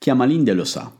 Chi 0.00 0.08
ama 0.08 0.24
l'India 0.24 0.54
lo 0.54 0.64
sa. 0.64 0.90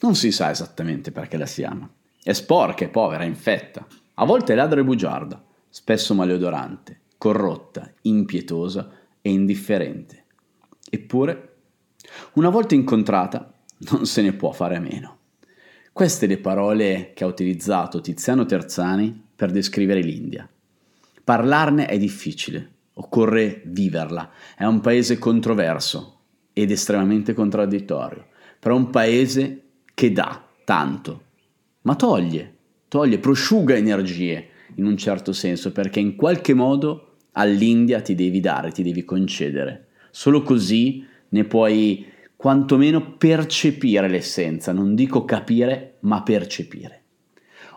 Non 0.00 0.16
si 0.16 0.32
sa 0.32 0.50
esattamente 0.50 1.12
perché 1.12 1.36
la 1.36 1.46
si 1.46 1.62
ama. 1.62 1.88
È 2.20 2.32
sporca, 2.32 2.84
è 2.84 2.88
povera, 2.88 3.22
è 3.22 3.26
infetta. 3.26 3.86
A 4.14 4.24
volte 4.24 4.52
è 4.52 4.56
ladra 4.56 4.80
e 4.80 4.84
bugiarda, 4.84 5.40
spesso 5.68 6.12
maleodorante, 6.12 7.02
corrotta, 7.18 7.88
impietosa 8.02 8.90
e 9.22 9.30
indifferente. 9.30 10.24
Eppure, 10.90 11.58
una 12.32 12.48
volta 12.48 12.74
incontrata, 12.74 13.48
non 13.90 14.06
se 14.06 14.22
ne 14.22 14.32
può 14.32 14.50
fare 14.50 14.74
a 14.74 14.80
meno. 14.80 15.18
Queste 15.92 16.26
le 16.26 16.38
parole 16.38 17.12
che 17.14 17.22
ha 17.22 17.28
utilizzato 17.28 18.00
Tiziano 18.00 18.44
Terzani 18.44 19.26
per 19.36 19.52
descrivere 19.52 20.00
l'India. 20.00 20.50
Parlarne 21.22 21.86
è 21.86 21.96
difficile, 21.96 22.72
occorre 22.94 23.62
viverla. 23.66 24.32
È 24.56 24.64
un 24.64 24.80
paese 24.80 25.16
controverso 25.16 26.22
ed 26.52 26.72
estremamente 26.72 27.34
contraddittorio, 27.34 28.26
però 28.58 28.76
un 28.76 28.90
paese 28.90 29.62
che 29.94 30.12
dà 30.12 30.44
tanto, 30.64 31.22
ma 31.82 31.94
toglie, 31.94 32.54
toglie, 32.88 33.18
prosciuga 33.18 33.74
energie 33.74 34.48
in 34.76 34.86
un 34.86 34.96
certo 34.96 35.32
senso, 35.32 35.72
perché 35.72 36.00
in 36.00 36.16
qualche 36.16 36.54
modo 36.54 37.14
all'India 37.32 38.00
ti 38.00 38.14
devi 38.14 38.40
dare, 38.40 38.70
ti 38.70 38.82
devi 38.82 39.04
concedere. 39.04 39.86
Solo 40.10 40.42
così 40.42 41.06
ne 41.30 41.44
puoi 41.44 42.06
quantomeno 42.36 43.16
percepire 43.16 44.08
l'essenza, 44.08 44.72
non 44.72 44.94
dico 44.94 45.24
capire, 45.24 45.96
ma 46.00 46.22
percepire. 46.22 47.02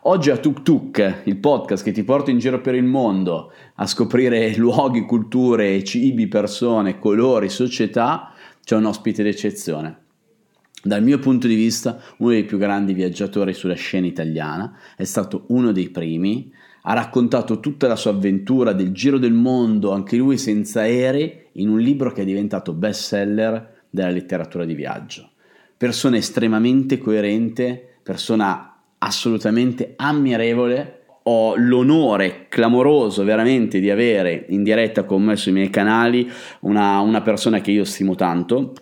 Oggi 0.05 0.31
a 0.31 0.37
Tuk 0.37 0.63
Tuk, 0.63 1.21
il 1.25 1.37
podcast 1.37 1.83
che 1.83 1.91
ti 1.91 2.03
porta 2.03 2.31
in 2.31 2.39
giro 2.39 2.59
per 2.59 2.73
il 2.73 2.83
mondo 2.83 3.51
a 3.75 3.85
scoprire 3.85 4.55
luoghi, 4.55 5.01
culture, 5.01 5.83
cibi, 5.83 6.27
persone, 6.27 6.97
colori, 6.97 7.49
società, 7.49 8.33
c'è 8.63 8.75
un 8.75 8.85
ospite 8.85 9.21
d'eccezione. 9.21 9.97
Dal 10.83 11.03
mio 11.03 11.19
punto 11.19 11.45
di 11.45 11.53
vista, 11.53 12.01
uno 12.17 12.31
dei 12.31 12.43
più 12.43 12.57
grandi 12.57 12.93
viaggiatori 12.93 13.53
sulla 13.53 13.75
scena 13.75 14.07
italiana, 14.07 14.75
è 14.95 15.03
stato 15.03 15.45
uno 15.49 15.71
dei 15.71 15.89
primi, 15.89 16.51
ha 16.83 16.93
raccontato 16.93 17.59
tutta 17.59 17.87
la 17.87 17.95
sua 17.95 18.11
avventura 18.11 18.73
del 18.73 18.91
giro 18.91 19.19
del 19.19 19.33
mondo, 19.33 19.91
anche 19.91 20.17
lui 20.17 20.39
senza 20.39 20.81
aerei, 20.81 21.49
in 21.53 21.69
un 21.69 21.79
libro 21.79 22.11
che 22.11 22.23
è 22.23 22.25
diventato 22.25 22.73
bestseller 22.73 23.83
della 23.91 24.09
letteratura 24.09 24.65
di 24.65 24.73
viaggio. 24.73 25.29
Persona 25.77 26.17
estremamente 26.17 26.97
coerente, 26.97 27.97
persona 28.01 28.75
assolutamente 28.97 29.93
ammirevole. 29.97 30.97
Ho 31.23 31.55
l'onore 31.55 32.47
clamoroso 32.49 33.23
veramente 33.23 33.79
di 33.79 33.91
avere 33.91 34.45
in 34.49 34.63
diretta 34.63 35.03
con 35.03 35.21
me 35.21 35.35
sui 35.35 35.51
miei 35.51 35.69
canali 35.69 36.27
una, 36.61 36.99
una 37.01 37.21
persona 37.21 37.61
che 37.61 37.69
io 37.69 37.83
stimo 37.83 38.15
tanto, 38.15 38.73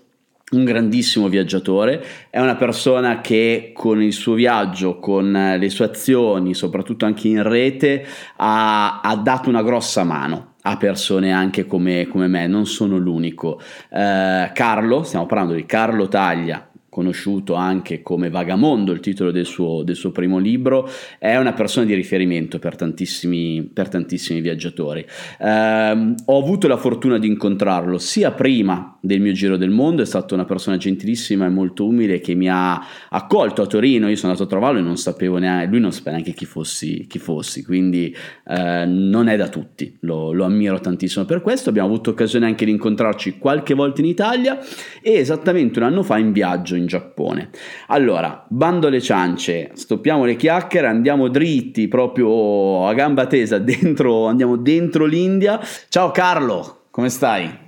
un 0.51 0.63
grandissimo 0.63 1.27
viaggiatore, 1.27 2.03
è 2.29 2.39
una 2.39 2.55
persona 2.55 3.21
che 3.21 3.71
con 3.73 4.01
il 4.01 4.13
suo 4.13 4.33
viaggio, 4.33 4.99
con 4.99 5.31
le 5.59 5.69
sue 5.69 5.85
azioni, 5.85 6.53
soprattutto 6.53 7.05
anche 7.05 7.27
in 7.27 7.43
rete, 7.43 8.05
ha, 8.37 9.01
ha 9.01 9.15
dato 9.15 9.49
una 9.49 9.63
grossa 9.63 10.03
mano 10.03 10.55
a 10.63 10.77
persone 10.77 11.31
anche 11.31 11.65
come, 11.65 12.07
come 12.07 12.27
me, 12.27 12.47
non 12.47 12.65
sono 12.65 12.97
l'unico. 12.97 13.59
Eh, 13.89 14.51
Carlo, 14.53 15.03
stiamo 15.03 15.25
parlando 15.25 15.53
di 15.53 15.65
Carlo 15.65 16.07
Taglia, 16.07 16.68
conosciuto 16.99 17.53
anche 17.53 18.01
come 18.01 18.29
Vagamondo, 18.29 18.91
il 18.91 18.99
titolo 18.99 19.31
del 19.31 19.45
suo, 19.45 19.83
del 19.83 19.95
suo, 19.95 20.11
primo 20.11 20.37
libro, 20.37 20.89
è 21.17 21.37
una 21.37 21.53
persona 21.53 21.85
di 21.85 21.93
riferimento 21.93 22.59
per 22.59 22.75
tantissimi, 22.75 23.69
per 23.71 23.87
tantissimi 23.87 24.41
viaggiatori. 24.41 25.05
Eh, 25.39 26.13
ho 26.25 26.37
avuto 26.37 26.67
la 26.67 26.75
fortuna 26.75 27.17
di 27.17 27.27
incontrarlo 27.27 27.97
sia 27.97 28.31
prima 28.31 28.97
del 28.99 29.21
mio 29.21 29.31
giro 29.31 29.55
del 29.55 29.69
mondo, 29.69 30.01
è 30.01 30.05
stata 30.05 30.33
una 30.33 30.43
persona 30.43 30.75
gentilissima 30.75 31.45
e 31.45 31.49
molto 31.49 31.85
umile 31.85 32.19
che 32.19 32.33
mi 32.35 32.49
ha 32.49 32.83
accolto 33.09 33.61
a 33.61 33.65
Torino, 33.65 34.09
io 34.09 34.17
sono 34.17 34.33
andato 34.33 34.45
a 34.45 34.49
trovarlo 34.49 34.79
e 34.79 34.81
non 34.81 34.97
sapevo 34.97 35.37
neanche, 35.37 35.67
lui 35.67 35.79
non 35.79 35.93
sapeva 35.93 36.17
neanche 36.17 36.33
chi 36.33 36.45
fossi, 36.45 37.05
chi 37.07 37.17
fossi 37.17 37.63
quindi 37.63 38.13
eh, 38.45 38.85
non 38.85 39.29
è 39.29 39.37
da 39.37 39.47
tutti, 39.47 39.95
lo, 40.01 40.33
lo 40.33 40.43
ammiro 40.43 40.81
tantissimo 40.81 41.23
per 41.23 41.41
questo, 41.41 41.69
abbiamo 41.69 41.87
avuto 41.87 42.09
occasione 42.09 42.45
anche 42.45 42.65
di 42.65 42.71
incontrarci 42.71 43.37
qualche 43.37 43.73
volta 43.73 44.01
in 44.01 44.07
Italia 44.07 44.59
e 45.01 45.13
esattamente 45.13 45.79
un 45.79 45.85
anno 45.85 46.03
fa 46.03 46.17
in 46.17 46.33
viaggio 46.33 46.75
in 46.75 46.87
Giappone. 46.89 47.51
Allora, 47.87 48.43
bando 48.49 48.87
alle 48.87 48.99
ciance, 48.99 49.69
stoppiamo 49.75 50.25
le 50.25 50.35
chiacchiere, 50.35 50.87
andiamo 50.87 51.27
dritti 51.29 51.87
proprio 51.87 52.87
a 52.87 52.93
gamba 52.95 53.27
tesa 53.27 53.59
dentro, 53.59 54.25
andiamo 54.25 54.57
dentro 54.57 55.05
l'India. 55.05 55.61
Ciao 55.87 56.09
Carlo, 56.11 56.87
come 56.89 57.09
stai? 57.09 57.67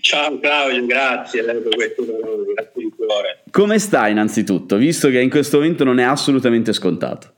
Ciao 0.00 0.38
Claudio, 0.38 0.86
grazie 0.86 1.42
per 1.42 1.68
questo 1.74 2.04
grazie 2.04 2.70
di 2.74 2.92
cuore. 2.96 3.42
Come 3.50 3.78
stai 3.80 4.12
innanzitutto, 4.12 4.76
visto 4.76 5.10
che 5.10 5.20
in 5.20 5.28
questo 5.28 5.58
momento 5.58 5.82
non 5.82 5.98
è 5.98 6.04
assolutamente 6.04 6.72
scontato? 6.72 7.32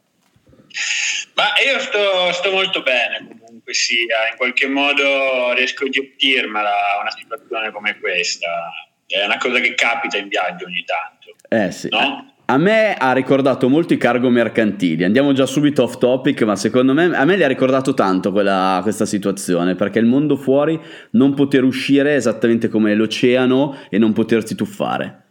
Ma 1.34 1.44
io 1.66 1.78
sto, 1.80 2.32
sto 2.32 2.50
molto 2.50 2.82
bene, 2.82 3.26
comunque 3.40 3.72
sia, 3.72 4.28
in 4.30 4.36
qualche 4.36 4.68
modo 4.68 5.52
riesco 5.54 5.86
a 5.86 5.88
gestirmela 5.88 6.72
una 7.00 7.10
situazione 7.10 7.72
come 7.72 7.98
questa. 7.98 8.46
È 9.06 9.24
una 9.24 9.38
cosa 9.38 9.60
che 9.60 9.74
capita 9.74 10.16
in 10.16 10.28
viaggio 10.28 10.66
ogni 10.66 10.84
tanto. 10.84 11.36
Eh 11.48 11.70
sì. 11.70 11.88
No? 11.90 12.32
A 12.46 12.58
me 12.58 12.94
ha 12.94 13.12
ricordato 13.12 13.70
molto 13.70 13.94
i 13.94 13.96
cargo 13.96 14.28
mercantili. 14.28 15.02
Andiamo 15.04 15.32
già 15.32 15.46
subito 15.46 15.82
off 15.82 15.96
topic, 15.96 16.42
ma 16.42 16.56
secondo 16.56 16.92
me 16.92 17.04
a 17.16 17.24
me 17.24 17.36
le 17.36 17.44
ha 17.44 17.48
ricordato 17.48 17.94
tanto 17.94 18.32
quella, 18.32 18.80
questa 18.82 19.06
situazione 19.06 19.74
perché 19.76 19.98
il 19.98 20.04
mondo 20.04 20.36
fuori 20.36 20.78
non 21.12 21.32
poter 21.32 21.64
uscire 21.64 22.12
è 22.12 22.16
esattamente 22.16 22.68
come 22.68 22.94
l'oceano 22.94 23.78
e 23.88 23.96
non 23.96 24.12
potersi 24.12 24.54
tuffare. 24.54 25.23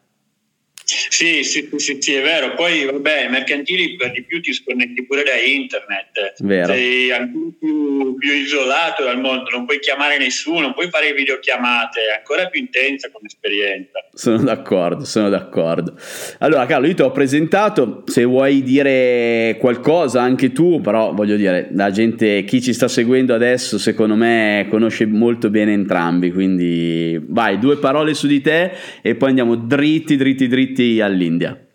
Sì, 0.86 1.44
sì, 1.44 1.70
sì, 1.78 1.98
sì, 2.00 2.14
è 2.14 2.22
vero. 2.22 2.54
Poi, 2.56 2.86
vabbè, 2.86 3.26
i 3.26 3.30
mercantili 3.30 3.96
per 3.96 4.12
di 4.12 4.24
più 4.24 4.42
ti 4.42 4.54
sconnetti 4.54 5.06
pure 5.06 5.24
da 5.24 5.36
internet. 5.36 6.34
Vero. 6.40 6.74
Sei 6.74 7.12
ancora 7.12 7.52
più, 7.58 8.16
più, 8.18 8.34
isolato 8.34 9.04
dal 9.04 9.20
mondo, 9.20 9.50
non 9.52 9.66
puoi 9.66 9.80
chiamare 9.80 10.18
nessuno, 10.18 10.62
non 10.62 10.74
puoi 10.74 10.90
fare 10.90 11.14
videochiamate, 11.14 12.00
è 12.12 12.18
ancora 12.18 12.48
più 12.48 12.60
intensa 12.60 13.10
come 13.12 13.28
esperienza. 13.28 14.00
Sono 14.14 14.44
d'accordo, 14.44 15.06
sono 15.06 15.30
d'accordo. 15.30 15.96
Allora, 16.40 16.66
Carlo, 16.66 16.88
io 16.88 16.96
ti 16.96 17.02
ho 17.02 17.12
presentato, 17.12 18.04
se 18.06 18.24
vuoi 18.24 18.62
dire 18.62 19.58
qualcosa 19.60 20.22
anche 20.22 20.52
tu, 20.52 20.82
però 20.82 21.14
voglio 21.14 21.36
dire, 21.36 21.70
la 21.72 21.92
gente, 21.92 22.44
chi 22.44 22.62
ci 22.62 22.74
sta 22.74 22.88
seguendo 22.88 23.34
adesso, 23.34 23.78
secondo 23.78 24.16
me, 24.16 24.68
conosce 24.70 25.06
molto 25.06 25.50
bene 25.50 25.74
entrambi, 25.74 26.32
quindi 26.32 27.20
vai, 27.28 27.58
due 27.60 27.78
parole 27.78 28.14
su 28.14 28.28
di 28.28 28.42
te 28.42 28.72
e 29.02 29.16
poi 29.16 29.30
andiamo 29.30 29.56
dritti, 29.56 30.16
dritti, 30.16 30.48
dritti 30.48 30.73
iscritti 30.74 31.00
all'India? 31.02 31.68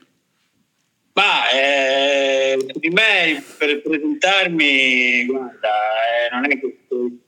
Ma 1.13 1.51
eh, 1.51 2.57
di 2.75 2.91
me 2.91 3.43
per 3.59 3.83
presentarmi, 3.83 5.25
guarda, 5.27 5.69
eh, 5.69 6.35
non 6.35 6.45
è 6.45 6.49
che 6.49 6.79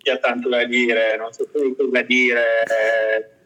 sia 0.00 0.18
tanto 0.18 0.48
da 0.48 0.64
dire, 0.64 1.16
non 1.16 1.32
so 1.32 1.48
cosa 1.50 2.02
dire. 2.02 2.40
Eh, 2.40 3.38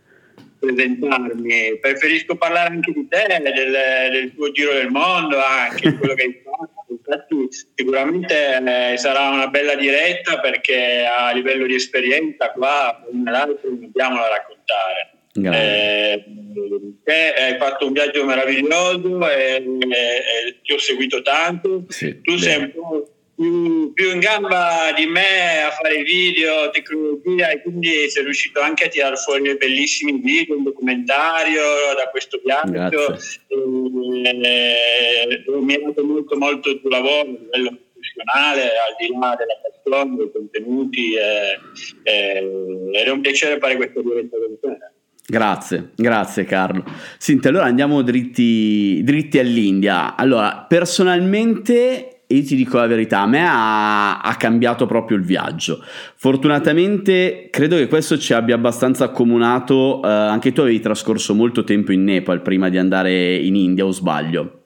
presentarmi, 0.58 1.78
preferisco 1.78 2.36
parlare 2.36 2.70
anche 2.70 2.92
di 2.92 3.06
te, 3.06 3.40
del, 3.42 4.10
del 4.10 4.34
tuo 4.34 4.50
giro 4.50 4.72
del 4.72 4.90
mondo, 4.90 5.38
anche 5.38 5.90
di 5.90 5.96
quello 5.96 6.14
che 6.14 6.22
hai 6.22 6.42
fatto. 6.42 6.72
Infatti, 6.88 7.48
sicuramente 7.74 8.92
eh, 8.92 8.96
sarà 8.96 9.28
una 9.28 9.48
bella 9.48 9.74
diretta 9.74 10.40
perché 10.40 11.04
a 11.04 11.32
livello 11.32 11.66
di 11.66 11.74
esperienza, 11.74 12.50
qua, 12.50 13.02
un 13.10 13.24
l'altro, 13.24 13.70
dobbiamo 13.70 14.16
raccontare. 14.16 15.13
Eh, 15.42 16.24
hai 17.06 17.58
fatto 17.58 17.86
un 17.86 17.92
viaggio 17.92 18.24
meraviglioso 18.24 19.28
e, 19.28 19.54
e, 19.54 19.90
e 19.90 20.60
ti 20.62 20.72
ho 20.72 20.78
seguito 20.78 21.22
tanto. 21.22 21.84
Sì, 21.88 22.20
tu 22.22 22.34
bene. 22.34 22.42
sei 22.42 22.58
un 22.60 22.70
po' 22.72 23.08
più, 23.34 23.92
più, 23.92 24.12
in 24.12 24.20
gamba 24.20 24.92
di 24.94 25.06
me 25.06 25.64
a 25.64 25.70
fare 25.70 26.02
video, 26.02 26.70
tecnologia 26.70 27.50
e 27.50 27.62
quindi 27.62 28.08
sei 28.08 28.22
riuscito 28.22 28.60
anche 28.60 28.84
a 28.84 28.88
tirare 28.88 29.16
fuori 29.16 29.56
bellissimi 29.56 30.20
video, 30.20 30.56
un 30.56 30.62
documentario 30.62 31.62
da 31.96 32.08
questo 32.10 32.40
viaggio. 32.42 33.12
E, 33.12 33.58
e, 34.28 35.44
mi 35.60 35.74
ha 35.74 35.80
dato 35.80 36.04
molto 36.04 36.36
molto 36.36 36.70
il 36.70 36.80
tuo 36.80 36.90
lavoro 36.90 37.20
a 37.20 37.24
livello 37.24 37.78
professionale, 37.92 38.62
al 38.62 38.94
di 38.98 39.08
là 39.18 39.36
della 39.36 39.58
passione, 39.60 40.16
dei 40.16 40.30
contenuti 40.32 41.14
ed 42.04 42.94
è 42.94 43.10
un 43.10 43.20
piacere 43.20 43.58
fare 43.58 43.76
questa 43.76 44.00
diretta 44.00 44.36
con 44.36 44.58
te. 44.60 44.92
Grazie, 45.26 45.90
grazie 45.94 46.44
Carlo. 46.44 46.84
Senti, 47.16 47.48
allora 47.48 47.64
andiamo 47.64 48.02
dritti, 48.02 49.02
dritti 49.02 49.38
all'India. 49.38 50.16
Allora, 50.16 50.66
personalmente 50.68 52.14
io 52.26 52.42
ti 52.42 52.56
dico 52.56 52.78
la 52.78 52.86
verità, 52.86 53.20
a 53.20 53.26
me 53.26 53.46
ha, 53.46 54.20
ha, 54.20 54.36
cambiato 54.36 54.86
proprio 54.86 55.16
il 55.16 55.24
viaggio. 55.24 55.82
Fortunatamente 56.16 57.48
credo 57.50 57.76
che 57.76 57.86
questo 57.86 58.18
ci 58.18 58.32
abbia 58.32 58.54
abbastanza 58.54 59.04
accomunato. 59.04 60.02
Eh, 60.02 60.08
anche 60.08 60.52
tu 60.52 60.60
avevi 60.60 60.80
trascorso 60.80 61.34
molto 61.34 61.64
tempo 61.64 61.92
in 61.92 62.04
Nepal 62.04 62.42
prima 62.42 62.68
di 62.68 62.78
andare 62.78 63.36
in 63.36 63.56
India, 63.56 63.84
o 63.84 63.90
sbaglio? 63.90 64.62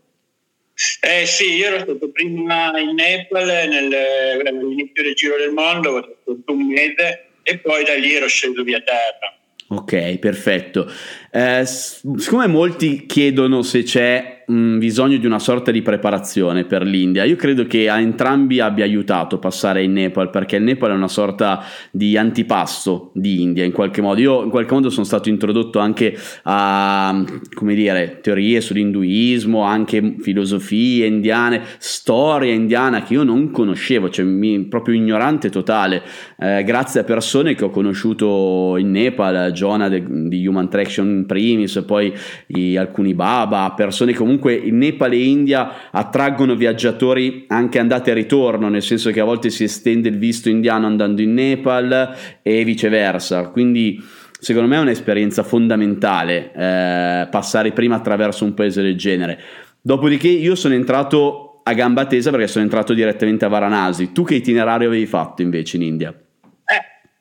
Eh 1.00 1.26
sì, 1.26 1.56
io 1.56 1.66
ero 1.66 1.80
stato 1.80 2.10
prima 2.10 2.70
in 2.78 2.94
Nepal 2.94 3.48
all'inizio 3.48 5.02
del 5.02 5.14
Giro 5.14 5.36
del 5.36 5.50
Mondo, 5.50 5.90
ho 5.90 6.16
fatto 6.24 6.52
un 6.52 6.66
mese 6.66 7.26
e 7.42 7.58
poi 7.58 7.84
da 7.84 7.94
lì 7.94 8.14
ero 8.14 8.28
sceso 8.28 8.62
via 8.62 8.80
terra. 8.80 9.37
Ok, 9.70 10.18
perfetto. 10.20 10.86
Eh, 11.30 11.64
siccome 11.66 12.46
molti 12.46 13.04
chiedono 13.06 13.62
se 13.62 13.82
c'è 13.82 14.38
mh, 14.46 14.78
bisogno 14.78 15.18
di 15.18 15.26
una 15.26 15.38
sorta 15.38 15.70
di 15.70 15.82
preparazione 15.82 16.64
per 16.64 16.82
l'India. 16.82 17.24
Io 17.24 17.36
credo 17.36 17.66
che 17.66 17.88
a 17.88 18.00
entrambi 18.00 18.60
abbia 18.60 18.84
aiutato 18.84 19.38
passare 19.38 19.82
in 19.82 19.92
Nepal 19.92 20.30
perché 20.30 20.56
il 20.56 20.62
Nepal 20.62 20.90
è 20.90 20.94
una 20.94 21.08
sorta 21.08 21.62
di 21.90 22.16
antipasto 22.16 23.10
di 23.14 23.42
India 23.42 23.64
in 23.64 23.72
qualche 23.72 24.00
modo. 24.00 24.20
Io 24.20 24.42
in 24.42 24.50
qualche 24.50 24.72
modo 24.72 24.90
sono 24.90 25.04
stato 25.04 25.28
introdotto 25.28 25.78
anche 25.78 26.16
a 26.44 27.24
dire, 27.60 28.20
teorie 28.22 28.60
sull'induismo, 28.60 29.62
anche 29.62 30.16
filosofie 30.18 31.06
indiane, 31.06 31.62
storia 31.78 32.52
indiana 32.52 33.02
che 33.02 33.14
io 33.14 33.22
non 33.22 33.50
conoscevo, 33.50 34.08
cioè 34.08 34.24
mi, 34.24 34.64
proprio 34.64 34.94
ignorante 34.94 35.50
totale, 35.50 36.02
eh, 36.38 36.64
grazie 36.64 37.00
a 37.00 37.04
persone 37.04 37.54
che 37.54 37.64
ho 37.64 37.70
conosciuto 37.70 38.76
in 38.78 38.90
Nepal, 38.90 39.52
Jonah 39.52 39.88
de, 39.88 40.02
di 40.28 40.46
Human 40.46 40.68
Traction 40.68 41.17
in 41.18 41.26
primis, 41.26 41.82
poi 41.86 42.12
i, 42.48 42.76
alcuni 42.76 43.14
Baba, 43.14 43.74
persone 43.76 44.14
comunque 44.14 44.54
il 44.54 44.72
Nepal 44.74 45.12
e 45.12 45.22
India 45.22 45.90
attraggono 45.90 46.54
viaggiatori 46.54 47.44
anche 47.48 47.78
andate 47.78 48.10
e 48.10 48.14
ritorno, 48.14 48.68
nel 48.68 48.82
senso 48.82 49.10
che 49.10 49.20
a 49.20 49.24
volte 49.24 49.50
si 49.50 49.64
estende 49.64 50.08
il 50.08 50.18
visto 50.18 50.48
indiano 50.48 50.86
andando 50.86 51.20
in 51.20 51.34
Nepal 51.34 52.14
e 52.42 52.64
viceversa. 52.64 53.48
Quindi 53.48 54.02
secondo 54.40 54.68
me 54.68 54.76
è 54.76 54.80
un'esperienza 54.80 55.42
fondamentale 55.42 56.52
eh, 56.54 57.28
passare 57.30 57.72
prima 57.72 57.96
attraverso 57.96 58.44
un 58.44 58.54
paese 58.54 58.82
del 58.82 58.96
genere. 58.96 59.38
Dopodiché 59.80 60.28
io 60.28 60.54
sono 60.54 60.74
entrato 60.74 61.60
a 61.62 61.72
gamba 61.74 62.06
tesa 62.06 62.30
perché 62.30 62.46
sono 62.46 62.64
entrato 62.64 62.94
direttamente 62.94 63.44
a 63.44 63.48
Varanasi. 63.48 64.12
Tu 64.12 64.24
che 64.24 64.36
itinerario 64.36 64.88
avevi 64.88 65.06
fatto 65.06 65.42
invece 65.42 65.76
in 65.76 65.82
India? 65.82 66.14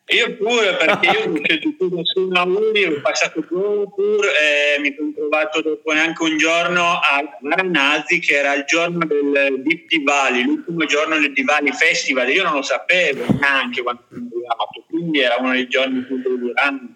Io 0.09 0.37
pure, 0.37 0.77
perché 0.77 1.07
io 1.09 1.25
non 1.25 1.41
c'è 1.41 1.59
tutto 1.59 1.89
su 2.03 2.29
lavori, 2.29 2.85
ho 2.85 3.01
passato 3.01 3.41
pure 3.41 4.29
e 4.77 4.79
mi 4.79 4.95
sono 4.95 5.11
trovato 5.13 5.61
dopo 5.61 5.91
neanche 5.91 6.23
un 6.23 6.37
giorno 6.37 6.81
a 6.81 7.37
Varanasi, 7.41 8.19
che 8.19 8.35
era 8.35 8.53
il 8.53 8.63
giorno 8.65 9.05
del 9.05 9.61
Deep 9.63 9.87
Diwali, 9.87 10.43
l'ultimo 10.43 10.85
giorno 10.85 11.19
del 11.19 11.33
Diwali 11.33 11.73
Festival. 11.73 12.29
Io 12.29 12.43
non 12.43 12.53
lo 12.53 12.61
sapevo 12.61 13.25
neanche 13.37 13.83
quando 13.83 14.03
sono 14.07 14.29
arrivato, 14.31 14.85
quindi 14.87 15.19
era 15.19 15.35
uno 15.39 15.51
dei 15.51 15.67
giorni 15.67 16.01
più 16.03 16.21
deliranti 16.21 16.95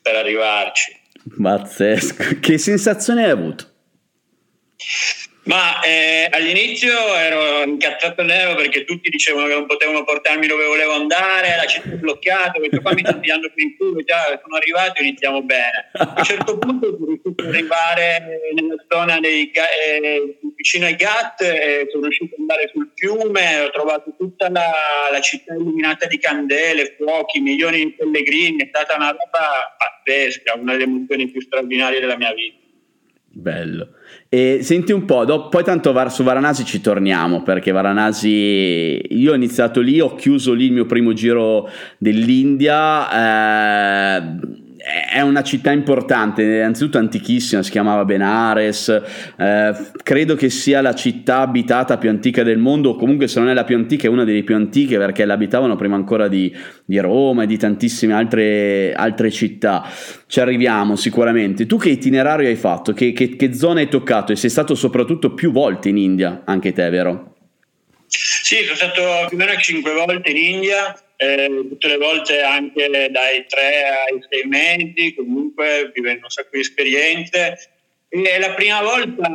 per 0.00 0.16
arrivarci. 0.16 0.98
Pazzesco, 1.42 2.38
che 2.40 2.56
sensazione 2.56 3.24
hai 3.24 3.30
avuto? 3.30 3.70
Ma 5.46 5.80
eh, 5.80 6.28
all'inizio 6.28 7.14
ero 7.14 7.62
incazzato 7.62 8.22
nero 8.22 8.56
perché 8.56 8.84
tutti 8.84 9.08
dicevano 9.08 9.46
che 9.46 9.54
non 9.54 9.66
potevano 9.66 10.02
portarmi 10.02 10.44
dove 10.48 10.66
volevo 10.66 10.94
andare, 10.94 11.54
la 11.56 11.66
città 11.66 11.90
è 11.90 11.96
bloccata, 11.98 12.58
questo 12.58 12.80
qua 12.80 12.92
mi 12.92 13.02
sta 13.04 13.14
pigliando 13.14 13.52
per 13.54 13.64
il 13.64 13.76
culo, 13.76 14.02
già 14.02 14.40
sono 14.42 14.56
arrivato 14.56 14.98
e 14.98 15.04
iniziamo 15.04 15.42
bene. 15.42 15.90
A 15.92 16.14
un 16.16 16.24
certo 16.24 16.58
punto 16.58 16.96
sono 16.96 17.06
riuscito 17.06 17.42
ad 17.42 17.48
arrivare 17.48 18.40
nella 18.54 18.74
zona 18.88 19.20
dei, 19.20 19.52
eh, 19.52 20.38
vicino 20.56 20.86
ai 20.86 20.96
Gat, 20.96 21.40
eh, 21.42 21.86
sono 21.92 22.02
riuscito 22.02 22.34
ad 22.34 22.40
andare 22.40 22.68
sul 22.72 22.90
fiume, 22.96 23.60
ho 23.60 23.70
trovato 23.70 24.16
tutta 24.18 24.50
la, 24.50 24.72
la 25.12 25.20
città 25.20 25.54
illuminata 25.54 26.06
di 26.06 26.18
candele, 26.18 26.96
fuochi, 26.96 27.38
milioni 27.38 27.84
di 27.84 27.92
pellegrini, 27.92 28.64
è 28.64 28.66
stata 28.68 28.96
una 28.96 29.10
roba 29.10 29.76
pazzesca, 29.78 30.56
una 30.56 30.72
delle 30.72 30.84
emozioni 30.84 31.28
più 31.28 31.40
straordinarie 31.40 32.00
della 32.00 32.16
mia 32.16 32.32
vita. 32.32 32.64
Bello. 33.28 33.90
E 34.28 34.58
senti 34.62 34.92
un 34.92 35.04
po', 35.04 35.24
dopo, 35.24 35.48
poi 35.48 35.62
tanto 35.62 35.94
su 36.08 36.22
Varanasi 36.22 36.64
ci 36.64 36.80
torniamo 36.80 37.42
perché 37.42 37.70
Varanasi, 37.70 39.00
io 39.10 39.32
ho 39.32 39.34
iniziato 39.34 39.80
lì, 39.80 40.00
ho 40.00 40.14
chiuso 40.14 40.52
lì 40.52 40.66
il 40.66 40.72
mio 40.72 40.86
primo 40.86 41.12
giro 41.12 41.68
dell'India. 41.98 44.18
Eh, 44.18 44.64
è 44.86 45.20
una 45.20 45.42
città 45.42 45.72
importante, 45.72 46.42
innanzitutto 46.42 46.98
antichissima, 46.98 47.60
si 47.64 47.72
chiamava 47.72 48.04
Benares, 48.04 48.88
eh, 49.36 49.74
credo 50.00 50.36
che 50.36 50.48
sia 50.48 50.80
la 50.80 50.94
città 50.94 51.40
abitata 51.40 51.98
più 51.98 52.08
antica 52.08 52.44
del 52.44 52.58
mondo, 52.58 52.90
o 52.90 52.96
comunque 52.96 53.26
se 53.26 53.40
non 53.40 53.48
è 53.48 53.52
la 53.52 53.64
più 53.64 53.74
antica 53.74 54.06
è 54.06 54.10
una 54.10 54.22
delle 54.22 54.44
più 54.44 54.54
antiche 54.54 54.96
perché 54.96 55.24
l'abitavano 55.24 55.74
prima 55.74 55.96
ancora 55.96 56.28
di, 56.28 56.54
di 56.84 56.98
Roma 57.00 57.42
e 57.42 57.46
di 57.46 57.56
tantissime 57.56 58.14
altre, 58.14 58.92
altre, 58.94 59.32
città. 59.32 59.90
Ci 60.26 60.38
arriviamo 60.38 60.94
sicuramente. 60.94 61.66
Tu 61.66 61.78
che 61.78 61.88
itinerario 61.88 62.46
hai 62.46 62.54
fatto? 62.54 62.92
Che, 62.92 63.12
che, 63.12 63.34
che 63.34 63.54
zona 63.54 63.80
hai 63.80 63.88
toccato? 63.88 64.30
E 64.30 64.36
sei 64.36 64.50
stato 64.50 64.76
soprattutto 64.76 65.34
più 65.34 65.50
volte 65.50 65.88
in 65.88 65.96
India, 65.96 66.42
anche 66.44 66.72
te, 66.72 66.88
vero? 66.90 67.34
Sì, 68.06 68.58
sono 68.62 68.76
stato 68.76 69.26
più 69.28 69.36
o 69.36 69.40
meno 69.40 69.58
cinque 69.58 69.92
volte 69.94 70.30
in 70.30 70.36
India 70.36 70.94
eh, 71.16 71.66
tutte 71.68 71.88
le 71.88 71.96
volte 71.96 72.42
anche 72.42 72.88
dai 72.88 73.46
tre 73.46 73.84
ai 74.08 74.24
sei 74.28 74.44
mesi, 74.44 75.14
comunque 75.14 75.90
vivendo 75.94 76.24
un 76.24 76.30
sacco 76.30 76.50
di 76.52 76.60
esperienze. 76.60 77.70
E 78.08 78.38
la 78.38 78.54
prima 78.54 78.82
volta 78.82 79.28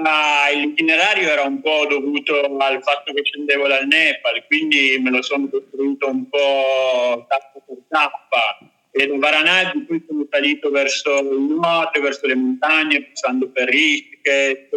l'itinerario 0.54 1.30
era 1.30 1.42
un 1.44 1.62
po' 1.62 1.86
dovuto 1.90 2.58
al 2.58 2.82
fatto 2.82 3.14
che 3.14 3.22
scendevo 3.24 3.68
dal 3.68 3.86
Nepal, 3.86 4.46
quindi 4.48 4.98
me 5.00 5.12
lo 5.12 5.22
sono 5.22 5.50
costruito 5.50 6.08
un 6.08 6.30
po' 6.30 7.26
tappa 7.28 7.60
per 7.66 7.78
tappa. 7.90 8.58
E 8.94 9.08
da 9.08 9.18
Varanasi 9.18 9.80
poi 9.82 10.04
sono 10.08 10.26
salito 10.30 10.70
verso 10.70 11.20
il 11.20 11.40
nuoto, 11.40 12.02
verso 12.02 12.28
le 12.28 12.36
montagne, 12.36 13.04
passando 13.04 13.50
per 13.50 13.70
Rishikesh, 13.70 14.70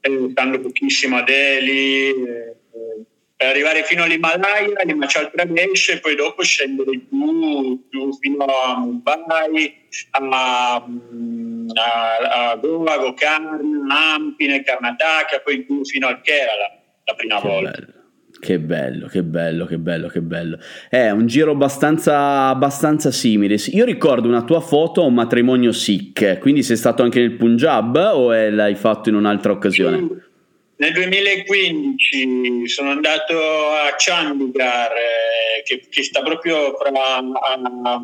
eh, 0.00 0.28
stando 0.30 0.60
pochissimo 0.60 1.16
a 1.16 1.22
Delhi. 1.22 2.58
Eh, 3.40 3.46
per 3.46 3.48
arrivare 3.48 3.82
fino 3.84 4.02
all'Himalaya, 4.02 4.82
l'Himachal 4.84 5.30
Pradesh 5.30 5.88
e 5.88 6.00
poi 6.00 6.14
dopo 6.14 6.42
scendere 6.42 6.90
giù, 7.08 7.86
giù 7.90 8.12
fino 8.20 8.44
a 8.44 8.78
Mumbai, 8.78 9.74
a, 10.10 10.74
a, 10.74 12.50
a 12.50 12.56
Goa, 12.56 12.98
Gokarna, 12.98 14.14
Ampine, 14.14 14.62
Karnataka, 14.62 15.40
poi 15.42 15.64
giù 15.64 15.82
fino 15.84 16.06
al 16.06 16.20
Kerala 16.20 16.70
la 17.04 17.14
prima 17.14 17.40
che 17.40 17.48
volta. 17.48 17.70
Bello. 17.70 17.98
Che 18.40 18.58
bello, 18.58 19.06
che 19.06 19.22
bello, 19.22 19.66
che 19.66 19.78
bello, 19.78 20.08
che 20.08 20.20
bello. 20.20 20.58
È 20.88 21.10
un 21.10 21.26
giro 21.26 21.52
abbastanza, 21.52 22.48
abbastanza 22.48 23.10
simile. 23.10 23.56
Io 23.72 23.84
ricordo 23.84 24.28
una 24.28 24.44
tua 24.44 24.60
foto 24.60 25.02
a 25.02 25.06
un 25.06 25.14
matrimonio 25.14 25.72
Sikh, 25.72 26.38
quindi 26.38 26.62
sei 26.62 26.76
stato 26.76 27.02
anche 27.02 27.20
nel 27.20 27.32
Punjab 27.32 27.96
o 28.14 28.32
l'hai 28.32 28.74
fatto 28.76 29.08
in 29.08 29.14
un'altra 29.14 29.52
occasione? 29.52 29.96
Sì. 29.96 30.28
Nel 30.80 30.94
2015 30.94 32.66
sono 32.66 32.90
andato 32.90 33.36
a 33.36 33.94
Chandigarh, 33.98 34.96
eh, 34.96 35.62
che, 35.62 35.86
che, 35.90 36.02
sta 36.02 36.22
proprio 36.22 36.74
fra, 36.74 36.88
a, 36.88 37.18
a, 37.18 37.60
a, 37.82 38.02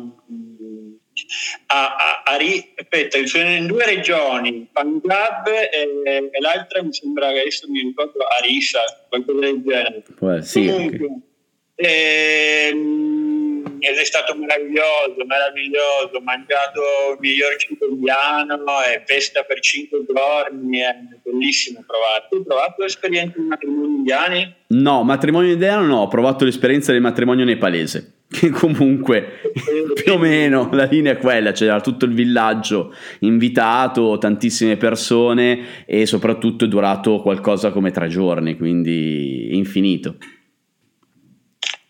a, 1.65 2.37
aspetta, 2.75 3.25
sono 3.25 3.49
in 3.49 3.65
due 3.65 3.83
regioni, 3.83 4.69
Punjab 4.71 5.47
e, 5.47 6.29
e, 6.31 6.39
l'altra 6.39 6.83
mi 6.83 6.93
sembra 6.93 7.31
che 7.31 7.39
adesso 7.39 7.67
mi 7.67 7.81
ricordo 7.81 8.19
Arisa, 8.39 8.81
qualcosa 9.09 9.39
del 9.39 9.63
genere. 9.65 10.03
Well, 10.19 10.41
sì, 10.41 10.67
Comunque, 10.67 11.05
okay. 11.73 12.69
ehm, 12.73 13.46
ed 13.79 13.97
è 13.97 14.03
stato 14.03 14.35
meraviglioso, 14.35 15.23
meraviglioso, 15.25 16.17
ho 16.17 16.21
mangiato 16.21 16.81
il 17.13 17.17
miglior 17.19 17.55
cibo 17.57 17.85
indiano 17.87 18.55
e 18.83 19.03
festa 19.05 19.43
per 19.43 19.59
cinque 19.59 20.05
giorni, 20.05 20.79
è 20.79 20.95
bellissimo 21.23 21.83
provare. 21.85 22.27
Tu 22.29 22.35
hai 22.37 22.43
provato 22.43 22.81
l'esperienza 22.81 23.37
di 23.37 23.45
matrimoni 23.45 23.95
indiani? 23.95 24.55
No, 24.67 25.03
matrimonio 25.03 25.51
indiano 25.51 25.85
no, 25.85 26.01
ho 26.01 26.07
provato 26.07 26.43
l'esperienza 26.43 26.91
del 26.91 27.01
matrimonio 27.01 27.45
nepalese 27.45 28.17
che 28.29 28.49
comunque 28.49 29.39
più 30.03 30.13
o 30.13 30.17
meno 30.17 30.69
la 30.73 30.85
linea 30.85 31.13
è 31.13 31.17
quella, 31.17 31.53
c'era 31.53 31.79
tutto 31.79 32.05
il 32.05 32.13
villaggio 32.13 32.93
invitato, 33.19 34.17
tantissime 34.17 34.75
persone 34.75 35.85
e 35.85 36.05
soprattutto 36.05 36.65
è 36.65 36.67
durato 36.67 37.21
qualcosa 37.21 37.71
come 37.71 37.91
tre 37.91 38.07
giorni, 38.07 38.57
quindi 38.57 39.55
infinito. 39.55 40.17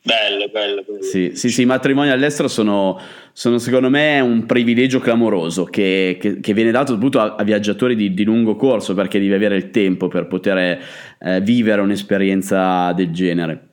Bello, 0.08 0.48
bello, 0.48 0.84
bello. 0.88 1.02
Sì, 1.02 1.32
sì, 1.34 1.50
sì, 1.50 1.64
i 1.64 1.66
matrimoni 1.66 2.10
all'estero 2.10 2.48
sono, 2.48 2.98
sono, 3.34 3.58
secondo 3.58 3.90
me 3.90 4.22
un 4.22 4.46
privilegio 4.46 5.00
clamoroso 5.00 5.66
che, 5.66 6.18
che, 6.18 6.40
che 6.40 6.54
viene 6.54 6.72
dato 6.72 6.94
soprattutto 6.94 7.20
a, 7.20 7.36
a 7.36 7.44
viaggiatori 7.44 7.94
di, 7.94 8.14
di, 8.14 8.24
lungo 8.24 8.56
corso 8.56 8.94
perché 8.94 9.20
devi 9.20 9.34
avere 9.34 9.58
il 9.58 9.70
tempo 9.70 10.08
per 10.08 10.28
poter 10.28 10.80
eh, 11.20 11.42
vivere 11.42 11.82
un'esperienza 11.82 12.94
del 12.94 13.12
genere. 13.12 13.68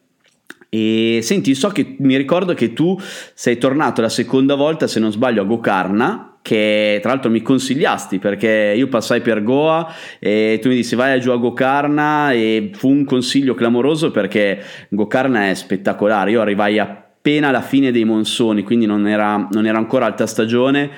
E 0.68 1.20
senti, 1.22 1.54
so 1.54 1.68
che 1.68 1.94
mi 2.00 2.16
ricordo 2.16 2.52
che 2.52 2.72
tu 2.72 2.98
sei 2.98 3.56
tornato 3.56 4.00
la 4.00 4.08
seconda 4.08 4.56
volta, 4.56 4.88
se 4.88 4.98
non 4.98 5.12
sbaglio, 5.12 5.42
a 5.42 5.44
Gokarna 5.44 6.33
che 6.44 6.98
tra 7.00 7.10
l'altro 7.10 7.30
mi 7.30 7.40
consigliasti 7.40 8.18
perché 8.18 8.74
io 8.76 8.86
passai 8.88 9.22
per 9.22 9.42
Goa 9.42 9.90
e 10.18 10.58
tu 10.60 10.68
mi 10.68 10.74
dissi 10.74 10.94
vai 10.94 11.18
giù 11.18 11.30
a 11.30 11.38
Gokarna 11.38 12.32
e 12.32 12.70
fu 12.74 12.90
un 12.90 13.06
consiglio 13.06 13.54
clamoroso 13.54 14.10
perché 14.10 14.60
Gokarna 14.90 15.48
è 15.48 15.54
spettacolare, 15.54 16.32
io 16.32 16.42
arrivai 16.42 16.78
appena 16.78 17.48
alla 17.48 17.62
fine 17.62 17.90
dei 17.90 18.04
monsoni 18.04 18.62
quindi 18.62 18.84
non 18.84 19.08
era, 19.08 19.48
non 19.52 19.64
era 19.64 19.78
ancora 19.78 20.04
alta 20.04 20.26
stagione 20.26 20.90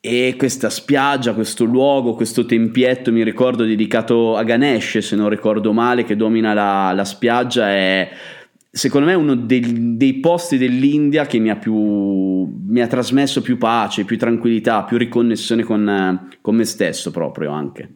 e 0.00 0.34
questa 0.36 0.68
spiaggia, 0.68 1.32
questo 1.32 1.62
luogo, 1.62 2.14
questo 2.14 2.44
tempietto 2.44 3.12
mi 3.12 3.22
ricordo 3.22 3.62
dedicato 3.62 4.36
a 4.36 4.42
Ganesh 4.42 4.98
se 4.98 5.14
non 5.14 5.28
ricordo 5.28 5.72
male 5.72 6.02
che 6.02 6.16
domina 6.16 6.54
la, 6.54 6.90
la 6.92 7.04
spiaggia 7.04 7.70
è 7.70 8.10
secondo 8.72 9.06
me 9.06 9.14
uno 9.14 9.36
dei, 9.36 9.96
dei 9.96 10.14
posti 10.14 10.56
dell'India 10.56 11.26
che 11.26 11.38
mi 11.38 11.50
ha, 11.50 11.56
più, 11.56 11.74
mi 11.74 12.80
ha 12.80 12.86
trasmesso 12.86 13.42
più 13.42 13.58
pace, 13.58 14.04
più 14.04 14.16
tranquillità, 14.16 14.84
più 14.84 14.96
riconnessione 14.96 15.62
con, 15.62 16.30
con 16.40 16.56
me 16.56 16.64
stesso 16.64 17.10
proprio 17.10 17.50
anche. 17.50 17.88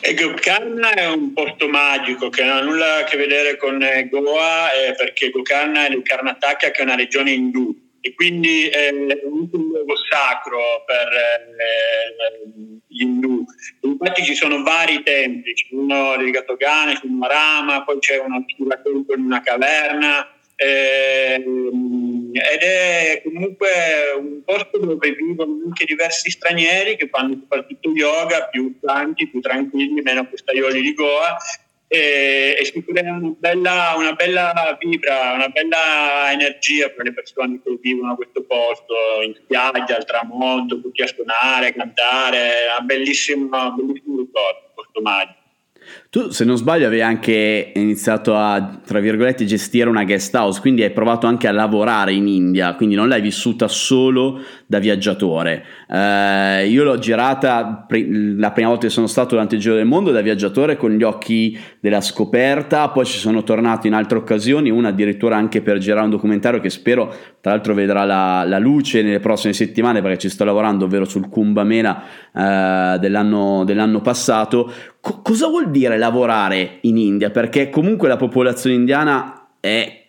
E 0.00 0.14
Gokarna 0.14 0.92
è 0.92 1.10
un 1.10 1.32
posto 1.32 1.68
magico 1.68 2.28
che 2.28 2.42
non 2.42 2.56
ha 2.56 2.62
nulla 2.62 2.96
a 3.00 3.04
che 3.04 3.16
vedere 3.16 3.56
con 3.56 3.82
eh, 3.82 4.08
Goa 4.08 4.72
eh, 4.72 4.94
perché 4.96 5.30
Gokarna 5.30 5.86
è 5.86 5.90
nel 5.90 6.02
Karnataka 6.02 6.70
che 6.70 6.80
è 6.80 6.84
una 6.84 6.94
regione 6.94 7.32
indù 7.32 7.83
e 8.06 8.12
quindi 8.14 8.68
è 8.68 8.90
un 8.90 9.48
luogo 9.50 9.94
sacro 10.10 10.84
per 10.84 11.08
eh, 11.08 12.82
gli 12.86 13.00
indù. 13.00 13.42
Infatti 13.80 14.24
ci 14.24 14.34
sono 14.34 14.62
vari 14.62 15.02
templi, 15.02 15.54
c'è 15.54 15.68
uno 15.70 16.14
dedicato 16.18 16.52
a 16.52 16.56
Ganesh, 16.56 17.00
uno 17.04 17.24
a 17.24 17.28
Rama, 17.28 17.82
poi 17.82 17.98
c'è 18.00 18.18
tempio 18.82 19.14
in 19.14 19.24
una 19.24 19.40
caverna 19.40 20.28
ehm, 20.54 22.30
ed 22.34 22.60
è 22.60 23.22
comunque 23.24 23.68
un 24.18 24.42
posto 24.44 24.76
dove 24.78 25.12
vivono 25.12 25.62
anche 25.64 25.86
diversi 25.86 26.30
stranieri 26.30 26.96
che 26.96 27.08
fanno 27.08 27.38
soprattutto 27.40 27.90
yoga 27.90 28.48
più 28.48 28.74
stanchi, 28.76 29.28
più 29.28 29.40
tranquilli, 29.40 30.02
meno 30.02 30.28
questaioli 30.28 30.82
di 30.82 30.92
Goa 30.92 31.38
e, 31.86 32.56
e 32.58 32.64
si 32.64 32.84
crea 32.84 33.12
una 33.12 33.34
bella, 33.38 33.94
una 33.96 34.12
bella 34.12 34.76
vibra, 34.80 35.32
una 35.32 35.48
bella 35.48 36.32
energia 36.32 36.88
per 36.90 37.04
le 37.04 37.12
persone 37.12 37.60
che 37.62 37.78
vivono 37.80 38.12
a 38.12 38.16
questo 38.16 38.42
posto, 38.44 38.94
in 39.24 39.34
spiaggia, 39.34 39.96
al 39.96 40.04
tramonto, 40.04 40.80
tutti 40.80 41.02
a 41.02 41.06
suonare, 41.06 41.74
cantare, 41.74 42.66
una 42.70 42.80
bellissima, 42.80 43.70
bellissimo 43.70 44.18
ricordo, 44.18 44.72
posto 44.74 45.00
magico. 45.00 45.42
Tu, 46.14 46.30
se 46.30 46.44
non 46.44 46.56
sbaglio, 46.56 46.86
avevi 46.86 47.02
anche 47.02 47.72
iniziato 47.74 48.36
a, 48.36 48.78
tra 48.86 49.00
virgolette, 49.00 49.44
gestire 49.46 49.88
una 49.88 50.04
guest 50.04 50.32
house, 50.36 50.60
quindi 50.60 50.84
hai 50.84 50.92
provato 50.92 51.26
anche 51.26 51.48
a 51.48 51.50
lavorare 51.50 52.12
in 52.12 52.28
India, 52.28 52.76
quindi 52.76 52.94
non 52.94 53.08
l'hai 53.08 53.20
vissuta 53.20 53.66
solo 53.66 54.40
da 54.64 54.78
viaggiatore. 54.78 55.64
Eh, 55.90 56.68
io 56.68 56.84
l'ho 56.84 56.98
girata 56.98 57.84
la 57.88 58.52
prima 58.52 58.68
volta 58.68 58.86
che 58.86 58.92
sono 58.92 59.08
stato 59.08 59.30
durante 59.30 59.56
il 59.56 59.60
Giro 59.60 59.74
del 59.74 59.86
Mondo 59.86 60.12
da 60.12 60.20
viaggiatore 60.20 60.76
con 60.76 60.92
gli 60.92 61.02
occhi 61.02 61.58
della 61.80 62.00
scoperta, 62.00 62.90
poi 62.90 63.06
ci 63.06 63.18
sono 63.18 63.42
tornato 63.42 63.88
in 63.88 63.94
altre 63.94 64.16
occasioni, 64.16 64.70
una 64.70 64.90
addirittura 64.90 65.34
anche 65.34 65.62
per 65.62 65.78
girare 65.78 66.04
un 66.04 66.10
documentario 66.10 66.60
che 66.60 66.70
spero 66.70 67.12
tra 67.44 67.52
l'altro 67.52 67.74
vedrà 67.74 68.06
la, 68.06 68.42
la 68.46 68.58
luce 68.58 69.02
nelle 69.02 69.20
prossime 69.20 69.52
settimane 69.52 70.00
perché 70.00 70.16
ci 70.16 70.28
sto 70.30 70.44
lavorando, 70.44 70.86
ovvero 70.86 71.04
sul 71.04 71.28
Kumbh 71.28 71.60
Mela 71.60 72.02
eh, 72.32 72.98
dell'anno, 72.98 73.64
dell'anno 73.64 74.00
passato. 74.00 74.72
Co- 74.98 75.20
cosa 75.20 75.48
vuol 75.48 75.70
dire 75.70 75.98
lavorare 76.04 76.78
in 76.82 76.96
India? 76.96 77.30
Perché 77.30 77.70
comunque 77.70 78.08
la 78.08 78.16
popolazione 78.16 78.76
indiana 78.76 79.48
è, 79.60 80.04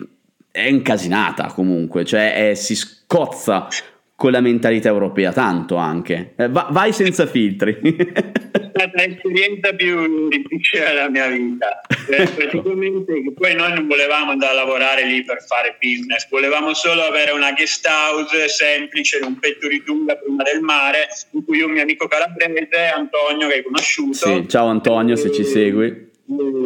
è 0.52 0.62
incasinata 0.62 1.48
comunque, 1.48 2.06
cioè 2.06 2.50
è, 2.50 2.54
si 2.56 2.76
scozza 2.76 3.68
con 4.16 4.32
la 4.32 4.40
mentalità 4.40 4.88
europea, 4.88 5.34
tanto 5.34 5.76
anche. 5.76 6.34
Eh, 6.38 6.48
va, 6.48 6.68
vai 6.72 6.94
senza 6.94 7.26
filtri. 7.26 7.74
È 7.76 8.72
stata 8.74 9.06
l'esperienza 9.06 9.74
più 9.74 10.30
difficile 10.30 10.86
della 10.86 11.10
mia 11.10 11.28
vita. 11.28 11.82
Eh, 12.10 12.26
praticamente 12.32 13.34
poi 13.34 13.56
noi 13.56 13.74
non 13.74 13.88
volevamo 13.88 14.32
andare 14.32 14.54
a 14.54 14.56
lavorare 14.56 15.06
lì 15.06 15.24
per 15.24 15.44
fare 15.46 15.78
business, 15.82 16.30
volevamo 16.30 16.74
solo 16.74 17.02
avere 17.02 17.32
una 17.32 17.52
guest 17.52 17.86
house 17.86 18.48
semplice, 18.48 19.20
un 19.22 19.38
petto 19.38 19.68
di 19.68 19.84
Dunga 19.86 20.16
prima 20.16 20.44
del 20.44 20.62
mare, 20.62 21.08
in 21.32 21.44
cui 21.44 21.62
un 21.62 21.72
mio 21.72 21.82
amico 21.82 22.08
calabrese, 22.08 22.92
Antonio, 22.96 23.48
che 23.48 23.56
hai 23.56 23.64
conosciuto. 23.64 24.14
Sì, 24.14 24.48
ciao 24.48 24.68
Antonio, 24.68 25.16
e, 25.16 25.18
se 25.18 25.32
ci 25.32 25.44
segui 25.44 26.14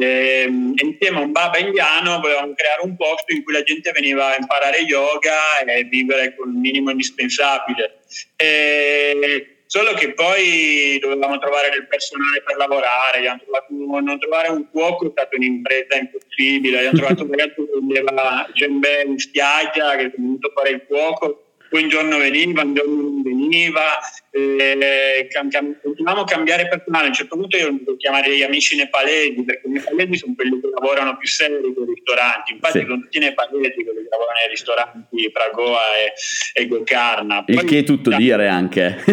e, 0.02 0.48
insieme 0.48 1.18
a 1.18 1.22
un 1.22 1.32
baba 1.32 1.58
indiano 1.58 2.20
volevamo 2.20 2.54
creare 2.54 2.82
un 2.84 2.96
posto 2.96 3.34
in 3.34 3.44
cui 3.44 3.54
la 3.54 3.64
gente 3.64 3.92
veniva 3.92 4.34
a 4.34 4.38
imparare 4.40 4.80
yoga 4.80 5.60
e 5.66 5.84
vivere 5.84 6.36
con 6.36 6.50
il 6.50 6.58
minimo 6.58 6.92
indispensabile. 6.92 8.00
E, 8.36 9.64
solo 9.66 9.94
che 9.94 10.14
poi 10.14 10.98
dovevamo 11.00 11.38
trovare 11.40 11.70
del 11.70 11.88
personale 11.88 12.42
per 12.44 12.56
lavorare, 12.56 13.22
trovato, 13.44 13.68
non 13.70 14.20
trovare 14.20 14.50
un 14.50 14.70
cuoco 14.70 15.08
è 15.08 15.12
stata 15.12 15.36
un'impresa 15.36 15.98
impossibile, 15.98 16.78
abbiamo 16.78 16.98
trovato 16.98 17.24
un 17.24 17.30
ragazzo 17.30 17.66
che 17.66 17.72
vendeva 17.74 18.50
gembè 18.54 19.04
in 19.06 19.20
spiaggia 19.20 19.96
che 19.96 20.06
è 20.06 20.12
venuto 20.16 20.48
a 20.48 20.52
fare 20.56 20.70
il 20.70 20.86
cuoco 20.88 21.49
poi 21.70 21.84
un 21.84 21.90
giorno 21.90 22.18
veniva, 22.18 22.64
un 22.64 22.74
giorno 22.74 23.02
non 23.02 23.22
veniva, 23.22 24.00
eh, 24.32 25.28
cam- 25.30 25.50
cam- 25.50 25.80
continuavamo 25.82 26.24
a 26.24 26.28
cambiare 26.28 26.68
personale. 26.68 27.06
A 27.06 27.08
un 27.10 27.14
certo 27.14 27.36
punto 27.36 27.58
io 27.58 27.66
dovuto 27.66 27.96
chiamare 27.98 28.36
gli 28.36 28.44
amici 28.44 28.76
nepalesi, 28.76 29.44
perché 29.44 29.68
i 29.68 29.72
nepalesi 29.72 30.18
sono 30.18 30.34
quelli 30.36 30.60
che 30.60 30.70
lavorano 30.74 31.18
più 31.18 31.28
seri 31.28 31.74
con 31.74 31.88
i 31.88 31.94
ristoranti. 31.94 32.54
Infatti, 32.54 32.80
sì. 32.80 32.86
sono 32.86 33.02
tutti 33.02 33.20
nepalesi 33.20 33.84
quelli 33.84 34.04
che 34.04 34.10
lavorano 34.10 34.38
nei 34.40 34.50
ristoranti 34.50 35.32
fra 35.32 35.50
Goa 35.54 35.96
e, 35.96 36.62
e 36.62 36.68
Gokarna. 36.68 37.44
Poi, 37.44 37.56
Il 37.56 37.64
che 37.64 37.80
è 37.80 37.84
tutto 37.84 38.10
dire 38.16 38.48
anche. 38.48 39.04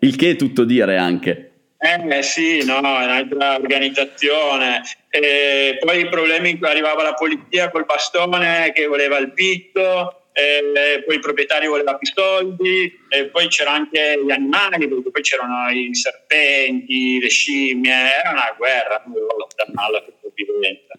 Il 0.00 0.16
che 0.16 0.30
è 0.30 0.36
tutto 0.36 0.64
dire 0.64 0.96
anche. 0.96 1.44
Eh 1.82 2.22
sì, 2.22 2.62
no, 2.62 2.76
è 2.76 3.04
un'altra 3.04 3.54
organizzazione. 3.54 4.82
E 5.08 5.78
poi 5.80 6.00
i 6.00 6.08
problemi 6.08 6.50
in 6.50 6.58
cui 6.58 6.68
arrivava 6.68 7.02
la 7.02 7.14
polizia 7.14 7.70
col 7.70 7.86
bastone 7.86 8.70
che 8.74 8.86
voleva 8.86 9.16
il 9.16 9.32
pitto 9.32 10.19
eh, 10.32 11.02
poi 11.04 11.14
il 11.14 11.20
proprietario 11.20 11.70
voleva 11.70 11.96
più 11.96 12.10
soldi, 12.12 12.92
e 13.08 13.26
poi 13.26 13.48
c'erano 13.48 13.76
anche 13.76 14.22
gli 14.24 14.30
animali, 14.30 14.88
poi 14.88 15.22
c'erano 15.22 15.70
i 15.70 15.94
serpenti, 15.94 17.20
le 17.20 17.28
scimmie, 17.28 17.92
era 17.92 18.30
una 18.30 18.54
guerra, 18.56 19.02
dovevo 19.04 19.36
lottare 19.36 19.70
alla 19.74 20.04
sopravvivenza. 20.04 20.98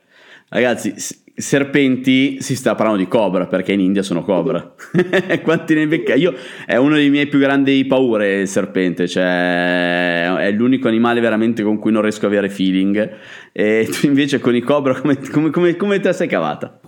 Ragazzi, 0.49 0.93
serpenti 1.33 2.41
si 2.41 2.55
sta 2.55 2.75
parlando 2.75 2.99
di 3.01 3.07
cobra 3.07 3.47
perché 3.47 3.71
in 3.71 3.79
India 3.79 4.03
sono 4.03 4.21
cobra. 4.21 4.73
Quanti 5.41 5.73
ne 5.73 5.87
becca? 5.87 6.13
Io 6.15 6.33
è 6.65 6.75
una 6.75 6.95
delle 6.95 7.09
mie 7.09 7.27
più 7.27 7.39
grandi 7.39 7.85
paure 7.85 8.41
il 8.41 8.47
serpente, 8.47 9.07
cioè 9.07 10.35
è 10.35 10.51
l'unico 10.51 10.87
animale 10.87 11.19
veramente 11.21 11.63
con 11.63 11.79
cui 11.79 11.91
non 11.91 12.01
riesco 12.01 12.25
a 12.25 12.27
avere 12.27 12.49
feeling. 12.49 13.17
E 13.51 13.87
tu 13.89 14.07
invece 14.07 14.39
con 14.39 14.55
i 14.55 14.61
cobra 14.61 14.99
come, 14.99 15.17
come, 15.17 15.49
come, 15.49 15.75
come 15.75 15.99
te 15.99 16.13
sei 16.13 16.27
cavata? 16.27 16.79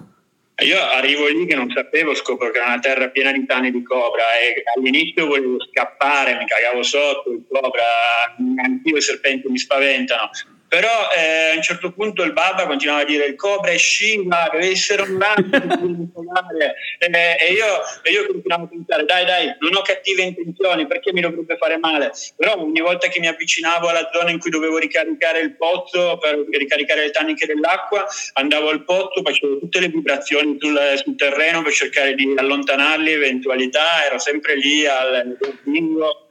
Io 0.61 0.79
arrivo 0.79 1.27
lì 1.27 1.47
che 1.47 1.55
non 1.55 1.71
sapevo, 1.71 2.13
scopro 2.13 2.51
che 2.51 2.59
era 2.59 2.67
una 2.67 2.79
terra 2.79 3.09
piena 3.09 3.31
di 3.31 3.43
tane 3.45 3.71
di 3.71 3.81
cobra 3.81 4.37
e 4.39 4.63
all'inizio 4.75 5.25
volevo 5.25 5.57
scappare, 5.71 6.37
mi 6.37 6.45
cagavo 6.45 6.83
sotto, 6.83 7.31
il 7.31 7.43
cobra, 7.49 7.83
anch'io 8.63 8.97
i 8.97 9.01
serpenti 9.01 9.49
mi 9.49 9.57
spaventano. 9.57 10.29
Però 10.73 10.89
eh, 11.15 11.51
a 11.51 11.55
un 11.55 11.61
certo 11.61 11.91
punto 11.91 12.23
il 12.23 12.33
Baba 12.33 12.65
continuava 12.65 13.01
a 13.01 13.05
dire 13.05 13.25
il 13.25 13.35
cobra 13.35 13.69
è 13.69 13.77
Shiva, 13.77 14.49
deve 14.51 14.71
essere 14.71 15.03
un 15.03 15.19
lampo 15.19 15.55
e, 16.97 17.37
e, 17.39 17.53
io, 17.53 17.65
io 18.11 18.25
continuavo 18.25 18.63
a 18.63 18.67
pensare 18.67 19.05
dai 19.05 19.23
dai, 19.23 19.55
non 19.59 19.75
ho 19.75 19.83
cattive 19.83 20.23
intenzioni, 20.23 20.87
perché 20.87 21.13
mi 21.13 21.21
dovrebbe 21.21 21.57
fare 21.57 21.77
male? 21.77 22.11
Però 22.35 22.57
ogni 22.57 22.81
volta 22.81 23.07
che 23.07 23.19
mi 23.19 23.27
avvicinavo 23.27 23.87
alla 23.87 24.09
zona 24.11 24.31
in 24.31 24.39
cui 24.39 24.49
dovevo 24.49 24.79
ricaricare 24.79 25.41
il 25.41 25.55
pozzo 25.55 26.17
per 26.17 26.43
ricaricare 26.49 27.05
le 27.05 27.11
taniche 27.11 27.45
dell'acqua, 27.45 28.07
andavo 28.33 28.69
al 28.69 28.83
pozzo, 28.83 29.21
facevo 29.23 29.59
tutte 29.59 29.79
le 29.79 29.89
vibrazioni 29.89 30.57
sul, 30.59 30.93
sul 30.95 31.15
terreno 31.15 31.61
per 31.61 31.71
cercare 31.71 32.15
di 32.15 32.33
allontanarli, 32.35 33.11
eventualità, 33.11 34.03
ero 34.07 34.17
sempre 34.17 34.55
lì 34.55 34.87
al 34.87 35.37
bingo 35.65 36.22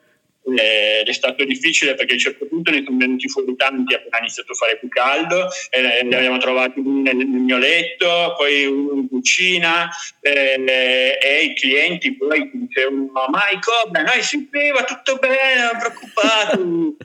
ed 0.44 1.06
è 1.06 1.12
stato 1.12 1.44
difficile 1.44 1.94
perché 1.94 2.12
a 2.12 2.14
un 2.14 2.20
certo 2.20 2.46
punto 2.46 2.70
ne 2.70 2.82
sono 2.84 2.96
venuti 2.96 3.28
fuori 3.28 3.54
tanti 3.54 3.94
appena 3.94 4.18
iniziato 4.18 4.52
a 4.52 4.56
fare 4.56 4.78
più 4.78 4.88
caldo 4.88 5.48
e 5.70 6.02
li 6.02 6.14
abbiamo 6.14 6.38
trovati 6.38 6.80
nel, 6.80 7.16
nel 7.16 7.26
mio 7.26 7.58
letto 7.58 8.34
poi 8.36 8.64
in 8.64 9.08
cucina 9.08 9.88
e, 10.20 11.16
e 11.22 11.44
i 11.44 11.54
clienti 11.54 12.16
poi 12.16 12.50
dicevano 12.52 13.10
ma 13.12 13.42
cobra 13.60 14.02
noi 14.02 14.22
si 14.22 14.48
beva 14.50 14.82
tutto 14.82 15.16
bene 15.16 15.62
non 15.62 15.78
preoccupati 15.78 16.96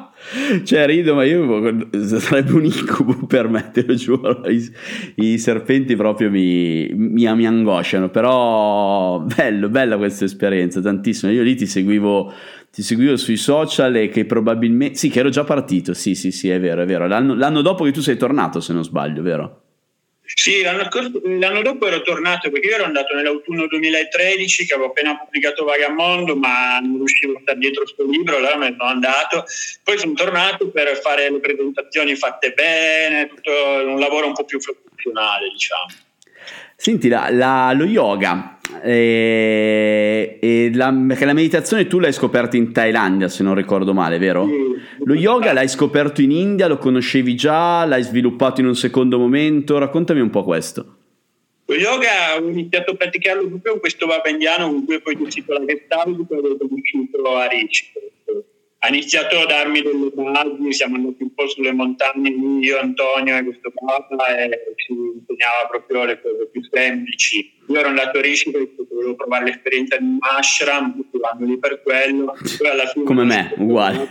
Cioè, 0.64 0.86
rido, 0.86 1.14
ma 1.14 1.24
io 1.24 1.88
sarebbe 2.18 2.52
un 2.52 2.64
incubo 2.64 3.24
per 3.26 3.48
me, 3.48 3.70
te 3.72 3.84
lo 3.84 3.94
giuro. 3.94 4.42
I, 4.48 4.70
i 5.16 5.38
serpenti 5.38 5.96
proprio 5.96 6.30
mi, 6.30 6.88
mi, 6.94 7.34
mi, 7.34 7.46
angosciano. 7.46 8.10
Però, 8.10 9.20
bello, 9.20 9.68
bella 9.68 9.96
questa 9.96 10.24
esperienza, 10.24 10.80
tantissimo. 10.80 11.32
Io 11.32 11.42
lì 11.42 11.56
ti 11.56 11.66
seguivo, 11.66 12.32
ti 12.70 12.82
seguivo 12.82 13.16
sui 13.16 13.36
social 13.36 13.96
e 13.96 14.08
che 14.08 14.24
probabilmente. 14.24 14.96
Sì, 14.96 15.08
che 15.08 15.20
ero 15.20 15.30
già 15.30 15.44
partito. 15.44 15.94
Sì, 15.94 16.14
sì, 16.14 16.30
sì, 16.30 16.48
è 16.50 16.60
vero, 16.60 16.82
è 16.82 16.86
vero. 16.86 17.06
L'anno, 17.06 17.34
l'anno 17.34 17.62
dopo 17.62 17.84
che 17.84 17.92
tu 17.92 18.00
sei 18.00 18.16
tornato, 18.16 18.60
se 18.60 18.72
non 18.72 18.84
sbaglio, 18.84 19.22
vero? 19.22 19.62
Sì, 20.34 20.62
l'anno, 20.62 20.88
l'anno, 21.38 21.62
dopo 21.62 21.86
ero 21.86 22.02
tornato 22.02 22.50
perché 22.50 22.68
io 22.68 22.74
ero 22.76 22.84
andato 22.84 23.14
nell'autunno 23.14 23.66
2013 23.66 24.66
che 24.66 24.74
avevo 24.74 24.88
appena 24.90 25.16
pubblicato 25.16 25.64
Vagamondo 25.64 26.36
ma 26.36 26.78
non 26.78 26.96
riuscivo 26.96 27.36
a 27.36 27.40
stare 27.42 27.58
dietro 27.58 27.82
questo 27.82 28.04
libro, 28.04 28.36
allora 28.36 28.56
me 28.56 28.70
ne 28.70 28.76
sono 28.78 28.90
andato. 28.90 29.44
Poi 29.82 29.98
sono 29.98 30.12
tornato 30.12 30.70
per 30.70 30.98
fare 31.00 31.30
le 31.30 31.40
presentazioni 31.40 32.14
fatte 32.14 32.52
bene, 32.52 33.28
tutto 33.28 33.52
un 33.52 33.98
lavoro 33.98 34.26
un 34.26 34.34
po' 34.34 34.44
più 34.44 34.58
professionale 34.58 35.48
diciamo. 35.50 36.08
Senti, 36.80 37.08
la, 37.08 37.28
la, 37.30 37.74
lo 37.76 37.84
yoga 37.84 38.58
e, 38.82 40.38
e 40.40 40.70
la, 40.72 40.90
perché 41.08 41.26
la 41.26 41.34
meditazione 41.34 41.86
tu 41.86 41.98
l'hai 41.98 42.14
scoperta 42.14 42.56
in 42.56 42.72
Thailandia, 42.72 43.28
se 43.28 43.42
non 43.42 43.54
ricordo 43.54 43.92
male, 43.92 44.16
vero? 44.16 44.46
Sì. 44.46 45.04
Lo 45.04 45.12
yoga 45.12 45.52
l'hai 45.52 45.68
scoperto 45.68 46.22
in 46.22 46.30
India, 46.30 46.68
lo 46.68 46.78
conoscevi 46.78 47.34
già, 47.34 47.84
l'hai 47.84 48.02
sviluppato 48.02 48.62
in 48.62 48.68
un 48.68 48.76
secondo 48.76 49.18
momento, 49.18 49.76
raccontami 49.76 50.20
un 50.20 50.30
po' 50.30 50.42
questo. 50.42 50.96
Lo 51.66 51.74
yoga 51.74 52.38
ho 52.38 52.48
iniziato 52.48 52.92
a 52.92 52.94
praticarlo 52.94 53.46
proprio 53.46 53.72
con 53.72 53.80
questo 53.80 54.06
baba 54.06 54.30
indiano 54.30 54.68
con 54.70 54.86
cui 54.86 55.02
poi 55.02 55.16
ho 55.16 55.24
deciso 55.24 55.52
la 55.52 55.62
Gestalt, 55.66 56.26
poi 56.26 56.38
ho 56.38 56.56
conosciuto 56.56 57.36
a 57.36 57.46
Ricci 57.46 57.92
ha 58.82 58.88
iniziato 58.88 59.38
a 59.38 59.44
darmi 59.44 59.82
delle 59.82 60.10
basi, 60.14 60.72
siamo 60.72 60.96
andati 60.96 61.22
un 61.22 61.34
po' 61.34 61.46
sulle 61.48 61.72
montagne 61.72 62.30
io, 62.60 62.78
Antonio 62.78 63.36
e 63.36 63.44
questo 63.44 63.72
Papa 63.74 64.38
e 64.38 64.74
ci 64.76 64.92
insegnava 64.92 65.68
proprio 65.68 66.04
le 66.04 66.20
cose 66.20 66.48
più 66.50 66.62
semplici. 66.70 67.58
Io 67.68 67.78
ero 67.78 67.88
andato 67.88 68.18
a 68.18 68.22
Rishi 68.22 68.50
perché 68.50 68.74
volevo 68.90 69.16
provare 69.16 69.44
l'esperienza 69.44 69.98
di 69.98 70.04
un 70.04 70.18
ashram, 70.20 71.04
vanno 71.12 71.46
lì 71.46 71.58
per 71.58 71.82
quello. 71.82 72.34
Come 73.04 73.24
me, 73.24 73.52
uguale. 73.58 74.08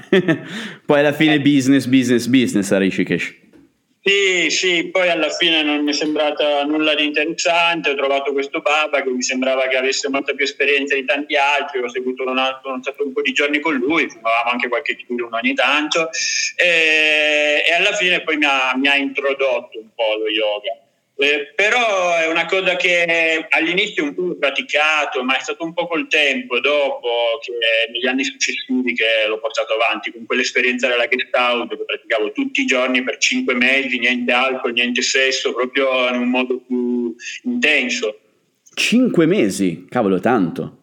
Poi 0.85 0.99
alla 0.99 1.13
fine 1.13 1.41
business, 1.41 1.87
business, 1.87 2.27
business 2.27 2.71
a 2.71 2.77
Rishikesh. 2.77 3.38
Sì, 4.01 4.49
sì, 4.49 4.89
poi 4.89 5.09
alla 5.09 5.29
fine 5.29 5.61
non 5.61 5.83
mi 5.83 5.91
è 5.91 5.93
sembrata 5.93 6.63
nulla 6.63 6.95
di 6.95 7.05
interessante, 7.05 7.89
ho 7.89 7.95
trovato 7.95 8.31
questo 8.31 8.61
Baba 8.61 9.01
che 9.01 9.09
mi 9.09 9.21
sembrava 9.21 9.67
che 9.67 9.75
avesse 9.75 10.07
molta 10.07 10.33
più 10.33 10.45
esperienza 10.45 10.95
di 10.95 11.03
tanti 11.03 11.35
altri, 11.35 11.79
ho 11.83 11.89
seguito 11.89 12.23
un, 12.23 12.37
altro, 12.37 12.71
un, 12.71 12.81
un 12.81 13.13
po' 13.13 13.21
di 13.21 13.33
giorni 13.33 13.59
con 13.59 13.75
lui, 13.75 14.09
fumavamo 14.09 14.51
anche 14.51 14.69
qualche 14.69 14.95
tiro 14.95 15.27
ogni 15.29 15.53
tanto 15.53 16.09
e, 16.55 17.61
e, 17.67 17.73
alla 17.73 17.93
fine 17.93 18.21
poi 18.21 18.37
mi 18.37 18.45
ha, 18.45 18.73
mi 18.77 18.87
ha 18.87 18.95
introdotto 18.95 19.79
un 19.79 19.89
po' 19.93 20.15
lo 20.17 20.29
yoga. 20.29 20.88
Eh, 21.21 21.51
però 21.53 22.15
è 22.15 22.27
una 22.27 22.45
cosa 22.45 22.77
che 22.77 23.45
all'inizio 23.49 24.05
un 24.05 24.15
po' 24.15 24.21
ho 24.21 24.37
praticato, 24.37 25.21
ma 25.21 25.37
è 25.37 25.41
stato 25.41 25.65
un 25.65 25.73
po' 25.73 25.85
col 25.85 26.07
tempo, 26.07 26.61
dopo, 26.61 27.09
che 27.41 27.51
negli 27.91 28.07
anni 28.07 28.23
successivi 28.23 28.93
che 28.93 29.27
l'ho 29.27 29.37
portato 29.37 29.73
avanti, 29.73 30.13
con 30.13 30.25
quell'esperienza 30.25 30.87
della 30.87 31.09
Gestalt, 31.09 31.67
che 31.67 31.83
praticavo 31.83 32.31
tutti 32.31 32.61
i 32.61 32.65
giorni 32.65 33.03
per 33.03 33.17
cinque 33.17 33.53
mesi, 33.53 33.99
niente 33.99 34.31
alcol, 34.31 34.71
niente 34.71 35.01
sesso, 35.01 35.53
proprio 35.53 36.07
in 36.07 36.21
un 36.21 36.29
modo 36.29 36.57
più 36.65 37.13
intenso. 37.43 38.17
Cinque 38.73 39.25
mesi? 39.25 39.87
Cavolo, 39.89 40.21
tanto. 40.21 40.78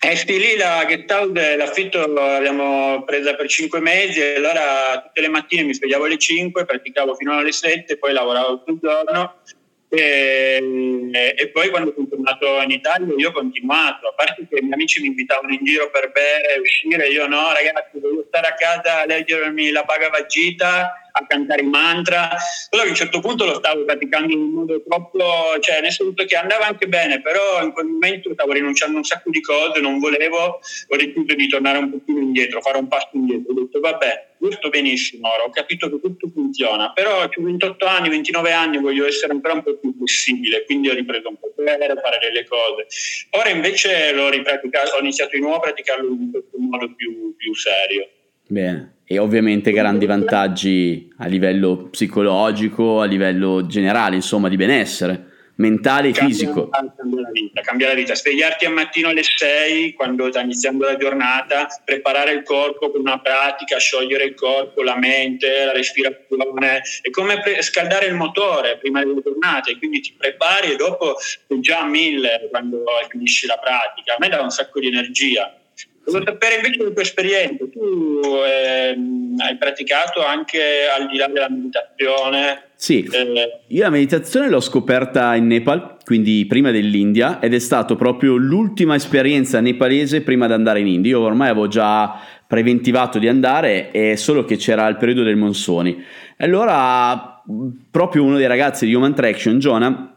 Eh 0.00 0.16
sì, 0.16 0.38
lì 0.38 0.56
la 0.56 0.84
Gestalt, 0.88 1.36
l'affitto 1.56 2.06
l'abbiamo 2.06 3.04
presa 3.04 3.34
per 3.34 3.48
cinque 3.48 3.80
mesi 3.80 4.20
e 4.20 4.34
allora 4.34 5.00
tutte 5.00 5.20
le 5.20 5.28
mattine 5.28 5.62
mi 5.62 5.72
svegliavo 5.72 6.04
alle 6.04 6.18
5, 6.18 6.64
praticavo 6.64 7.14
fino 7.14 7.38
alle 7.38 7.52
7, 7.52 7.96
poi 7.96 8.12
lavoravo 8.12 8.64
tutto 8.64 8.70
il 8.72 8.78
giorno 8.82 9.40
e, 9.88 11.10
e, 11.36 11.48
poi 11.50 11.70
quando 11.70 11.92
sono 11.94 12.08
tornato 12.08 12.60
in 12.62 12.70
Italia 12.70 13.14
io 13.16 13.28
ho 13.28 13.32
continuato, 13.32 14.08
a 14.08 14.14
parte 14.14 14.46
che 14.48 14.58
i 14.58 14.62
miei 14.62 14.74
amici 14.74 15.00
mi 15.00 15.08
invitavano 15.08 15.52
in 15.54 15.64
giro 15.64 15.88
per 15.90 16.10
bere, 16.10 16.58
uscire, 16.58 17.06
io 17.06 17.26
no 17.28 17.52
ragazzi, 17.52 18.00
voglio 18.00 18.24
stare 18.26 18.48
a 18.48 18.54
casa 18.54 19.02
a 19.02 19.06
leggermi 19.06 19.70
la 19.70 19.84
Bhagavad 19.84 20.26
Gita 20.26 21.03
a 21.16 21.26
cantare 21.26 21.62
i 21.62 21.66
mantra, 21.66 22.28
che 22.70 22.80
a 22.80 22.84
un 22.84 22.94
certo 22.94 23.20
punto 23.20 23.44
lo 23.44 23.54
stavo 23.54 23.84
praticando 23.84 24.32
in 24.32 24.40
un 24.40 24.50
modo 24.50 24.82
troppo, 24.82 25.58
cioè 25.60 25.80
nel 25.80 25.92
senso 25.92 26.24
che 26.24 26.36
andava 26.36 26.66
anche 26.66 26.88
bene, 26.88 27.20
però 27.20 27.62
in 27.62 27.72
quel 27.72 27.86
momento 27.86 28.32
stavo 28.32 28.52
rinunciando 28.52 28.96
a 28.96 28.98
un 28.98 29.04
sacco 29.04 29.30
di 29.30 29.40
cose, 29.40 29.80
non 29.80 30.00
volevo, 30.00 30.58
ho 30.88 30.96
deciso 30.96 31.34
di 31.34 31.48
tornare 31.48 31.78
un 31.78 31.90
pochino 31.90 32.18
indietro, 32.18 32.60
fare 32.60 32.78
un 32.78 32.88
passo 32.88 33.10
indietro, 33.12 33.52
ho 33.52 33.54
detto 33.54 33.78
vabbè, 33.78 34.32
io 34.40 34.50
sto 34.50 34.68
benissimo 34.68 35.30
ora, 35.30 35.44
ho 35.44 35.50
capito 35.50 35.88
che 35.88 36.00
tutto 36.00 36.28
funziona, 36.32 36.92
però 36.92 37.22
ho 37.22 37.30
28 37.34 37.86
anni, 37.86 38.08
29 38.08 38.52
anni, 38.52 38.78
voglio 38.78 39.06
essere 39.06 39.32
ancora 39.32 39.54
un 39.54 39.62
po' 39.62 39.76
più 39.76 39.94
flessibile, 39.96 40.64
quindi 40.64 40.88
ho 40.88 40.94
ripreso 40.94 41.28
un 41.28 41.38
po' 41.38 41.52
a 41.56 41.62
bere, 41.62 41.94
fare 41.94 42.18
delle 42.20 42.44
cose. 42.44 42.86
Ora 43.30 43.50
invece 43.50 44.12
ho 44.18 44.98
iniziato 45.00 45.30
di 45.32 45.40
nuovo 45.40 45.56
a 45.56 45.60
praticarlo 45.60 46.08
in 46.08 46.30
questo 46.32 46.58
modo 46.58 46.92
più, 46.94 47.36
più 47.36 47.54
serio. 47.54 48.08
Bene 48.54 48.92
e 49.06 49.18
ovviamente 49.18 49.72
grandi 49.72 50.06
vantaggi 50.06 51.12
a 51.18 51.26
livello 51.26 51.88
psicologico, 51.90 53.00
a 53.00 53.04
livello 53.04 53.66
generale, 53.66 54.14
insomma, 54.14 54.48
di 54.48 54.56
benessere 54.56 55.32
mentale 55.56 56.08
e 56.08 56.12
cambia, 56.12 56.34
fisico. 56.34 56.68
Cambia 56.68 57.20
la, 57.20 57.30
vita, 57.32 57.60
cambia 57.62 57.88
la 57.88 57.94
vita. 57.94 58.14
Svegliarti 58.14 58.64
al 58.64 58.72
mattino 58.72 59.08
alle 59.08 59.24
6 59.24 59.94
quando 59.94 60.30
sta 60.30 60.40
iniziando 60.40 60.84
la 60.84 60.96
giornata, 60.96 61.66
preparare 61.84 62.32
il 62.32 62.44
corpo 62.44 62.92
per 62.92 63.00
una 63.00 63.18
pratica, 63.18 63.76
sciogliere 63.78 64.24
il 64.24 64.34
corpo, 64.34 64.82
la 64.82 64.96
mente, 64.96 65.64
la 65.64 65.72
respirazione, 65.72 66.82
è 67.02 67.10
come 67.10 67.40
pre- 67.40 67.60
scaldare 67.60 68.06
il 68.06 68.14
motore 68.14 68.78
prima 68.78 69.00
delle 69.00 69.20
giornate, 69.20 69.76
quindi 69.78 69.98
ti 69.98 70.14
prepari 70.16 70.72
e 70.72 70.76
dopo 70.76 71.16
sei 71.18 71.60
già 71.60 71.80
a 71.80 71.86
mille 71.86 72.46
quando 72.50 72.84
finisci 73.08 73.48
la 73.48 73.58
pratica. 73.58 74.14
A 74.14 74.16
me 74.20 74.28
dà 74.28 74.40
un 74.40 74.50
sacco 74.50 74.78
di 74.78 74.86
energia. 74.86 75.58
Volevo 76.06 76.24
sapere 76.26 76.56
invece 76.56 76.82
la 76.82 76.90
tua 76.90 77.02
esperienza. 77.02 77.64
Tu 77.72 78.20
ehm, 78.46 79.36
hai 79.38 79.56
praticato 79.56 80.24
anche 80.24 80.60
al 80.96 81.08
di 81.08 81.16
là 81.16 81.28
della 81.28 81.48
meditazione? 81.48 82.62
Sì, 82.76 83.08
eh, 83.10 83.60
io 83.66 83.82
la 83.82 83.90
meditazione 83.90 84.48
l'ho 84.50 84.60
scoperta 84.60 85.34
in 85.34 85.46
Nepal, 85.46 85.96
quindi 86.04 86.44
prima 86.46 86.70
dell'India, 86.70 87.40
ed 87.40 87.54
è 87.54 87.58
stata 87.58 87.94
proprio 87.96 88.36
l'ultima 88.36 88.94
esperienza 88.94 89.60
nepalese 89.60 90.20
prima 90.20 90.46
di 90.46 90.52
andare 90.52 90.80
in 90.80 90.88
India. 90.88 91.12
Io 91.12 91.20
ormai 91.20 91.48
avevo 91.48 91.68
già 91.68 92.20
preventivato 92.46 93.18
di 93.18 93.26
andare, 93.26 93.90
è 93.90 94.14
solo 94.16 94.44
che 94.44 94.56
c'era 94.56 94.86
il 94.88 94.96
periodo 94.96 95.22
del 95.22 95.36
monsoni. 95.36 96.04
E 96.36 96.44
allora, 96.44 97.42
proprio 97.90 98.24
uno 98.24 98.36
dei 98.36 98.46
ragazzi 98.46 98.84
di 98.84 98.94
Human 98.94 99.14
Traction, 99.14 99.58
Jonah, 99.58 100.13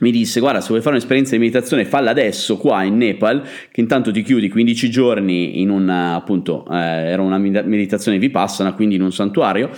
mi 0.00 0.10
disse 0.10 0.40
guarda 0.40 0.60
se 0.60 0.68
vuoi 0.68 0.80
fare 0.80 0.94
un'esperienza 0.96 1.32
di 1.32 1.38
meditazione 1.38 1.84
falla 1.84 2.10
adesso 2.10 2.56
qua 2.56 2.82
in 2.82 2.96
Nepal 2.96 3.42
che 3.70 3.80
intanto 3.80 4.10
ti 4.10 4.22
chiudi 4.22 4.48
15 4.48 4.90
giorni 4.90 5.60
in 5.60 5.70
un 5.70 5.88
appunto 5.88 6.66
eh, 6.70 6.76
era 6.76 7.22
una 7.22 7.38
meditazione 7.38 8.18
vipassana 8.18 8.74
quindi 8.74 8.96
in 8.96 9.02
un 9.02 9.12
santuario 9.12 9.70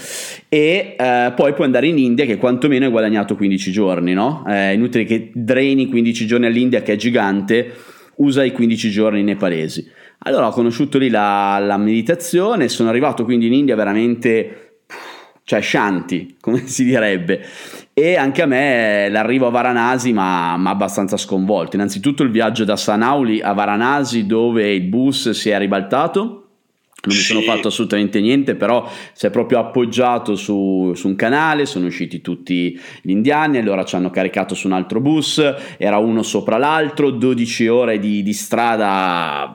e 0.49 0.97
eh, 0.99 1.33
poi 1.35 1.53
puoi 1.53 1.67
andare 1.67 1.87
in 1.87 1.99
India 1.99 2.25
che 2.25 2.37
quantomeno 2.37 2.85
hai 2.85 2.91
guadagnato 2.91 3.37
15 3.37 3.73
giorni 3.73 4.13
no? 4.13 4.45
Eh, 4.49 4.75
inutile 4.75 5.05
che 5.05 5.31
dreni 5.35 5.87
15 5.87 6.27
giorni 6.27 6.47
all'India 6.47 6.83
che 6.83 6.95
è 6.95 6.97
gigante 6.97 7.73
usa 8.17 8.45
i 8.45 8.53
15 8.53 8.91
giorni 8.91 9.23
nepalesi 9.23 9.89
allora 10.19 10.49
ho 10.49 10.51
conosciuto 10.53 10.99
lì 10.99 11.09
la, 11.09 11.59
la 11.61 11.77
meditazione 11.77 12.69
sono 12.69 12.89
arrivato 12.89 13.25
quindi 13.25 13.47
in 13.47 13.55
India 13.55 13.75
veramente 13.75 14.63
cioè 15.45 15.61
shanti, 15.61 16.37
come 16.41 16.67
si 16.67 16.85
direbbe. 16.85 17.45
E 17.95 18.17
anche 18.17 18.41
a 18.41 18.47
me 18.47 19.11
l'arrivo 19.11 19.49
a 19.49 19.51
Varanasi 19.51 20.13
mi 20.13 20.19
ha 20.19 20.55
abbastanza 20.55 21.19
sconvolto. 21.19 21.77
Innanzitutto 21.77 22.23
il 22.23 22.31
viaggio 22.31 22.65
da 22.65 22.77
Sanauli 22.77 23.43
a 23.43 23.53
Varanasi 23.53 24.25
dove 24.25 24.73
il 24.73 24.83
bus 24.83 25.31
si 25.31 25.51
è 25.51 25.59
ribaltato. 25.59 26.43
Non 27.05 27.17
mi 27.17 27.23
sono 27.23 27.41
fatto 27.41 27.67
assolutamente 27.67 28.21
niente, 28.21 28.55
però 28.55 28.89
si 29.13 29.27
è 29.27 29.31
proprio 29.31 29.59
appoggiato 29.59 30.37
su, 30.37 30.93
su, 30.95 31.09
un 31.09 31.17
canale, 31.17 31.67
sono 31.67 31.87
usciti 31.87 32.21
tutti 32.21 32.81
gli 33.03 33.11
indiani, 33.11 33.59
allora 33.59 33.85
ci 33.85 33.97
hanno 33.97 34.09
caricato 34.09 34.55
su 34.55 34.69
un 34.69 34.73
altro 34.75 35.01
bus, 35.01 35.43
era 35.79 35.99
uno 35.99 36.23
sopra 36.23 36.59
l'altro, 36.59 37.11
12 37.11 37.67
ore 37.67 37.99
di, 37.99 38.23
di 38.23 38.33
strada 38.33 39.53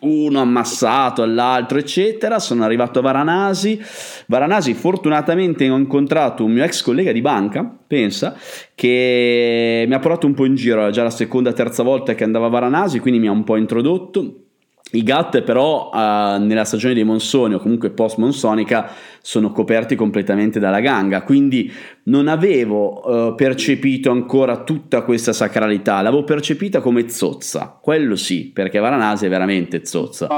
uno 0.00 0.40
ammassato 0.40 1.22
all'altro, 1.22 1.78
eccetera. 1.78 2.38
Sono 2.38 2.64
arrivato 2.64 2.98
a 2.98 3.02
Varanasi. 3.02 3.80
Varanasi, 4.26 4.74
fortunatamente, 4.74 5.68
ho 5.68 5.76
incontrato 5.76 6.44
un 6.44 6.52
mio 6.52 6.64
ex 6.64 6.82
collega 6.82 7.12
di 7.12 7.20
banca, 7.20 7.64
pensa, 7.86 8.36
che 8.74 9.84
mi 9.86 9.94
ha 9.94 9.98
portato 9.98 10.26
un 10.26 10.34
po' 10.34 10.44
in 10.44 10.54
giro. 10.54 10.80
Era 10.80 10.90
già 10.90 11.02
la 11.02 11.10
seconda, 11.10 11.52
terza 11.52 11.82
volta 11.82 12.14
che 12.14 12.24
andava 12.24 12.46
a 12.46 12.50
Varanasi, 12.50 12.98
quindi 12.98 13.20
mi 13.20 13.28
ha 13.28 13.32
un 13.32 13.44
po' 13.44 13.56
introdotto. 13.56 14.47
I 14.92 15.02
GAT 15.02 15.42
però 15.42 15.90
uh, 15.92 16.42
nella 16.42 16.64
stagione 16.64 16.94
dei 16.94 17.04
monsoni 17.04 17.54
o 17.54 17.58
comunque 17.58 17.90
post 17.90 18.16
monsonica 18.16 18.90
sono 19.20 19.52
coperti 19.52 19.94
completamente 19.96 20.58
dalla 20.58 20.80
ganga, 20.80 21.22
quindi 21.22 21.70
non 22.04 22.28
avevo 22.28 23.06
uh, 23.06 23.34
percepito 23.34 24.10
ancora 24.10 24.62
tutta 24.64 25.02
questa 25.02 25.34
sacralità, 25.34 26.00
l'avevo 26.00 26.24
percepita 26.24 26.80
come 26.80 27.08
zozza, 27.10 27.78
quello 27.80 28.16
sì, 28.16 28.50
perché 28.52 28.78
Varanasi 28.78 29.26
è 29.26 29.28
veramente 29.28 29.84
zozza. 29.84 30.28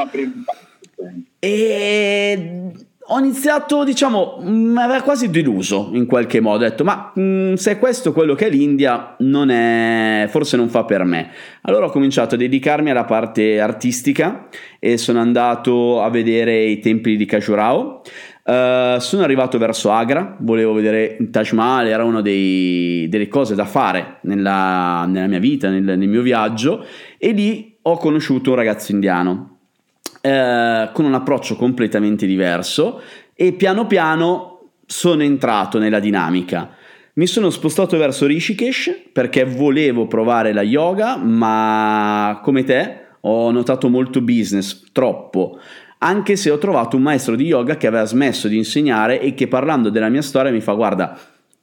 E 1.39 2.73
ho 3.13 3.19
iniziato, 3.19 3.83
diciamo, 3.83 4.39
mi 4.43 4.81
aveva 4.81 5.03
quasi 5.03 5.31
deluso 5.31 5.91
in 5.95 6.07
qualche 6.07 6.41
modo. 6.41 6.65
Ho 6.65 6.69
detto, 6.69 6.85
ma 6.85 7.11
mh, 7.13 7.23
mm, 7.23 7.55
se 7.55 7.77
questo 7.79 8.13
quello 8.13 8.37
che 8.37 8.47
è 8.47 8.51
l'India, 8.51 9.17
non 9.19 9.51
è, 9.51 10.27
forse 10.29 10.57
non 10.57 10.69
fa 10.69 10.85
per 10.85 11.03
me. 11.03 11.31
Allora 11.63 11.87
ho 11.87 11.91
cominciato 11.91 12.37
a 12.37 12.39
dedicarmi 12.39 12.91
alla 12.91 13.05
parte 13.05 13.59
artistica 13.61 14.49
e 14.79 14.97
sono 14.97 15.19
andato 15.19 16.01
a 16.01 16.09
vedere 16.09 16.63
i 16.63 16.79
templi 16.79 17.17
di 17.17 17.25
Khajurao. 17.25 18.03
Uh, 18.43 18.99
sono 18.99 19.23
arrivato 19.23 19.59
verso 19.59 19.91
Agra, 19.91 20.37
volevo 20.41 20.73
vedere 20.73 21.17
il 21.19 21.31
Taj 21.31 21.53
Mahal, 21.53 21.89
era 21.89 22.05
una 22.05 22.23
delle 22.23 23.29
cose 23.29 23.55
da 23.55 23.65
fare 23.65 24.19
nella, 24.23 25.05
nella 25.07 25.27
mia 25.27 25.39
vita, 25.39 25.69
nel, 25.69 25.83
nel 25.83 26.09
mio 26.09 26.23
viaggio, 26.23 26.85
e 27.19 27.33
lì 27.33 27.77
ho 27.83 27.97
conosciuto 27.99 28.51
un 28.51 28.57
ragazzo 28.57 28.93
indiano 28.93 29.60
eh, 30.21 30.91
con 30.93 31.05
un 31.05 31.15
approccio 31.15 31.57
completamente 31.57 32.27
diverso 32.27 33.01
e 33.35 33.53
piano 33.53 33.87
piano 33.87 34.71
sono 34.87 35.23
entrato 35.23 35.79
nella 35.79 36.01
dinamica. 36.01 36.77
Mi 37.15 37.27
sono 37.27 37.51
spostato 37.51 37.97
verso 37.97 38.27
Rishikesh 38.27 39.09
perché 39.13 39.45
volevo 39.45 40.07
provare 40.07 40.53
la 40.53 40.63
yoga, 40.63 41.17
ma 41.17 42.41
come 42.43 42.65
te 42.65 42.99
ho 43.21 43.51
notato 43.51 43.89
molto 43.89 44.21
business, 44.21 44.91
troppo. 44.93 45.59
Anche 45.99 46.37
se 46.37 46.51
ho 46.51 46.59
trovato 46.59 46.97
un 46.97 47.03
maestro 47.03 47.37
di 47.37 47.45
yoga 47.45 47.77
che 47.77 47.87
aveva 47.87 48.05
smesso 48.05 48.49
di 48.49 48.57
insegnare 48.57 49.21
e 49.21 49.35
che 49.35 49.49
parlando 49.49 49.91
della 49.91 50.09
mia 50.09 50.23
storia 50.23 50.51
mi 50.51 50.61
fa 50.61 50.73
guarda 50.73 51.19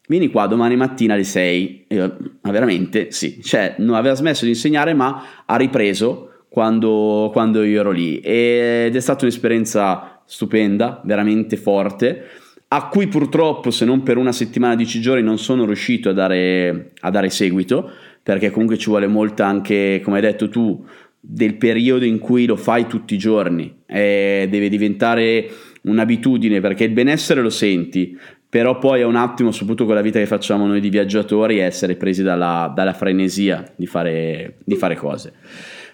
vieni 0.08 0.30
qua 0.30 0.48
domani 0.48 0.76
mattina 0.76 1.14
alle 1.14 1.24
6 1.24 1.86
io, 1.90 2.18
ma 2.42 2.52
veramente? 2.52 3.12
Sì 3.12 3.42
cioè 3.44 3.76
non 3.80 3.96
aveva 3.96 4.16
smesso 4.16 4.46
di 4.46 4.52
insegnare 4.52 4.94
ma 4.94 5.44
ha 5.46 5.56
ripreso 5.58 6.37
quando, 6.58 7.30
quando 7.32 7.64
io 7.64 7.82
ero 7.82 7.92
lì 7.92 8.18
ed 8.18 8.96
è 8.96 9.00
stata 9.00 9.26
un'esperienza 9.26 10.24
stupenda 10.26 11.04
veramente 11.06 11.56
forte 11.56 12.24
a 12.70 12.88
cui 12.88 13.06
purtroppo 13.06 13.70
se 13.70 13.86
non 13.86 14.02
per 14.02 14.18
una 14.18 14.32
settimana 14.32 14.76
dieci 14.76 15.00
giorni 15.00 15.22
non 15.22 15.38
sono 15.38 15.66
riuscito 15.66 16.10
a 16.10 16.14
dare, 16.14 16.94
a 17.02 17.12
dare 17.12 17.30
seguito 17.30 17.92
perché 18.24 18.50
comunque 18.50 18.80
ci 18.80 18.90
vuole 18.90 19.06
molta 19.06 19.46
anche 19.46 20.02
come 20.04 20.16
hai 20.16 20.24
detto 20.24 20.50
tu 20.50 20.84
del 21.20 21.58
periodo 21.58 22.06
in 22.06 22.18
cui 22.18 22.48
lo 22.48 22.56
fai 22.56 22.88
tutti 22.88 23.14
i 23.14 23.20
giorni, 23.20 23.82
eh, 23.86 24.48
deve 24.50 24.68
diventare 24.68 25.48
un'abitudine 25.84 26.60
perché 26.60 26.86
il 26.86 26.92
benessere 26.92 27.42
lo 27.42 27.52
senti, 27.52 28.18
però 28.50 28.80
poi 28.80 29.02
è 29.02 29.04
un 29.04 29.16
attimo, 29.16 29.52
soprattutto 29.52 29.86
con 29.86 29.94
la 29.94 30.02
vita 30.02 30.20
che 30.20 30.26
facciamo 30.26 30.66
noi 30.66 30.80
di 30.80 30.90
viaggiatori, 30.90 31.60
essere 31.60 31.98
presi 31.98 32.24
dalla, 32.24 32.72
dalla 32.74 32.94
frenesia 32.94 33.64
di 33.76 33.86
fare, 33.86 34.56
di 34.64 34.76
fare, 34.76 34.96
cose. 34.96 35.34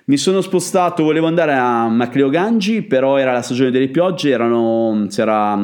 Mi 0.06 0.18
sono 0.18 0.42
spostato, 0.42 1.04
volevo 1.04 1.28
andare 1.28 1.54
a 1.54 1.88
Macleo 1.88 2.28
Gangi, 2.28 2.82
però 2.82 3.16
era 3.16 3.32
la 3.32 3.42
stagione 3.42 3.72
delle 3.72 3.88
piogge, 3.88 4.32
erano, 4.32 5.06
si 5.08 5.22
era 5.22 5.58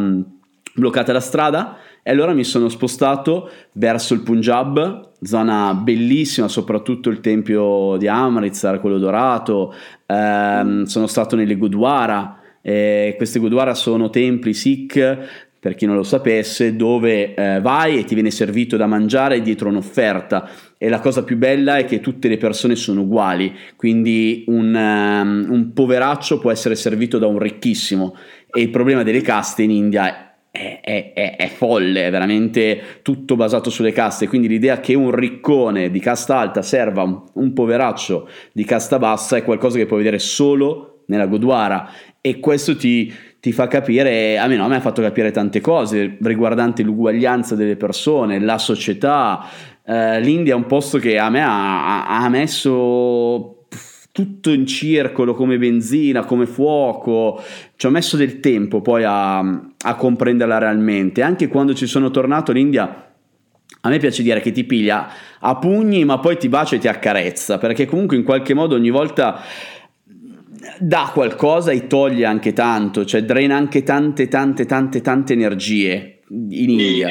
bloccata 0.74 1.12
la 1.12 1.20
strada 1.20 1.78
e 2.02 2.12
allora 2.12 2.32
mi 2.32 2.46
sono 2.46 2.70
spostato 2.70 3.50
verso 3.74 4.14
il 4.14 4.22
Punjab, 4.22 5.12
zona 5.22 5.74
bellissima, 5.74 6.48
soprattutto 6.48 7.10
il 7.10 7.20
tempio 7.20 7.98
di 7.98 8.08
Amritsar, 8.08 8.80
quello 8.80 8.98
dorato. 8.98 9.74
Eh, 10.06 10.82
sono 10.86 11.08
stato 11.08 11.36
nelle 11.36 11.56
Gurdwara. 11.56 12.40
Eh, 12.62 13.16
queste 13.18 13.40
Gurdwara 13.40 13.74
sono 13.74 14.10
templi 14.10 14.54
Sikh, 14.54 15.49
per 15.60 15.76
chi 15.76 15.86
non 15.86 15.96
lo 15.96 16.04
sapesse, 16.04 16.76
dove 16.76 17.34
eh, 17.34 17.60
vai 17.62 18.00
e 18.00 18.04
ti 18.06 18.14
viene 18.14 18.32
servito 18.32 18.78
da 18.78 18.88
mangiare 18.88 19.42
dietro 19.42 19.70
un'offerta. 19.70 20.50
E 20.78 20.88
la 20.88 21.00
cosa 21.00 21.24
più 21.24 21.38
bella 21.38 21.78
è 21.78 21.86
che 21.86 22.00
tutte 22.00 22.30
le 22.30 22.38
persone 22.38 22.76
sono 22.76 23.02
uguali, 23.02 23.54
quindi 23.76 24.46
un, 24.48 24.74
um, 24.74 25.52
un 25.52 25.74
poveraccio 25.74 26.40
può 26.40 26.52
essere 26.52 26.76
servito 26.76 27.18
da 27.18 27.28
un 27.28 27.40
ricchissimo. 27.40 28.16
E 28.52 28.62
il 28.62 28.70
problema 28.70 29.04
delle 29.04 29.22
caste 29.22 29.64
in 29.64 29.72
India 29.72 30.08
è 30.08 30.28
è, 30.52 31.12
è, 31.14 31.36
è, 31.36 31.48
folle, 31.48 32.08
è 32.08 32.12
veramente 32.12 33.00
tutto 33.02 33.36
basato 33.36 33.70
sulle 33.70 33.92
caste. 33.92 34.28
Quindi 34.28 34.48
l'idea 34.48 34.80
che 34.80 34.96
un 34.96 35.12
riccone 35.12 35.92
di 35.92 36.00
casta 36.00 36.38
alta 36.38 36.62
serva 36.62 37.04
un, 37.04 37.22
un 37.34 37.54
poveraccio 37.54 38.28
di 38.52 38.64
casta 38.64 38.98
bassa 38.98 39.38
è 39.38 39.44
qualcosa 39.44 39.78
che 39.78 39.86
puoi 39.86 40.00
vedere 40.00 40.20
solo 40.20 41.04
nella 41.08 41.28
Godwara. 41.28 41.90
E 42.22 42.40
questo 42.40 42.76
ti, 42.76 43.14
ti 43.40 43.52
fa 43.54 43.68
capire, 43.68 44.38
a 44.38 44.48
me, 44.48 44.56
no, 44.58 44.66
a 44.66 44.68
me 44.68 44.76
ha 44.76 44.82
fatto 44.82 45.02
capire 45.02 45.32
tante 45.32 45.62
cose 45.62 46.18
riguardanti 46.22 46.84
l'uguaglianza 46.84 47.56
delle 47.56 47.78
persone, 47.78 48.40
la 48.40 48.58
società. 48.58 49.46
Eh, 49.86 50.20
L'India 50.20 50.54
è 50.54 50.58
un 50.58 50.66
posto 50.66 50.98
che 50.98 51.18
a 51.18 51.30
me 51.30 51.42
ha, 51.42 52.06
ha 52.08 52.30
messo 52.30 53.66
tutto 54.12 54.52
in 54.52 54.66
circolo 54.66 55.34
come 55.34 55.58
benzina, 55.58 56.26
come 56.26 56.46
fuoco. 56.46 57.42
Ci 57.78 57.86
ho 57.86 57.90
messo 57.90 58.18
del 58.18 58.42
tempo 58.42 58.82
poi 58.82 59.04
a, 59.06 59.40
a 59.40 59.96
comprenderla 59.96 60.58
realmente. 60.58 61.22
Anche 61.22 61.48
quando 61.48 61.74
ci 61.74 61.86
sono 61.86 62.12
tornato 62.12 62.52
l'India. 62.52 63.06
A 63.82 63.88
me 63.88 63.98
piace 64.00 64.24
dire 64.24 64.42
che 64.42 64.52
ti 64.52 64.66
piglia 64.66 65.08
a 65.40 65.56
pugni, 65.56 66.04
ma 66.04 66.20
poi 66.20 66.38
ti 66.38 66.50
bacia 66.50 66.76
e 66.76 66.80
ti 66.80 66.90
accarezza, 66.90 67.58
perché 67.60 67.86
comunque 67.86 68.18
in 68.18 68.24
qualche 68.24 68.54
modo 68.54 68.76
ogni 68.76 68.90
volta 68.90 69.42
dà 70.78 71.10
qualcosa 71.14 71.72
e 71.72 71.88
toglie 71.88 72.26
anche 72.26 72.54
tanto, 72.54 73.06
cioè 73.06 73.24
drena 73.24 73.56
anche 73.56 73.84
tante, 73.84 74.28
tante, 74.28 74.66
tante, 74.66 75.02
tante 75.02 75.34
energie 75.34 76.20
in 76.30 76.70
India. 76.70 77.10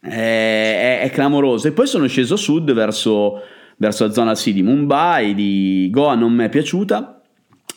È, 0.00 0.08
è, 0.08 1.00
è 1.02 1.10
clamoroso. 1.10 1.68
E 1.68 1.72
poi 1.72 1.86
sono 1.86 2.06
sceso 2.06 2.34
a 2.34 2.38
sud 2.38 2.72
verso 2.72 3.40
verso 3.80 4.04
la 4.04 4.12
zona 4.12 4.34
sì, 4.34 4.52
di 4.52 4.62
Mumbai, 4.62 5.34
di 5.34 5.88
Goa 5.90 6.14
non 6.14 6.34
mi 6.34 6.44
è 6.44 6.48
piaciuta, 6.50 7.22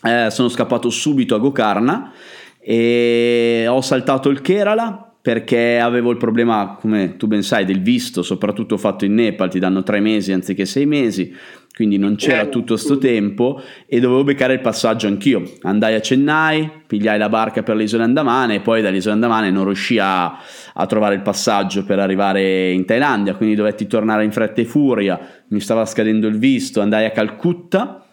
eh, 0.04 0.28
sono 0.30 0.50
scappato 0.50 0.90
subito 0.90 1.34
a 1.34 1.40
Gokarna 1.40 2.12
e 2.60 3.66
ho 3.70 3.80
saltato 3.80 4.30
il 4.30 4.42
Kerala 4.42 5.14
perché 5.22 5.80
avevo 5.80 6.12
il 6.12 6.18
problema, 6.18 6.78
come 6.78 7.16
tu 7.16 7.28
ben 7.28 7.42
sai, 7.42 7.64
del 7.64 7.82
visto, 7.82 8.22
soprattutto 8.22 8.76
fatto 8.76 9.06
in 9.06 9.14
Nepal, 9.14 9.50
ti 9.50 9.60
danno 9.60 9.82
tre 9.82 10.02
mesi 10.02 10.34
anziché 10.34 10.66
sei 10.66 10.86
mesi, 10.86 11.34
quindi 11.76 11.98
non 11.98 12.16
c'era 12.16 12.44
eh, 12.44 12.50
tutto 12.50 12.76
questo 12.76 13.00
tempo 13.00 13.60
e 13.88 14.00
dovevo 14.00 14.24
beccare 14.24 14.54
il 14.54 14.60
passaggio 14.62 15.08
anch'io. 15.08 15.44
Andai 15.64 15.96
a 15.96 16.00
Chennai, 16.00 16.70
pigliai 16.86 17.18
la 17.18 17.30
barca 17.30 17.64
per 17.64 17.76
le 17.76 17.84
isole 17.84 18.04
Andamane 18.04 18.56
e 18.56 18.60
poi 18.60 18.84
dalle 18.84 18.98
isole 18.98 19.16
Andamane 19.16 19.50
non 19.50 19.66
riuscii 19.66 19.98
a, 19.98 20.38
a 20.74 20.86
trovare 20.86 21.16
il 21.16 21.22
passaggio 21.22 21.84
per 21.84 21.98
arrivare 21.98 22.70
in 22.70 22.86
Thailandia, 22.86 23.34
quindi 23.34 23.56
dovetti 23.56 23.88
tornare 23.88 24.24
in 24.24 24.32
fretta 24.32 24.62
e 24.62 24.66
furia, 24.66 25.20
mi 25.48 25.60
stava 25.60 25.84
scadendo 25.86 26.28
il 26.28 26.38
visto, 26.38 26.80
andai 26.80 27.06
a 27.06 27.12
Calcutta, 27.12 28.06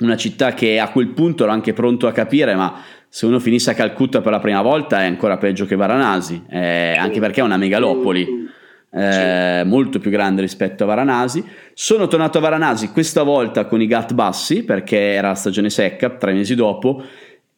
una 0.00 0.16
città 0.16 0.54
che 0.54 0.78
a 0.78 0.88
quel 0.90 1.08
punto 1.08 1.42
ero 1.42 1.52
anche 1.52 1.72
pronto 1.72 2.06
a 2.06 2.12
capire, 2.12 2.54
ma 2.54 2.80
se 3.08 3.26
uno 3.26 3.40
finisse 3.40 3.70
a 3.70 3.74
Calcutta 3.74 4.20
per 4.20 4.30
la 4.30 4.40
prima 4.40 4.62
volta 4.62 5.00
è 5.00 5.06
ancora 5.06 5.36
peggio 5.36 5.66
che 5.66 5.74
Varanasi, 5.74 6.44
eh, 6.48 6.96
anche 6.96 7.18
perché 7.18 7.40
è 7.40 7.44
una 7.44 7.56
megalopoli 7.56 8.43
eh, 8.94 9.62
molto 9.66 9.98
più 9.98 10.10
grande 10.10 10.40
rispetto 10.40 10.84
a 10.84 10.86
Varanasi. 10.86 11.44
Sono 11.74 12.06
tornato 12.06 12.38
a 12.38 12.42
Varanasi 12.42 12.90
questa 12.90 13.24
volta 13.24 13.66
con 13.66 13.82
i 13.82 13.86
Gat 13.86 14.12
Bassi 14.14 14.62
perché 14.62 14.98
era 14.98 15.28
la 15.28 15.34
stagione 15.34 15.68
secca, 15.68 16.10
tre 16.10 16.32
mesi 16.32 16.54
dopo, 16.54 17.02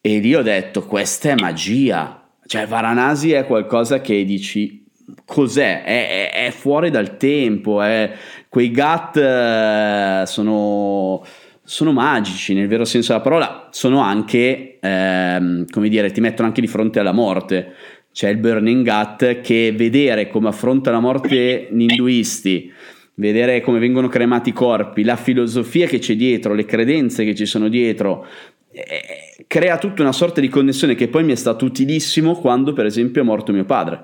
e 0.01 0.17
lì 0.19 0.33
ho 0.33 0.41
detto: 0.41 0.85
Questa 0.85 1.29
è 1.29 1.35
magia. 1.35 2.23
Cioè, 2.45 2.65
Varanasi 2.65 3.33
è 3.33 3.45
qualcosa 3.45 4.01
che 4.01 4.25
dici. 4.25 4.85
Cos'è? 5.23 5.83
È, 5.83 6.31
è, 6.31 6.47
è 6.47 6.51
fuori 6.51 6.89
dal 6.89 7.17
tempo. 7.17 7.81
È... 7.81 8.11
Quei 8.49 8.71
Gat 8.71 9.17
eh, 9.17 10.23
sono 10.25 11.23
sono 11.69 11.91
magici 11.91 12.53
nel 12.53 12.69
vero 12.69 12.85
senso 12.85 13.11
della 13.11 13.21
parola, 13.21 13.67
sono 13.71 13.99
anche, 13.99 14.77
ehm, 14.79 15.65
come 15.69 15.89
dire, 15.89 16.11
ti 16.11 16.21
mettono 16.21 16.47
anche 16.47 16.61
di 16.61 16.67
fronte 16.67 16.99
alla 16.99 17.11
morte 17.11 17.73
c'è 18.17 18.29
il 18.29 18.37
Burning 18.37 18.83
Gut 18.83 19.41
che 19.41 19.71
vedere 19.77 20.27
come 20.27 20.47
affronta 20.47 20.89
la 20.89 20.99
morte 20.99 21.67
gli 21.69 21.81
induisti, 21.81 22.73
vedere 23.13 23.61
come 23.61 23.77
vengono 23.77 24.07
cremati 24.07 24.49
i 24.49 24.53
corpi, 24.53 25.03
la 25.03 25.15
filosofia 25.15 25.85
che 25.85 25.99
c'è 25.99 26.15
dietro, 26.15 26.55
le 26.55 26.65
credenze 26.65 27.23
che 27.23 27.35
ci 27.35 27.45
sono 27.45 27.67
dietro, 27.67 28.25
eh, 28.71 29.45
crea 29.45 29.77
tutta 29.77 30.01
una 30.01 30.13
sorta 30.13 30.41
di 30.41 30.49
connessione 30.49 30.95
che 30.95 31.09
poi 31.09 31.23
mi 31.23 31.33
è 31.33 31.35
stato 31.35 31.63
utilissimo 31.65 32.33
quando 32.33 32.73
per 32.73 32.87
esempio 32.87 33.21
è 33.21 33.23
morto 33.23 33.51
mio 33.51 33.65
padre. 33.65 34.03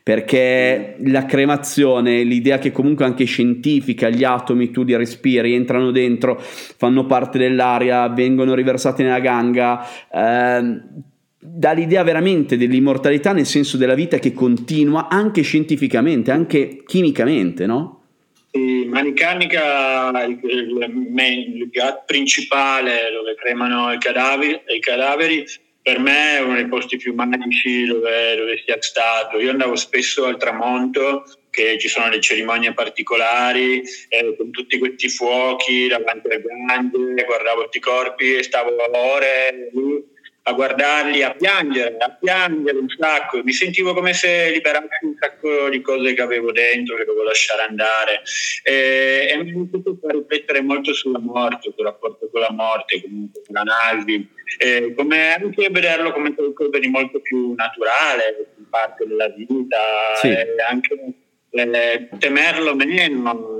Perché 0.00 0.94
la 1.06 1.24
cremazione, 1.24 2.22
l'idea 2.22 2.58
che 2.58 2.70
comunque 2.70 3.04
anche 3.04 3.24
scientifica, 3.24 4.10
gli 4.10 4.22
atomi 4.22 4.70
tu 4.70 4.84
li 4.84 4.94
respiri, 4.94 5.54
entrano 5.54 5.90
dentro, 5.90 6.38
fanno 6.38 7.04
parte 7.04 7.38
dell'aria, 7.38 8.08
vengono 8.10 8.54
riversati 8.54 9.02
nella 9.02 9.18
ganga, 9.18 9.84
eh, 10.08 11.08
dà 11.42 11.72
l'idea 11.72 12.02
veramente 12.02 12.58
dell'immortalità 12.58 13.32
nel 13.32 13.46
senso 13.46 13.78
della 13.78 13.94
vita 13.94 14.18
che 14.18 14.32
continua 14.32 15.08
anche 15.08 15.40
scientificamente, 15.40 16.30
anche 16.30 16.82
chimicamente, 16.84 17.64
no? 17.64 17.96
Sì, 18.52 18.84
Manicanica, 18.84 20.10
il, 20.26 20.38
il, 20.42 21.68
gat 21.70 22.04
principale 22.04 23.10
dove 23.12 23.34
cremano 23.36 23.92
i 23.92 23.98
cadaveri, 23.98 24.60
i 24.66 24.80
cadaveri, 24.80 25.46
per 25.80 25.98
me 26.00 26.36
è 26.36 26.42
uno 26.42 26.56
dei 26.56 26.66
posti 26.66 26.96
più 26.96 27.14
magici 27.14 27.86
dove, 27.86 28.36
dove 28.36 28.62
sia 28.64 28.76
stato. 28.80 29.38
Io 29.38 29.50
andavo 29.50 29.76
spesso 29.76 30.24
al 30.24 30.36
tramonto, 30.36 31.24
che 31.48 31.78
ci 31.78 31.88
sono 31.88 32.10
le 32.10 32.20
cerimonie 32.20 32.74
particolari, 32.74 33.82
eh, 34.08 34.34
con 34.36 34.50
tutti 34.50 34.78
questi 34.78 35.08
fuochi 35.08 35.86
davanti 35.86 36.26
alle 36.26 36.42
grandi, 36.42 37.24
guardavo 37.24 37.62
tutti 37.62 37.78
i 37.78 37.80
corpi 37.80 38.34
e 38.34 38.42
stavo 38.42 38.70
ore 38.92 39.70
lì 39.72 40.18
a 40.50 40.52
guardarli, 40.52 41.22
a 41.22 41.32
piangere, 41.32 41.96
a 41.98 42.10
piangere 42.10 42.78
un 42.78 42.88
sacco. 42.88 43.42
Mi 43.42 43.52
sentivo 43.52 43.94
come 43.94 44.12
se 44.12 44.50
liberassi 44.50 45.04
un 45.04 45.14
sacco 45.18 45.68
di 45.68 45.80
cose 45.80 46.12
che 46.14 46.22
avevo 46.22 46.52
dentro, 46.52 46.96
che 46.96 47.04
dovevo 47.04 47.24
lasciare 47.24 47.62
andare. 47.62 48.22
E, 48.62 49.28
e 49.30 49.42
mi 49.42 49.50
ha 49.50 49.68
fatto 49.70 49.98
riflettere 50.02 50.60
molto 50.60 50.92
sulla 50.92 51.20
morte, 51.20 51.72
sul 51.74 51.84
rapporto 51.84 52.28
con 52.30 52.40
la 52.40 52.52
morte, 52.52 53.00
comunque 53.00 53.42
con 53.46 53.54
l'analisi. 53.54 54.28
E 54.58 54.92
come 54.96 55.34
anche 55.34 55.68
vederlo 55.70 56.12
come 56.12 56.34
qualcosa 56.34 56.78
di 56.78 56.88
molto 56.88 57.20
più 57.20 57.54
naturale, 57.54 58.54
parte 58.68 59.06
della 59.06 59.28
vita, 59.28 59.78
sì. 60.16 60.28
e 60.28 60.56
anche 60.68 61.14
eh, 61.50 62.08
temerlo 62.18 62.74
meno 62.74 63.59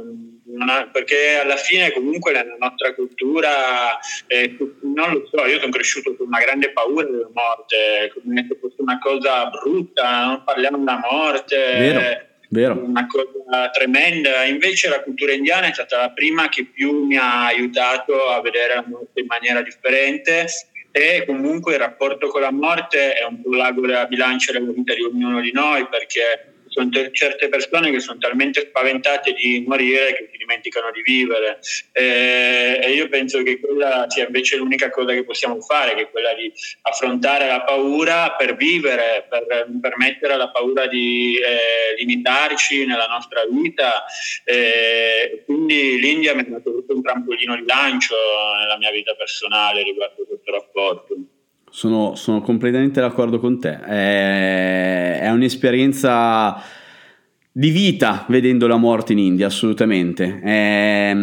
perché 0.90 1.38
alla 1.38 1.56
fine 1.56 1.92
comunque 1.92 2.32
nella 2.32 2.56
nostra 2.58 2.94
cultura, 2.94 3.98
eh, 4.26 4.56
non 4.82 5.12
lo 5.12 5.28
so, 5.30 5.46
io 5.46 5.58
sono 5.58 5.72
cresciuto 5.72 6.16
con 6.16 6.26
una 6.26 6.40
grande 6.40 6.70
paura 6.72 7.06
della 7.06 7.30
morte, 7.32 8.12
come 8.14 8.46
se 8.48 8.58
fosse 8.60 8.76
una 8.78 8.98
cosa 8.98 9.46
brutta, 9.46 10.24
non 10.26 10.42
parliamo 10.44 10.78
della 10.78 11.00
morte. 11.00 11.56
Vero. 11.56 12.28
Vero. 12.52 12.82
una 12.84 13.06
cosa 13.06 13.70
tremenda. 13.70 14.42
Invece 14.42 14.88
la 14.88 15.02
cultura 15.02 15.32
indiana 15.32 15.68
è 15.68 15.72
stata 15.72 15.98
la 15.98 16.10
prima 16.10 16.48
che 16.48 16.64
più 16.64 17.04
mi 17.04 17.16
ha 17.16 17.46
aiutato 17.46 18.28
a 18.28 18.40
vedere 18.40 18.74
la 18.74 18.84
morte 18.84 19.20
in 19.20 19.26
maniera 19.26 19.62
differente 19.62 20.46
e 20.92 21.24
comunque 21.24 21.74
il 21.74 21.78
rapporto 21.78 22.26
con 22.28 22.40
la 22.40 22.50
morte 22.50 23.12
è 23.12 23.24
un 23.24 23.40
po' 23.40 23.54
l'ago 23.54 23.82
della 23.82 24.06
bilancia 24.06 24.50
della 24.52 24.72
vita 24.72 24.94
di 24.94 25.02
ognuno 25.02 25.40
di 25.40 25.52
noi 25.52 25.86
perché 25.88 26.49
sono 26.70 26.88
certe 27.12 27.48
persone 27.48 27.90
che 27.90 28.00
sono 28.00 28.18
talmente 28.18 28.60
spaventate 28.68 29.32
di 29.32 29.64
morire 29.66 30.14
che 30.14 30.28
si 30.30 30.38
dimenticano 30.38 30.90
di 30.92 31.02
vivere. 31.02 31.58
Eh, 31.92 32.80
e 32.82 32.92
io 32.92 33.08
penso 33.08 33.42
che 33.42 33.60
quella 33.60 34.06
sia 34.08 34.26
invece 34.26 34.56
l'unica 34.56 34.88
cosa 34.90 35.12
che 35.12 35.24
possiamo 35.24 35.60
fare 35.60 35.94
che 35.94 36.02
è 36.02 36.10
quella 36.10 36.32
di 36.34 36.50
affrontare 36.82 37.46
la 37.48 37.62
paura 37.62 38.32
per 38.32 38.54
vivere 38.54 39.26
per 39.28 39.68
permettere 39.80 40.34
alla 40.34 40.50
paura 40.50 40.86
di 40.86 41.36
eh, 41.36 41.94
limitarci 41.98 42.86
nella 42.86 43.06
nostra 43.06 43.42
vita. 43.50 44.04
Eh, 44.44 45.42
quindi 45.44 45.98
l'India 45.98 46.34
mi 46.34 46.40
ha 46.40 46.44
dato 46.48 46.84
un 46.86 47.02
trampolino 47.02 47.56
di 47.56 47.64
lancio 47.66 48.14
nella 48.60 48.78
mia 48.78 48.90
vita 48.90 49.14
personale 49.14 49.82
riguardo 49.82 50.24
questo 50.24 50.50
rapporto 50.52 51.16
sono, 51.70 52.14
sono, 52.14 52.40
completamente 52.40 53.00
d'accordo 53.00 53.38
con 53.38 53.58
te. 53.58 53.78
È, 53.80 55.20
è, 55.20 55.30
un'esperienza 55.30 56.60
di 57.52 57.70
vita 57.70 58.26
vedendo 58.28 58.66
la 58.66 58.76
morte 58.76 59.12
in 59.12 59.18
India, 59.18 59.46
assolutamente. 59.46 60.40
È, 60.40 61.16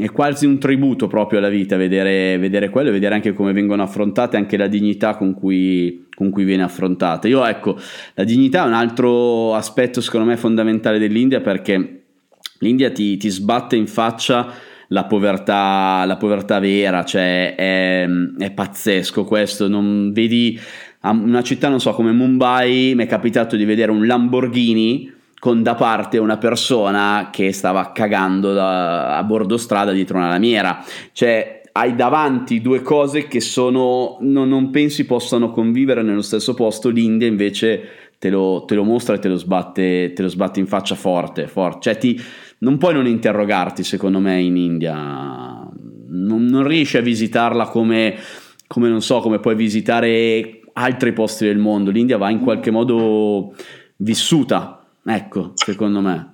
è 0.00 0.10
quasi 0.10 0.46
un 0.46 0.58
tributo 0.58 1.06
proprio 1.08 1.40
alla 1.40 1.48
vita 1.48 1.76
vedere, 1.76 2.38
vedere, 2.38 2.70
quello 2.70 2.88
e 2.88 2.92
vedere 2.92 3.14
anche 3.14 3.32
come 3.32 3.52
vengono 3.52 3.82
affrontate, 3.82 4.36
anche 4.36 4.56
la 4.56 4.68
dignità 4.68 5.16
con 5.16 5.34
cui, 5.34 6.06
con 6.14 6.30
cui 6.30 6.44
viene 6.44 6.62
affrontata. 6.62 7.28
Io, 7.28 7.44
ecco, 7.44 7.76
la 8.14 8.24
dignità 8.24 8.64
è 8.64 8.66
un 8.66 8.74
altro 8.74 9.54
aspetto, 9.54 10.00
secondo 10.00 10.26
me, 10.26 10.36
fondamentale 10.36 10.98
dell'India 10.98 11.40
perché 11.40 12.02
l'India 12.60 12.90
ti, 12.90 13.16
ti 13.16 13.28
sbatte 13.28 13.76
in 13.76 13.86
faccia 13.86 14.70
la 14.92 15.04
povertà, 15.04 16.04
la 16.04 16.16
povertà 16.16 16.60
vera, 16.60 17.04
cioè 17.04 17.54
è, 17.54 18.06
è 18.38 18.50
pazzesco 18.52 19.24
questo, 19.24 19.66
non 19.66 20.12
vedi 20.12 20.60
una 21.00 21.42
città, 21.42 21.68
non 21.68 21.80
so, 21.80 21.92
come 21.92 22.12
Mumbai, 22.12 22.92
mi 22.94 23.04
è 23.04 23.06
capitato 23.06 23.56
di 23.56 23.64
vedere 23.64 23.90
un 23.90 24.06
Lamborghini 24.06 25.10
con 25.40 25.62
da 25.62 25.74
parte 25.74 26.18
una 26.18 26.36
persona 26.36 27.30
che 27.32 27.52
stava 27.52 27.90
cagando 27.90 28.52
da, 28.52 29.16
a 29.16 29.24
bordo 29.24 29.56
strada 29.56 29.90
dietro 29.92 30.18
una 30.18 30.28
lamiera, 30.28 30.84
cioè 31.12 31.62
hai 31.72 31.94
davanti 31.96 32.60
due 32.60 32.82
cose 32.82 33.26
che 33.26 33.40
sono, 33.40 34.18
non, 34.20 34.48
non 34.48 34.70
pensi 34.70 35.06
possano 35.06 35.50
convivere 35.50 36.02
nello 36.02 36.20
stesso 36.20 36.52
posto, 36.52 36.90
l'India 36.90 37.26
invece 37.26 37.88
te 38.18 38.28
lo, 38.28 38.64
te 38.66 38.74
lo 38.74 38.84
mostra 38.84 39.16
e 39.16 39.18
te 39.18 39.28
lo, 39.28 39.36
sbatte, 39.36 40.12
te 40.14 40.22
lo 40.22 40.28
sbatte 40.28 40.60
in 40.60 40.66
faccia 40.66 40.94
forte, 40.94 41.48
forte. 41.48 41.80
cioè 41.80 41.96
ti 41.98 42.20
non 42.62 42.78
puoi 42.78 42.94
non 42.94 43.06
interrogarti, 43.06 43.82
secondo 43.82 44.20
me, 44.20 44.40
in 44.40 44.56
India. 44.56 44.94
Non, 44.94 46.44
non 46.44 46.66
riesci 46.66 46.96
a 46.96 47.00
visitarla 47.00 47.66
come, 47.66 48.16
come, 48.66 48.88
non 48.88 49.02
so, 49.02 49.20
come 49.20 49.40
puoi 49.40 49.56
visitare 49.56 50.60
altri 50.74 51.12
posti 51.12 51.44
del 51.44 51.58
mondo. 51.58 51.90
L'India 51.90 52.18
va 52.18 52.30
in 52.30 52.40
qualche 52.40 52.70
modo 52.70 53.54
vissuta, 53.96 54.86
ecco, 55.04 55.52
secondo 55.54 56.00
me. 56.00 56.32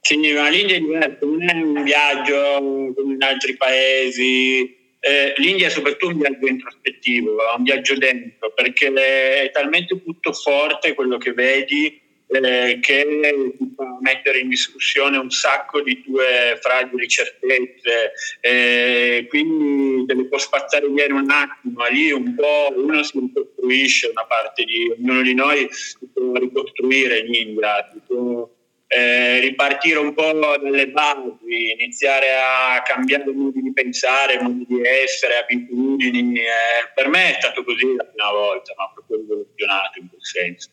Sì, 0.00 0.16
ma 0.34 0.48
l'India 0.50 0.76
è 0.76 0.80
diverso, 0.80 1.26
non 1.26 1.48
è 1.48 1.54
un 1.54 1.82
viaggio 1.82 2.94
come 2.94 3.14
in 3.14 3.22
altri 3.22 3.56
paesi. 3.56 4.76
Eh, 5.00 5.32
L'India 5.36 5.68
è 5.68 5.70
soprattutto 5.70 6.08
un 6.08 6.18
viaggio 6.18 6.46
introspettivo, 6.46 7.36
un 7.56 7.62
viaggio 7.62 7.96
dentro, 7.96 8.52
perché 8.54 8.92
è 8.92 9.50
talmente 9.50 10.02
tutto 10.02 10.32
forte 10.32 10.94
quello 10.94 11.16
che 11.16 11.32
vedi 11.32 12.06
eh, 12.28 12.78
che 12.80 13.54
ti 13.58 13.72
fa 13.74 13.98
mettere 14.00 14.40
in 14.40 14.48
discussione 14.48 15.16
un 15.16 15.30
sacco 15.30 15.80
di 15.80 16.02
tue 16.02 16.58
fragili 16.60 17.08
certezze, 17.08 18.12
eh, 18.40 19.26
quindi 19.28 20.04
te 20.06 20.14
le 20.14 20.26
può 20.26 20.38
spazzare 20.38 20.88
via 20.88 21.06
in 21.06 21.12
un 21.12 21.30
attimo, 21.30 21.86
lì 21.88 22.10
un 22.12 22.34
po' 22.34 22.72
uno 22.76 23.02
si 23.02 23.18
ricostruisce 23.18 24.08
una 24.08 24.24
parte 24.24 24.64
di 24.64 24.94
ognuno 24.96 25.22
di 25.22 25.34
noi, 25.34 25.68
si 25.70 25.96
può 26.12 26.32
ricostruire 26.34 27.20
in 27.20 27.34
India, 27.34 27.88
si 27.92 28.00
può 28.06 28.48
eh, 28.88 29.40
ripartire 29.40 29.98
un 29.98 30.14
po' 30.14 30.32
dalle 30.32 30.88
basi, 30.88 31.72
iniziare 31.78 32.26
a 32.34 32.82
cambiare 32.82 33.30
modi 33.32 33.60
di 33.60 33.72
pensare, 33.72 34.40
modi 34.40 34.64
di 34.66 34.80
essere, 34.82 35.36
abitudini. 35.36 36.38
Eh, 36.38 36.90
per 36.94 37.08
me 37.08 37.36
è 37.36 37.38
stato 37.38 37.64
così 37.64 37.94
la 37.94 38.04
prima 38.04 38.30
volta, 38.30 38.72
ma 38.76 38.90
proprio 38.92 39.18
rivoluzionato 39.18 39.98
in 39.98 40.08
quel 40.08 40.24
senso. 40.24 40.70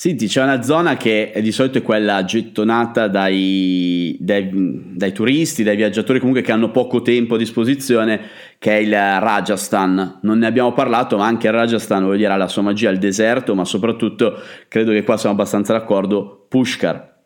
Senti, 0.00 0.28
c'è 0.28 0.44
una 0.44 0.62
zona 0.62 0.96
che 0.96 1.32
di 1.40 1.50
solito 1.50 1.78
è 1.78 1.82
quella 1.82 2.24
gettonata 2.24 3.08
dai, 3.08 4.16
dai, 4.20 4.48
dai, 4.52 5.12
turisti, 5.12 5.64
dai 5.64 5.74
viaggiatori 5.74 6.20
comunque 6.20 6.40
che 6.40 6.52
hanno 6.52 6.70
poco 6.70 7.02
tempo 7.02 7.34
a 7.34 7.36
disposizione, 7.36 8.30
che 8.60 8.76
è 8.76 8.80
il 8.80 8.92
Rajasthan. 8.92 10.20
Non 10.22 10.38
ne 10.38 10.46
abbiamo 10.46 10.72
parlato, 10.72 11.16
ma 11.16 11.26
anche 11.26 11.48
il 11.48 11.52
Rajasthan 11.52 12.04
vuol 12.04 12.16
dire 12.16 12.36
la 12.36 12.46
sua 12.46 12.62
magia, 12.62 12.90
il 12.90 12.98
deserto, 12.98 13.56
ma 13.56 13.64
soprattutto, 13.64 14.40
credo 14.68 14.92
che 14.92 15.02
qua 15.02 15.16
siamo 15.16 15.34
abbastanza 15.34 15.72
d'accordo, 15.72 16.46
Pushkar. 16.48 17.16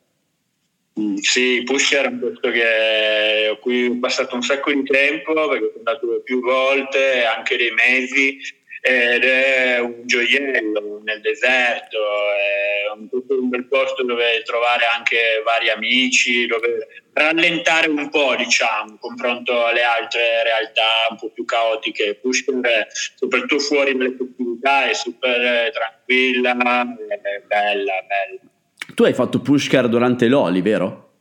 Mm, 0.98 1.16
sì, 1.16 1.62
Pushkar 1.66 2.06
è 2.06 2.08
un 2.08 2.20
posto 2.20 2.50
che 2.50 3.48
ho 3.50 3.92
ho 3.92 3.98
passato 4.00 4.35
un 4.35 4.42
sacco 4.42 4.72
di 4.72 4.82
tempo 4.85 5.35
perché 5.35 5.72
sono 5.74 5.85
andato 5.85 6.22
più 6.24 6.40
volte, 6.40 7.24
anche 7.37 7.54
dei 7.58 7.70
mesi 7.72 8.38
ed 8.85 9.23
è 9.23 9.79
un 9.79 10.03
gioiello 10.07 11.01
nel 11.05 11.21
deserto, 11.21 11.99
è 11.99 12.90
un, 12.92 13.09
un 13.12 13.49
bel 13.49 13.68
posto 13.68 14.03
dove 14.03 14.42
trovare 14.45 14.87
anche 14.92 15.40
vari 15.45 15.71
amici, 15.71 16.47
dove 16.47 16.88
rallentare 17.12 17.88
un 17.88 18.11
po', 18.11 18.35
diciamo, 18.35 18.99
confronto 18.99 19.66
alle 19.66 19.85
altre 19.85 20.42
realtà 20.42 21.07
un 21.11 21.16
po' 21.16 21.31
più 21.31 21.45
caotiche. 21.45 22.18
Pushkar, 22.21 22.88
soprattutto 23.14 23.61
fuori 23.61 23.97
dalle 23.97 24.16
festività, 24.18 24.90
è 24.90 24.95
super 24.95 25.71
tranquilla, 25.71 26.51
è 26.51 27.40
bella, 27.47 27.92
bella. 28.03 28.40
Tu 28.97 29.05
hai 29.05 29.14
fatto 29.14 29.40
Pushkar 29.40 29.88
durante 29.88 30.27
l'Oli, 30.27 30.61
vero? 30.61 31.12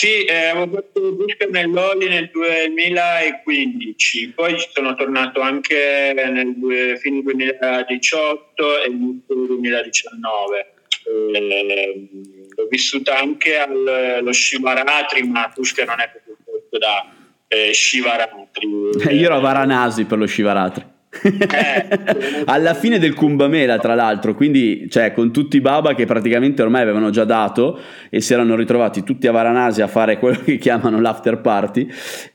Sì, 0.00 0.24
eh, 0.24 0.46
avevo 0.46 0.76
fatto 0.76 1.12
Busca 1.12 1.44
nell'Oli 1.50 2.08
nel 2.08 2.30
2015, 2.32 4.30
poi 4.30 4.56
sono 4.72 4.94
tornato 4.94 5.42
anche 5.42 6.14
nel 6.16 6.96
fine 6.98 7.20
2018 7.20 8.82
e 8.82 8.88
inizio 8.88 9.34
2019. 9.34 10.72
Eh, 11.04 12.08
l'ho 12.48 12.66
vissuta 12.70 13.18
anche 13.18 13.58
allo 13.58 14.32
Shivaratri, 14.32 15.22
ma 15.24 15.52
Pushkar 15.54 15.88
non 15.88 16.00
è 16.00 16.08
proprio 16.08 16.38
posto 16.46 16.78
da 16.78 17.06
eh, 17.46 17.74
Shivaratri. 17.74 18.68
Io 19.14 19.26
ero 19.26 19.36
a 19.36 19.40
Varanasi 19.40 20.06
per 20.06 20.16
lo 20.16 20.26
Shivaratri. 20.26 20.89
Eh. 21.22 22.44
alla 22.46 22.74
fine 22.74 22.98
del 22.98 23.14
Kumbamela 23.14 23.78
tra 23.78 23.94
l'altro 23.94 24.34
quindi 24.34 24.86
cioè 24.88 25.12
con 25.12 25.32
tutti 25.32 25.56
i 25.56 25.60
Baba 25.60 25.94
che 25.94 26.06
praticamente 26.06 26.62
ormai 26.62 26.82
avevano 26.82 27.10
già 27.10 27.24
dato 27.24 27.78
e 28.08 28.20
si 28.20 28.32
erano 28.32 28.54
ritrovati 28.56 29.02
tutti 29.02 29.26
a 29.26 29.32
Varanasi 29.32 29.82
a 29.82 29.86
fare 29.86 30.18
quello 30.18 30.38
che 30.42 30.56
chiamano 30.56 31.00
l'after 31.00 31.40
party 31.40 31.88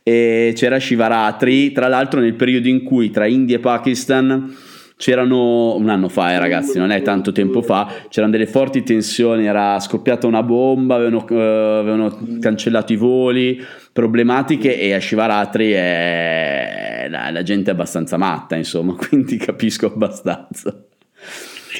e 0.03 0.53
c'era 0.55 0.79
Shivaratri 0.79 1.71
tra 1.71 1.87
l'altro 1.87 2.19
nel 2.19 2.35
periodo 2.35 2.67
in 2.67 2.83
cui 2.83 3.09
tra 3.09 3.25
India 3.25 3.57
e 3.57 3.59
Pakistan 3.59 4.55
c'erano 4.97 5.75
un 5.75 5.89
anno 5.89 6.07
fa, 6.07 6.31
eh, 6.31 6.39
ragazzi, 6.39 6.77
non 6.77 6.91
è 6.91 7.01
tanto 7.01 7.31
tempo 7.31 7.61
fa, 7.61 7.91
c'erano 8.09 8.31
delle 8.31 8.47
forti 8.47 8.83
tensioni, 8.83 9.45
era 9.45 9.79
scoppiata 9.79 10.27
una 10.27 10.43
bomba, 10.43 10.95
avevano, 10.95 11.25
uh, 11.29 11.33
avevano 11.33 12.17
cancellato 12.39 12.93
i 12.93 12.95
voli, 12.95 13.63
problematiche 13.91 14.79
e 14.79 14.93
a 14.93 14.99
Shivaratri 14.99 15.71
è... 15.71 17.07
la, 17.09 17.29
la 17.29 17.43
gente 17.43 17.71
è 17.71 17.73
abbastanza 17.73 18.17
matta, 18.17 18.55
insomma, 18.55 18.95
quindi 18.97 19.37
capisco 19.37 19.87
abbastanza. 19.87 20.85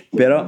Però 0.10 0.45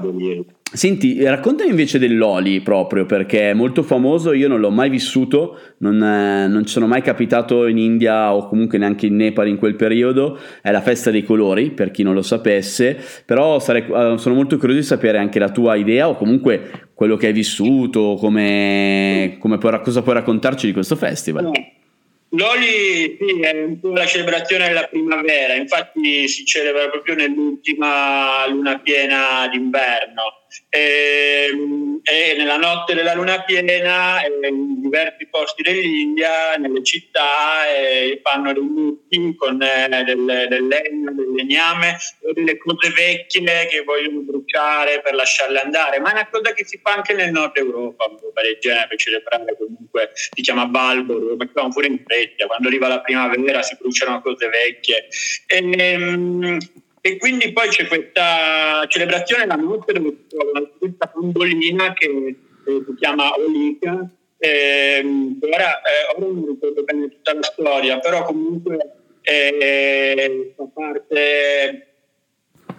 Senti, 0.69 1.23
raccontami 1.23 1.69
invece 1.69 1.97
dell'Oli 1.97 2.60
proprio 2.60 3.05
perché 3.05 3.51
è 3.51 3.53
molto 3.53 3.83
famoso, 3.83 4.33
io 4.33 4.49
non 4.49 4.60
l'ho 4.60 4.69
mai 4.69 4.89
vissuto, 4.89 5.57
non, 5.77 5.95
eh, 6.03 6.47
non 6.47 6.65
ci 6.65 6.73
sono 6.73 6.88
mai 6.88 7.01
capitato 7.01 7.67
in 7.67 7.77
India 7.77 8.33
o 8.33 8.47
comunque 8.49 8.77
neanche 8.77 9.05
in 9.05 9.15
Nepal 9.15 9.47
in 9.47 9.57
quel 9.57 9.75
periodo, 9.75 10.38
è 10.62 10.69
la 10.71 10.81
festa 10.81 11.10
dei 11.10 11.23
colori 11.23 11.71
per 11.71 11.89
chi 11.91 12.03
non 12.03 12.13
lo 12.13 12.21
sapesse, 12.21 12.97
però 13.25 13.60
sarei, 13.60 13.83
eh, 13.83 14.17
sono 14.17 14.36
molto 14.36 14.57
curioso 14.57 14.81
di 14.81 14.86
sapere 14.86 15.19
anche 15.19 15.39
la 15.39 15.51
tua 15.51 15.75
idea 15.75 16.10
o 16.10 16.15
comunque 16.15 16.89
quello 16.93 17.15
che 17.15 17.27
hai 17.27 17.33
vissuto, 17.33 18.15
come, 18.19 19.38
come 19.39 19.57
puoi, 19.57 19.79
cosa 19.81 20.01
puoi 20.01 20.15
raccontarci 20.15 20.67
di 20.67 20.73
questo 20.73 20.97
festival. 20.97 21.49
L'Oli 22.31 23.17
sì, 23.19 23.39
è 23.39 23.63
un 23.63 23.79
po' 23.79 23.93
la 23.93 24.05
celebrazione 24.05 24.67
della 24.67 24.87
primavera, 24.87 25.53
infatti 25.53 26.27
si 26.27 26.43
celebra 26.43 26.89
proprio 26.89 27.15
nell'ultima 27.15 28.45
luna 28.47 28.79
piena 28.79 29.47
d'inverno. 29.47 30.45
E, 30.69 31.49
ehm, 31.49 31.99
e 32.03 32.36
nella 32.38 32.57
notte 32.57 32.93
della 32.93 33.13
luna 33.13 33.43
piena 33.43 34.25
in 34.25 34.81
diversi 34.81 35.27
posti 35.27 35.62
dell'India, 35.62 36.55
nelle 36.55 36.83
città, 36.83 37.65
fanno 38.23 38.53
dei 38.53 38.62
mucchi 38.62 39.36
con 39.36 39.62
eh, 39.62 40.03
del, 40.05 40.47
del, 40.49 40.67
legno, 40.67 41.12
del 41.13 41.31
legname 41.36 41.97
delle 42.33 42.57
cose 42.57 42.89
vecchie 42.91 43.67
che 43.67 43.83
vogliono 43.83 44.21
bruciare 44.21 45.01
per 45.01 45.13
lasciarle 45.13 45.60
andare, 45.60 45.99
ma 45.99 46.10
è 46.10 46.13
una 46.13 46.29
cosa 46.29 46.53
che 46.53 46.65
si 46.65 46.79
fa 46.81 46.93
anche 46.93 47.13
nel 47.13 47.31
nord 47.31 47.57
Europa, 47.57 48.07
po' 48.07 48.31
del 48.41 48.57
genere, 48.60 48.88
per 48.88 48.97
celebrare 48.97 49.57
comunque, 49.57 50.12
si 50.13 50.41
chiama 50.41 50.65
Balboro, 50.65 51.29
lo 51.29 51.38
facciamo 51.38 51.69
pure 51.69 51.88
in 51.88 52.03
fretta, 52.05 52.47
quando 52.47 52.67
arriva 52.67 52.88
la 52.88 53.01
primavera 53.01 53.62
si 53.62 53.75
bruciano 53.79 54.21
cose 54.21 54.47
vecchie. 54.47 55.07
E, 55.47 55.95
um, 55.95 56.57
e 57.07 57.15
quindi 57.15 57.53
poi 57.53 57.69
c'è 57.69 57.87
questa 57.87 58.85
celebrazione 58.89 59.45
la 59.45 59.55
notte 59.55 59.93
dove 59.93 60.09
si 60.09 60.27
trova 60.27 60.67
questa 60.77 61.09
condolina 61.09 61.93
che 61.93 62.05
eh, 62.05 62.35
si 62.65 62.95
chiama 62.97 63.33
Olica. 63.37 64.09
Eh, 64.37 64.99
ora, 65.39 65.81
eh, 65.81 66.17
ora, 66.17 66.27
non 66.27 66.45
ricordo 66.45 66.83
bene 66.83 67.07
tutta 67.07 67.33
la 67.33 67.43
storia, 67.43 67.99
però 67.99 68.23
comunque 68.23 68.77
eh, 69.21 70.53
fa 70.53 70.67
parte 70.73 71.87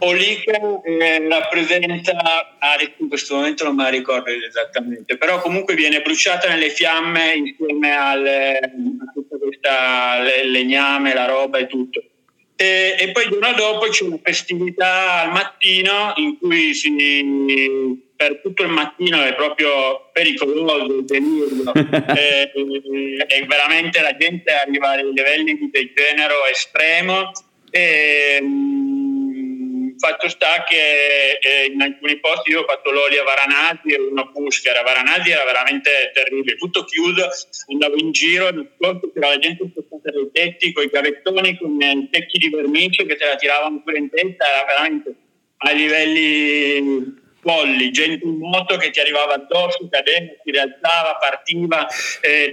Olica 0.00 0.82
eh, 0.82 1.26
rappresenta, 1.26 2.58
adesso 2.58 2.92
in 2.98 3.08
questo 3.08 3.34
momento 3.34 3.64
non 3.64 3.76
me 3.76 3.84
la 3.84 3.88
ricordo 3.88 4.28
esattamente, 4.28 5.16
però 5.16 5.40
comunque 5.40 5.74
viene 5.74 6.02
bruciata 6.02 6.48
nelle 6.48 6.68
fiamme 6.68 7.32
insieme 7.32 7.96
alle, 7.96 8.58
a 8.58 9.10
tutta 9.14 9.38
questa 9.38 10.20
legname, 10.44 11.14
la 11.14 11.24
roba 11.24 11.56
e 11.56 11.66
tutto. 11.66 12.02
E, 12.60 12.96
e, 12.98 13.12
poi 13.12 13.22
il 13.22 13.30
giorno 13.30 13.52
dopo 13.52 13.86
c'è 13.86 14.02
una 14.02 14.18
festività 14.20 15.20
al 15.20 15.30
mattino 15.30 16.12
in 16.16 16.38
cui 16.38 16.74
si, 16.74 18.02
per 18.16 18.40
tutto 18.42 18.64
il 18.64 18.70
mattino 18.70 19.22
è 19.22 19.32
proprio 19.36 20.10
pericoloso 20.12 20.92
il 20.92 21.04
delirio. 21.04 21.72
E, 22.18 22.50
e, 23.28 23.46
veramente 23.46 24.00
la 24.00 24.16
gente 24.16 24.52
arriva 24.52 24.90
a 24.90 24.96
livelli 24.96 25.56
di 25.56 25.70
degenero 25.70 26.46
estremo. 26.50 27.30
E, 27.70 28.40
fatto 29.98 30.28
sta 30.28 30.64
che 30.64 31.38
eh, 31.40 31.66
in 31.72 31.80
alcuni 31.80 32.18
posti 32.18 32.50
io 32.50 32.62
ho 32.62 32.64
fatto 32.64 32.90
l'olio 32.90 33.22
a 33.22 33.24
Varanasi 33.24 33.88
e 33.88 33.98
uno. 33.98 34.20
A 34.22 34.82
Varanasi 34.82 35.30
era 35.30 35.44
veramente 35.44 36.10
terribile, 36.14 36.56
tutto 36.56 36.84
chiuso, 36.84 37.28
andavo 37.72 37.96
in 37.96 38.12
giro, 38.12 38.46
c'era 38.48 39.28
la 39.28 39.38
gente 39.38 39.64
spostata 39.70 40.10
dai 40.10 40.30
tetti 40.32 40.72
con 40.72 40.84
i 40.84 40.88
gavettoni, 40.88 41.58
con 41.58 41.80
i 41.80 42.08
tecchi 42.10 42.38
di 42.38 42.48
vernice 42.48 43.04
che 43.06 43.16
te 43.16 43.26
la 43.26 43.36
tiravano 43.36 43.82
pure 43.82 43.98
in 43.98 44.08
testa, 44.10 44.46
era 44.46 44.64
veramente 44.66 45.14
a 45.58 45.72
livelli 45.72 47.26
folli, 47.40 47.90
gente 47.90 48.24
in 48.26 48.38
moto 48.38 48.76
che 48.76 48.90
ti 48.90 49.00
arrivava 49.00 49.34
addosso, 49.34 49.88
cadeva, 49.88 50.32
si 50.44 50.50
rialzava, 50.50 51.16
partiva, 51.18 51.86
eh. 52.20 52.52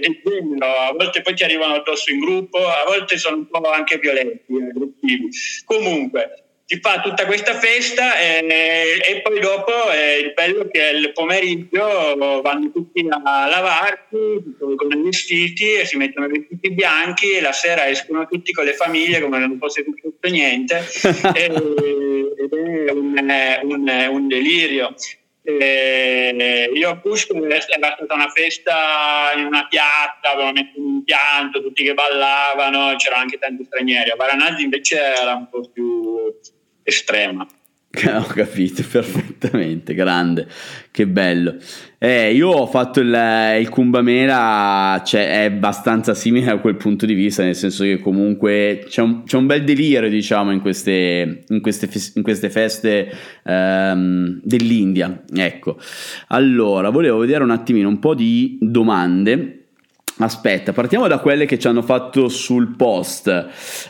A 0.58 0.92
volte 0.92 1.22
poi 1.22 1.34
ti 1.34 1.44
arrivano 1.44 1.74
addosso 1.74 2.10
in 2.10 2.20
gruppo, 2.20 2.58
a 2.58 2.84
volte 2.86 3.18
sono 3.18 3.36
un 3.36 3.48
po' 3.48 3.60
anche 3.70 3.98
violenti, 3.98 4.54
aggressivi. 4.54 5.28
Comunque, 5.64 6.45
si 6.68 6.80
fa 6.80 7.00
tutta 7.00 7.26
questa 7.26 7.54
festa 7.54 8.18
e, 8.18 9.00
e 9.00 9.20
poi 9.22 9.38
dopo 9.38 9.88
è 9.88 10.14
il 10.14 10.32
bello 10.32 10.66
che 10.68 10.82
il 10.88 11.12
pomeriggio 11.12 12.42
vanno 12.42 12.72
tutti 12.72 13.06
a 13.08 13.46
lavarsi 13.46 14.56
con 14.58 14.90
i 14.90 15.02
vestiti 15.02 15.74
e 15.74 15.86
si 15.86 15.96
mettono 15.96 16.26
i 16.26 16.30
vestiti 16.30 16.72
bianchi 16.72 17.34
e 17.34 17.40
la 17.40 17.52
sera 17.52 17.88
escono 17.88 18.26
tutti 18.26 18.52
con 18.52 18.64
le 18.64 18.72
famiglie 18.72 19.20
come 19.20 19.38
non 19.38 19.58
fosse 19.58 19.84
successo 19.84 20.18
niente 20.28 20.84
e, 21.34 21.44
ed 22.36 22.52
è 22.52 22.90
un, 22.90 23.16
un, 23.62 24.08
un 24.10 24.28
delirio. 24.28 24.92
E 25.42 26.68
io 26.74 26.90
a 26.90 26.98
Cusco 26.98 27.36
era 27.44 27.60
stata 27.60 28.12
una 28.12 28.28
festa 28.30 29.32
in 29.36 29.44
una 29.44 29.68
piazza, 29.68 30.32
avevano 30.32 30.54
messo 30.54 30.72
un 30.74 30.94
impianto, 30.96 31.62
tutti 31.62 31.84
che 31.84 31.94
ballavano, 31.94 32.96
c'erano 32.96 33.22
anche 33.22 33.38
tanti 33.38 33.62
stranieri. 33.62 34.10
A 34.10 34.16
Varanasi 34.16 34.64
invece 34.64 34.98
era 34.98 35.34
un 35.34 35.48
po' 35.48 35.70
più 35.72 36.34
estrema. 36.86 37.46
Ho 38.14 38.26
capito 38.26 38.84
perfettamente, 38.90 39.94
grande, 39.94 40.46
che 40.90 41.06
bello. 41.06 41.56
Eh, 41.98 42.34
io 42.34 42.50
ho 42.50 42.66
fatto 42.66 43.00
il, 43.00 43.56
il 43.58 43.68
Kumbamela, 43.70 45.02
cioè 45.04 45.42
è 45.42 45.44
abbastanza 45.46 46.12
simile 46.12 46.50
a 46.50 46.58
quel 46.58 46.76
punto 46.76 47.06
di 47.06 47.14
vista, 47.14 47.42
nel 47.42 47.54
senso 47.54 47.84
che 47.84 47.98
comunque 47.98 48.84
c'è 48.86 49.00
un, 49.00 49.24
c'è 49.24 49.38
un 49.38 49.46
bel 49.46 49.64
delirio, 49.64 50.08
diciamo, 50.10 50.52
in 50.52 50.60
queste, 50.60 51.44
in 51.48 51.60
queste, 51.62 51.88
in 52.14 52.22
queste 52.22 52.50
feste 52.50 53.10
ehm, 53.42 54.40
dell'India. 54.42 55.22
Ecco, 55.34 55.78
allora, 56.28 56.90
volevo 56.90 57.18
vedere 57.18 57.44
un 57.44 57.50
attimino 57.50 57.88
un 57.88 57.98
po' 57.98 58.14
di 58.14 58.58
domande. 58.60 59.62
Aspetta, 60.18 60.72
partiamo 60.72 61.08
da 61.08 61.18
quelle 61.18 61.44
che 61.44 61.58
ci 61.58 61.66
hanno 61.66 61.82
fatto 61.82 62.28
sul 62.28 62.74
post. 62.74 63.26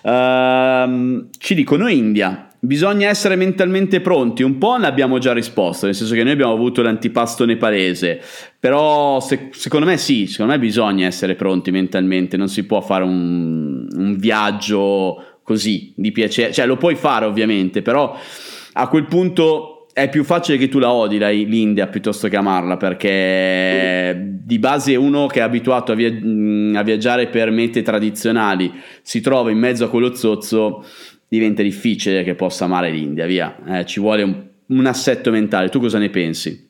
Uh, 0.02 1.28
ci 1.38 1.54
dicono 1.54 1.86
India, 1.86 2.48
Bisogna 2.66 3.08
essere 3.08 3.36
mentalmente 3.36 4.00
pronti, 4.00 4.42
un 4.42 4.58
po' 4.58 4.76
ne 4.76 4.88
abbiamo 4.88 5.18
già 5.18 5.32
risposto, 5.32 5.86
nel 5.86 5.94
senso 5.94 6.14
che 6.14 6.24
noi 6.24 6.32
abbiamo 6.32 6.52
avuto 6.52 6.82
l'antipasto 6.82 7.44
nepalese, 7.44 8.20
però 8.58 9.20
se, 9.20 9.50
secondo 9.52 9.86
me 9.86 9.96
sì, 9.96 10.26
secondo 10.26 10.52
me 10.52 10.58
bisogna 10.58 11.06
essere 11.06 11.36
pronti 11.36 11.70
mentalmente, 11.70 12.36
non 12.36 12.48
si 12.48 12.64
può 12.64 12.80
fare 12.80 13.04
un, 13.04 13.86
un 13.88 14.16
viaggio 14.16 15.38
così 15.44 15.92
di 15.94 16.10
piacere, 16.10 16.52
cioè 16.52 16.66
lo 16.66 16.76
puoi 16.76 16.96
fare 16.96 17.24
ovviamente, 17.24 17.82
però 17.82 18.18
a 18.72 18.88
quel 18.88 19.04
punto 19.06 19.86
è 19.92 20.10
più 20.10 20.24
facile 20.24 20.58
che 20.58 20.68
tu 20.68 20.78
la 20.78 20.92
odi 20.92 21.18
l'India 21.18 21.86
piuttosto 21.86 22.28
che 22.28 22.36
amarla 22.36 22.76
perché 22.76 24.34
di 24.44 24.58
base 24.58 24.94
uno 24.94 25.26
che 25.26 25.38
è 25.38 25.42
abituato 25.42 25.92
a, 25.92 25.94
via- 25.94 26.78
a 26.78 26.82
viaggiare 26.82 27.28
per 27.28 27.50
mete 27.50 27.80
tradizionali 27.80 28.70
si 29.00 29.22
trova 29.22 29.50
in 29.50 29.56
mezzo 29.56 29.86
a 29.86 29.88
quello 29.88 30.14
zozzo 30.14 30.84
diventa 31.28 31.62
difficile 31.62 32.22
che 32.22 32.34
possa 32.34 32.64
amare 32.64 32.90
l'India, 32.90 33.26
via, 33.26 33.56
eh, 33.66 33.86
ci 33.86 34.00
vuole 34.00 34.22
un, 34.22 34.44
un, 34.66 34.86
assetto 34.86 35.30
mentale. 35.30 35.68
Tu 35.68 35.80
cosa 35.80 35.98
ne 35.98 36.10
pensi? 36.10 36.65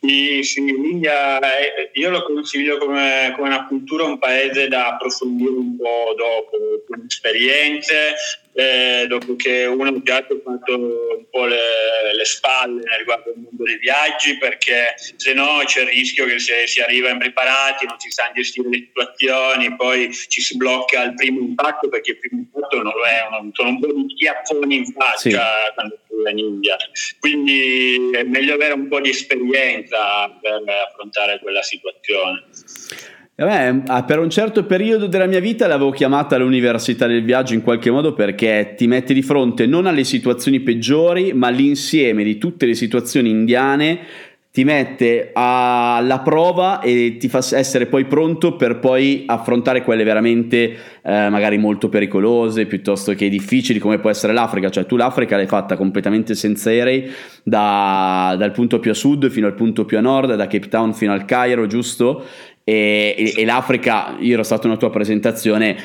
Sì, 0.00 0.42
sì, 0.42 0.64
l'India 0.64 1.38
eh, 1.40 1.90
io 1.94 2.10
lo 2.10 2.22
consiglio 2.22 2.78
come, 2.78 3.32
come, 3.34 3.48
una 3.48 3.66
cultura, 3.66 4.04
un 4.04 4.18
paese 4.18 4.68
da 4.68 4.88
approfondire 4.88 5.50
un 5.50 5.76
po' 5.76 6.14
dopo, 6.16 6.84
con 6.86 7.04
esperienze, 7.06 8.14
eh, 8.52 9.06
dopo 9.08 9.36
che 9.36 9.64
uno 9.64 10.02
già 10.02 10.16
ha 10.18 10.26
fatto 10.26 10.76
un 10.76 11.24
po' 11.30 11.44
le, 11.46 12.14
le 12.14 12.24
spalle 12.24 12.82
riguardo 12.98 13.30
al 13.30 13.36
mondo 13.36 13.64
dei 13.64 13.78
viaggi, 13.78 14.36
perché 14.38 14.94
se 14.96 15.32
no 15.32 15.62
c'è 15.64 15.80
il 15.80 15.88
rischio 15.88 16.26
che 16.26 16.38
se 16.38 16.66
si 16.66 16.80
arriva 16.80 17.08
impreparati, 17.08 17.86
non 17.86 17.98
si 17.98 18.10
sa 18.10 18.30
gestire 18.34 18.68
le 18.68 18.78
situazioni, 18.78 19.76
poi 19.76 20.12
ci 20.12 20.40
si 20.40 20.56
blocca 20.56 21.00
al 21.00 21.14
primo 21.14 21.40
impatto, 21.40 21.88
perché 21.88 22.12
il 22.12 22.18
primo 22.18 22.42
impatto 22.42 22.82
non 22.82 22.92
lo 22.94 23.04
è, 23.04 23.26
sono 23.52 23.68
un 23.68 23.80
po' 23.80 23.92
di 23.92 24.06
schiaffoni 24.10 24.76
in 24.76 24.86
faccia 24.86 25.16
sì. 25.18 25.72
quando 25.74 25.98
in 26.30 26.38
India. 26.38 26.76
Quindi 27.18 28.10
è 28.12 28.22
meglio 28.24 28.54
avere 28.54 28.74
un 28.74 28.88
po' 28.88 29.00
di 29.00 29.10
esperienza 29.10 30.28
per 30.40 30.62
affrontare 30.88 31.38
quella 31.40 31.62
situazione. 31.62 32.44
Beh, 33.38 33.82
ah, 33.88 34.02
per 34.02 34.18
un 34.18 34.30
certo 34.30 34.64
periodo 34.64 35.06
della 35.06 35.26
mia 35.26 35.40
vita 35.40 35.66
l'avevo 35.66 35.90
chiamata 35.90 36.38
l'università 36.38 37.06
del 37.06 37.22
viaggio 37.22 37.52
in 37.52 37.60
qualche 37.60 37.90
modo 37.90 38.14
perché 38.14 38.72
ti 38.78 38.86
mette 38.86 39.12
di 39.12 39.20
fronte 39.20 39.66
non 39.66 39.84
alle 39.84 40.04
situazioni 40.04 40.60
peggiori, 40.60 41.34
ma 41.34 41.48
all'insieme 41.48 42.24
di 42.24 42.38
tutte 42.38 42.64
le 42.64 42.72
situazioni 42.72 43.28
indiane, 43.28 44.00
ti 44.56 44.64
mette 44.64 45.32
alla 45.34 46.20
prova 46.24 46.80
e 46.80 47.18
ti 47.18 47.28
fa 47.28 47.44
essere 47.52 47.84
poi 47.84 48.06
pronto 48.06 48.56
per 48.56 48.78
poi 48.78 49.24
affrontare 49.26 49.82
quelle 49.82 50.02
veramente 50.02 50.76
eh, 51.02 51.28
magari 51.28 51.58
molto 51.58 51.90
pericolose 51.90 52.64
piuttosto 52.64 53.12
che 53.12 53.28
difficili 53.28 53.78
come 53.78 53.98
può 53.98 54.08
essere 54.08 54.32
l'Africa, 54.32 54.70
cioè 54.70 54.86
tu 54.86 54.96
l'Africa 54.96 55.36
l'hai 55.36 55.46
fatta 55.46 55.76
completamente 55.76 56.34
senza 56.34 56.70
aerei 56.70 57.06
da, 57.42 58.34
dal 58.38 58.52
punto 58.52 58.80
più 58.80 58.92
a 58.92 58.94
sud 58.94 59.28
fino 59.28 59.46
al 59.46 59.52
punto 59.52 59.84
più 59.84 59.98
a 59.98 60.00
nord, 60.00 60.34
da 60.36 60.46
Cape 60.46 60.68
Town 60.68 60.94
fino 60.94 61.12
al 61.12 61.26
Cairo, 61.26 61.66
giusto? 61.66 62.24
e, 62.64 63.14
e, 63.14 63.34
e 63.42 63.44
l'Africa, 63.44 64.16
io 64.20 64.32
ero 64.32 64.42
stato 64.42 64.68
una 64.68 64.78
tua 64.78 64.88
presentazione, 64.88 65.76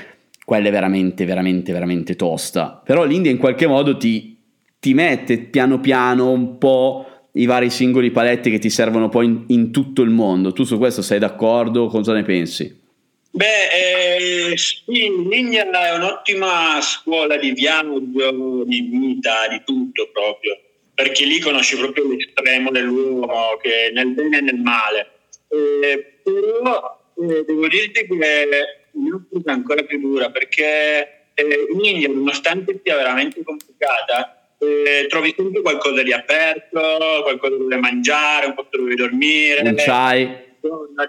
quella 0.46 0.70
è 0.70 0.72
veramente, 0.72 1.26
veramente, 1.26 1.74
veramente 1.74 2.16
tosta. 2.16 2.82
Però 2.86 3.04
l'India 3.04 3.32
in 3.32 3.38
qualche 3.38 3.68
modo 3.68 3.98
ti, 3.98 4.38
ti 4.80 4.94
mette 4.94 5.40
piano 5.40 5.82
piano 5.82 6.32
un 6.32 6.58
po' 6.58 7.11
i 7.34 7.46
vari 7.46 7.70
singoli 7.70 8.12
paletti 8.12 8.50
che 8.50 8.60
ti 8.60 8.70
servono 8.70 9.10
poi 9.10 9.26
in, 9.26 9.44
in 9.48 9.72
tutto 9.72 10.02
il 10.02 10.10
mondo. 10.10 10.52
Tu 10.52 10.64
su 10.64 10.78
questo 10.78 11.02
sei 11.02 11.20
d'accordo? 11.20 11.88
Cosa 11.88 12.14
ne 12.14 12.24
pensi? 12.24 12.80
Beh, 13.34 14.52
eh, 14.52 14.58
sì, 14.58 15.06
è 15.06 15.96
un'ottima 15.96 16.82
scuola 16.82 17.38
di 17.38 17.52
viaggio, 17.52 18.00
di 18.66 18.82
vita, 18.82 19.48
di 19.50 19.62
tutto 19.66 20.10
proprio, 20.12 20.60
perché 20.94 21.24
lì 21.24 21.40
conosci 21.40 21.78
proprio 21.78 22.10
l'estremo 22.10 22.72
dell'uomo, 22.72 23.58
che 23.62 23.92
nel 23.94 24.10
bene 24.10 24.40
e 24.40 24.42
nel 24.42 24.60
male. 24.60 25.12
Eh, 25.48 26.20
però 26.24 27.00
eh, 27.18 27.46
devo 27.46 27.68
dirti 27.70 28.06
che 28.06 28.16
l'Africa 28.92 29.52
è 29.52 29.54
ancora 29.54 29.84
più 29.84 30.00
dura 30.00 30.30
perché 30.30 31.28
eh, 31.34 31.68
India, 31.82 32.10
nonostante 32.10 32.82
sia 32.84 32.98
veramente 32.98 33.42
complicata, 33.44 34.41
eh, 34.62 35.08
trovi 35.08 35.34
sempre 35.36 35.62
qualcosa 35.62 36.04
di 36.04 36.14
aperto, 36.14 36.80
qualcosa 37.24 37.58
dove 37.58 37.78
mangiare, 37.78 38.46
un 38.46 38.54
posto 38.54 38.78
dove 38.78 38.96
dormire. 38.96 39.62
Un 39.62 39.76
chai 39.76 40.50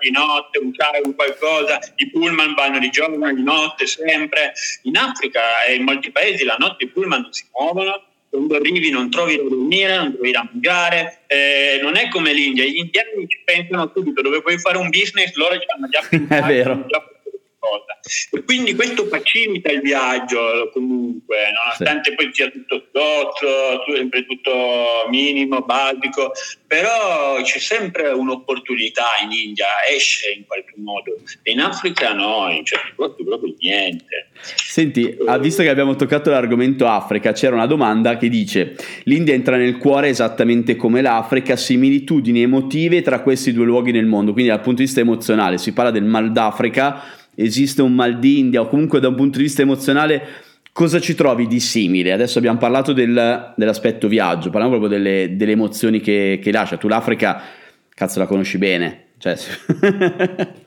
di 0.01 0.11
notte, 0.11 0.59
un 0.59 0.73
chai, 0.73 1.03
un 1.05 1.15
qualcosa, 1.15 1.79
i 1.97 2.11
pullman 2.11 2.55
vanno 2.55 2.79
di 2.79 2.89
giorno, 2.89 3.31
di 3.33 3.43
notte, 3.43 3.87
sempre. 3.87 4.53
In 4.83 4.97
Africa 4.97 5.65
e 5.69 5.75
in 5.75 5.85
molti 5.85 6.11
paesi 6.11 6.45
la 6.45 6.57
notte 6.59 6.85
i 6.85 6.89
pullman 6.89 7.21
non 7.21 7.33
si 7.33 7.45
muovono, 7.53 8.03
quando 8.31 8.57
arrivi 8.57 8.91
non 8.91 9.11
trovi 9.11 9.37
da 9.37 9.43
dormire, 9.43 9.97
non 9.97 10.13
trovi 10.15 10.31
da 10.31 10.49
mangiare, 10.51 11.25
eh, 11.27 11.81
non 11.83 11.97
è 11.97 12.09
come 12.09 12.33
l'India, 12.33 12.65
gli 12.65 12.79
indiani 12.79 13.29
ci 13.29 13.43
pensano 13.45 13.93
subito, 13.95 14.23
dove 14.23 14.41
puoi 14.41 14.59
fare 14.59 14.79
un 14.79 14.89
business, 14.89 15.35
loro 15.35 15.59
ci 15.59 15.67
hanno 15.67 15.89
già 15.89 16.01
pensato, 16.09 16.33
è 16.43 16.47
vero. 16.47 16.85
Già 16.89 17.12
cosa. 17.63 17.99
E 18.33 18.43
quindi 18.43 18.75
questo 18.75 19.07
facilita 19.07 19.71
il 19.71 19.81
viaggio 19.81 20.71
comunque, 20.73 21.37
nonostante 21.55 22.11
sì. 22.11 22.17
poi 22.17 22.31
sia 22.33 22.51
tutto 22.51 22.87
sotto, 22.93 23.95
sempre 23.95 24.27
tutto 24.27 25.07
minimo, 25.09 25.61
basico, 25.63 26.33
però 26.67 27.41
c'è 27.41 27.59
sempre 27.61 28.09
un'opportunità 28.09 29.05
in 29.23 29.31
India, 29.31 29.67
esce 29.89 30.33
in 30.33 30.45
qualche 30.45 30.75
modo. 30.77 31.15
in 31.45 31.61
Africa 31.61 32.13
no, 32.13 32.51
in 32.51 32.65
certi 32.65 32.93
posti 32.97 33.23
proprio 33.25 33.55
niente. 33.59 34.31
Senti, 34.43 35.17
visto 35.39 35.63
che 35.63 35.69
abbiamo 35.69 35.95
toccato 35.95 36.31
l'argomento 36.31 36.89
Africa, 36.89 37.33
c'era 37.33 37.55
una 37.55 37.67
domanda 37.67 38.17
che 38.17 38.29
dice 38.29 38.75
l'India 39.05 39.35
entra 39.35 39.57
nel 39.57 39.79
cuore 39.79 40.09
esattamente 40.09 40.75
come 40.75 41.01
l'Africa, 41.01 41.55
similitudini 41.55 42.43
emotive 42.43 43.03
tra 43.03 43.21
questi 43.21 43.53
due 43.53 43.67
luoghi 43.67 43.93
nel 43.93 44.07
mondo, 44.07 44.33
quindi 44.33 44.51
dal 44.51 44.61
punto 44.61 44.79
di 44.79 44.85
vista 44.85 45.01
emozionale 45.01 45.59
si 45.59 45.73
parla 45.73 45.93
del 45.93 46.05
mal 46.05 46.33
d'Africa 46.33 47.21
esiste 47.35 47.83
un 47.83 47.95
mal 47.95 48.19
d'India 48.19 48.61
o 48.61 48.69
comunque 48.69 49.01
da 49.01 49.09
un 49.09 49.15
punto 49.15 49.39
di 49.39 49.45
vista 49.45 49.63
emozionale 49.63 50.23
cosa 50.73 51.01
ci 51.01 51.15
trovi 51.15 51.47
di 51.47 51.61
simile? 51.61 52.13
Adesso 52.13 52.39
abbiamo 52.39 52.59
parlato 52.59 52.93
del, 52.93 53.53
dell'aspetto 53.57 54.09
viaggio, 54.09 54.51
parliamo 54.51 54.79
proprio 54.79 54.99
delle, 54.99 55.37
delle 55.37 55.53
emozioni 55.53 56.01
che, 56.01 56.39
che, 56.43 56.51
lascia. 56.51 56.77
Tu 56.77 56.89
l'Africa, 56.89 57.41
cazzo, 57.95 58.19
la 58.19 58.27
conosci 58.27 58.59
bene. 58.59 59.07
Cioè, 59.19 59.37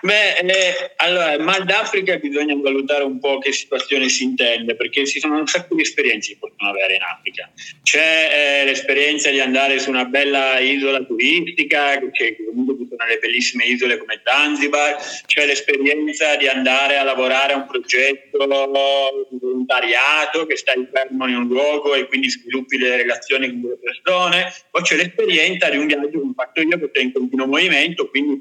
Beh, 0.00 0.38
eh, 0.38 0.92
allora, 0.96 1.38
mal 1.38 1.64
d'Africa 1.64 2.16
bisogna 2.18 2.54
valutare 2.54 3.02
un 3.02 3.18
po' 3.18 3.38
che 3.38 3.52
situazione 3.52 4.08
si 4.08 4.22
intende, 4.22 4.76
perché 4.76 5.04
ci 5.06 5.18
sono 5.18 5.38
un 5.38 5.46
sacco 5.46 5.74
di 5.74 5.82
esperienze 5.82 6.32
che 6.32 6.38
possono 6.38 6.70
avere 6.70 6.94
in 6.94 7.02
Africa. 7.02 7.50
C'è 7.82 8.60
eh, 8.60 8.64
l'esperienza 8.64 9.30
di 9.30 9.40
andare 9.40 9.78
su 9.80 9.90
una 9.90 10.04
bella 10.04 10.60
isola 10.60 11.02
turistica, 11.02 11.98
che 12.12 12.36
comunque 12.46 12.76
ci 12.78 12.86
sono 12.88 13.08
le 13.08 13.18
bellissime 13.18 13.64
isole 13.64 13.98
come 13.98 14.20
Zanzibar, 14.24 14.96
c'è 15.26 15.46
l'esperienza 15.46 16.36
di 16.36 16.46
andare 16.46 16.96
a 16.96 17.02
lavorare 17.02 17.54
a 17.54 17.56
un 17.56 17.66
progetto 17.66 18.38
di 19.30 19.38
volontariato, 19.40 20.46
che 20.46 20.56
stai 20.56 20.86
fermo 20.92 21.26
in 21.26 21.36
un 21.36 21.46
luogo 21.48 21.94
e 21.94 22.06
quindi 22.06 22.30
sviluppi 22.30 22.78
le 22.78 22.96
relazioni 22.96 23.48
con 23.48 23.70
le 23.70 23.78
persone, 23.82 24.52
poi 24.70 24.82
c'è 24.82 24.96
l'esperienza 24.96 25.68
di 25.70 25.76
un 25.78 25.86
viaggio 25.86 26.08
che 26.08 26.16
ho 26.18 26.32
fatto 26.36 26.60
io 26.60 26.78
che 26.78 26.90
è 26.92 27.00
in 27.00 27.12
continuo 27.12 27.46
movimento, 27.46 28.08
quindi 28.08 28.38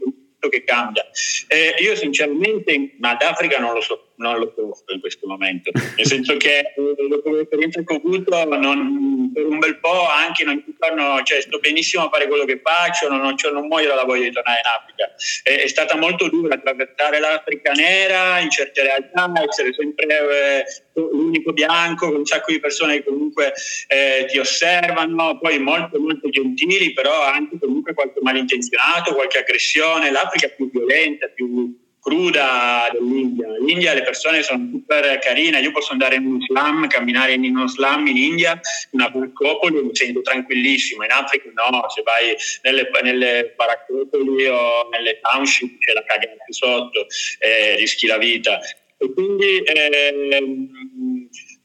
che 0.50 0.64
cambia. 0.64 1.06
Eh, 1.48 1.76
io 1.80 1.96
sinceramente, 1.96 2.96
ma 3.00 3.16
d'Africa 3.16 3.60
non 3.60 3.74
lo 3.74 3.82
so, 3.82 4.07
non 4.18 4.40
lo 4.40 4.54
conosco 4.54 4.94
in 4.94 5.00
questo 5.00 5.28
momento, 5.28 5.72
nel 5.74 6.06
senso 6.06 6.38
che 6.38 6.60
eh, 6.60 7.32
l'esperienza 7.32 7.82
che 7.84 7.94
ho 7.94 7.98
avuto 7.98 8.46
non, 8.46 9.32
per 9.34 9.46
un 9.46 9.60
bel 9.60 9.80
po' 9.80 10.08
anche 10.08 10.44
non 10.44 10.64
torno, 10.78 11.22
cioè 11.24 11.42
sto 11.42 11.60
benissimo 11.60 12.06
a 12.06 12.10
fare 12.10 12.28
quello 12.28 12.46
che 12.46 12.60
faccio, 12.64 13.10
non, 13.10 13.20
non, 13.20 13.38
cioè, 13.38 13.52
non 13.52 13.68
muoio 13.68 13.88
dalla 13.88 14.06
voglia 14.06 14.24
di 14.24 14.32
tornare 14.32 14.60
in 14.60 14.66
Africa. 14.66 15.16
È, 15.44 15.64
è, 15.64 15.68
stata 15.68 15.96
molto 15.98 16.30
dura 16.30 16.56
attraversare 16.56 17.20
l'Africa 17.20 17.72
nera 17.72 18.40
in 18.40 18.50
certe 18.50 18.84
realtà, 18.84 19.32
essere 19.48 19.74
sempre 19.74 20.06
eh, 20.08 20.66
l'unico 20.94 21.54
bianco, 21.54 22.08
con 22.08 22.18
un 22.18 22.26
sacco 22.26 22.52
di 22.52 22.60
persone 22.60 22.96
che 22.96 23.04
comunque 23.04 23.54
eh, 23.88 24.26
ti 24.30 24.40
osservano, 24.40 25.38
poi 25.40 25.60
molto 25.60 26.00
molto 26.00 26.30
gentili, 26.30 26.94
però 26.94 27.24
anche 27.24 27.58
comunque 27.60 27.94
qualche 27.94 28.20
malintenzionato, 28.22 29.14
qualche 29.14 29.40
aggressione. 29.40 30.12
L'Africa 30.12 30.48
è 30.48 30.56
più 30.56 30.70
violenta, 30.72 31.28
più 31.28 31.86
cruda 32.00 32.90
dell'India. 32.92 33.48
L'India 33.60 33.94
le 33.94 34.04
persone 34.04 34.44
sono 34.44 34.68
super 34.72 35.20
carine, 35.20 35.60
io 35.60 35.72
posso 35.72 35.92
andare 35.92 36.16
in 36.16 36.26
un 36.26 36.42
slam, 36.42 36.88
camminare 36.88 37.34
in 37.34 37.44
uno 37.44 37.68
slam 37.68 38.08
in 38.08 38.18
India, 38.18 38.60
una 38.92 39.10
barcopoli, 39.10 39.82
mi 39.82 39.96
sento 39.96 40.22
tranquillissimo. 40.22 41.04
In 41.04 41.12
Africa 41.12 41.50
no, 41.54 41.90
se 41.90 42.02
vai 42.04 42.36
nelle, 42.64 42.90
nelle 43.04 43.54
baraccopoli 43.56 44.46
o 44.48 44.90
nelle 44.90 45.20
township 45.22 45.78
c'è 45.80 45.94
la 45.94 46.04
cagata 46.04 46.46
sotto, 46.50 47.08
eh, 47.40 47.76
rischi 47.76 48.08
la 48.08 48.18
vita. 48.18 48.60
E 49.00 49.14
quindi 49.14 49.60
eh, 49.60 50.40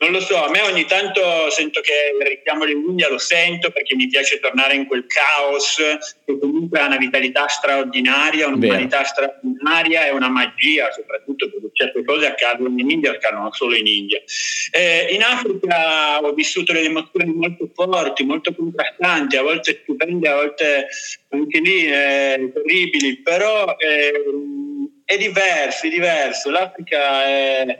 non 0.02 0.10
lo 0.10 0.20
so, 0.20 0.42
a 0.42 0.50
me 0.50 0.60
ogni 0.62 0.84
tanto 0.84 1.48
sento 1.50 1.80
che 1.80 1.92
il 2.18 2.26
richiamo 2.26 2.64
dell'India 2.64 3.08
lo 3.08 3.18
sento 3.18 3.70
perché 3.70 3.94
mi 3.94 4.08
piace 4.08 4.40
tornare 4.40 4.74
in 4.74 4.86
quel 4.86 5.06
caos 5.06 5.76
che 5.76 6.38
comunque 6.40 6.80
ha 6.80 6.86
una 6.86 6.96
vitalità 6.96 7.46
straordinaria, 7.46 8.48
un'umanità 8.48 9.04
straordinaria 9.04 10.06
e 10.06 10.10
una 10.10 10.28
magia 10.28 10.90
soprattutto 10.90 11.48
perché 11.48 11.70
certe 11.72 12.04
cose 12.04 12.26
accadono 12.26 12.80
in 12.80 12.90
India, 12.90 13.12
accadono 13.12 13.52
solo 13.52 13.76
in 13.76 13.86
India. 13.86 14.20
Eh, 14.72 15.14
in 15.14 15.22
Africa 15.22 16.18
ho 16.20 16.32
vissuto 16.32 16.72
delle 16.72 16.86
emozioni 16.86 17.32
molto 17.32 17.70
forti, 17.72 18.24
molto 18.24 18.52
contrastanti, 18.52 19.36
a 19.36 19.42
volte 19.42 19.82
stupende, 19.82 20.28
a 20.28 20.34
volte 20.34 20.88
anche 21.28 21.60
lì 21.60 21.86
eh, 21.86 22.50
terribili, 22.52 23.18
però 23.18 23.76
eh, 23.78 24.12
è 25.04 25.16
diverso, 25.16 25.86
è 25.86 25.90
diverso. 25.90 26.50
L'Africa 26.50 27.24
è 27.24 27.78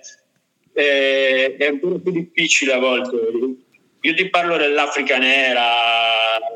è, 0.73 1.57
è 1.59 1.67
ancora 1.67 1.99
più 1.99 2.13
difficile 2.13 2.73
a 2.73 2.79
volte. 2.79 3.17
Io 4.05 4.15
ti 4.15 4.29
parlo 4.31 4.57
dell'Africa 4.57 5.17
nera, 5.19 5.71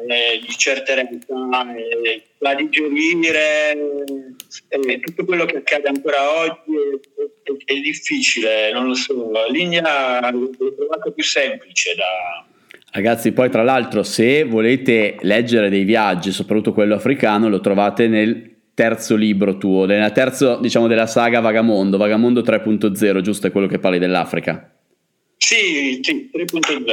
eh, 0.08 0.40
di 0.40 0.52
certe 0.56 0.94
realtà, 0.94 1.76
eh, 1.76 2.22
da 2.38 2.54
digerire, 2.54 3.76
eh, 4.68 5.00
tutto 5.00 5.24
quello 5.24 5.44
che 5.44 5.58
accade 5.58 5.88
ancora 5.88 6.40
oggi 6.40 6.74
è, 6.74 7.52
è, 7.52 7.72
è 7.72 7.80
difficile, 7.80 8.72
non 8.72 8.88
lo 8.88 8.94
so. 8.94 9.30
L'India 9.50 10.28
l'ho 10.32 10.50
trovato 10.50 11.12
più 11.12 11.22
semplice 11.22 11.94
da, 11.94 12.44
Ragazzi, 12.96 13.32
poi 13.32 13.50
tra 13.50 13.62
l'altro, 13.62 14.02
se 14.02 14.44
volete 14.44 15.16
leggere 15.20 15.68
dei 15.68 15.84
viaggi, 15.84 16.32
soprattutto 16.32 16.72
quello 16.72 16.94
africano, 16.94 17.50
lo 17.50 17.60
trovate 17.60 18.08
nel 18.08 18.55
terzo 18.76 19.16
libro 19.16 19.56
tuo, 19.56 19.86
nella 19.86 20.10
terzo, 20.10 20.58
diciamo, 20.60 20.86
della 20.86 21.06
saga 21.06 21.40
Vagamondo, 21.40 21.96
Vagamondo 21.96 22.42
3.0, 22.42 23.22
giusto? 23.22 23.46
È 23.46 23.50
quello 23.50 23.66
che 23.66 23.78
parli 23.78 23.98
dell'Africa. 23.98 24.70
Sì, 25.38 25.98
sì, 26.02 26.28
3.0. 26.30 26.84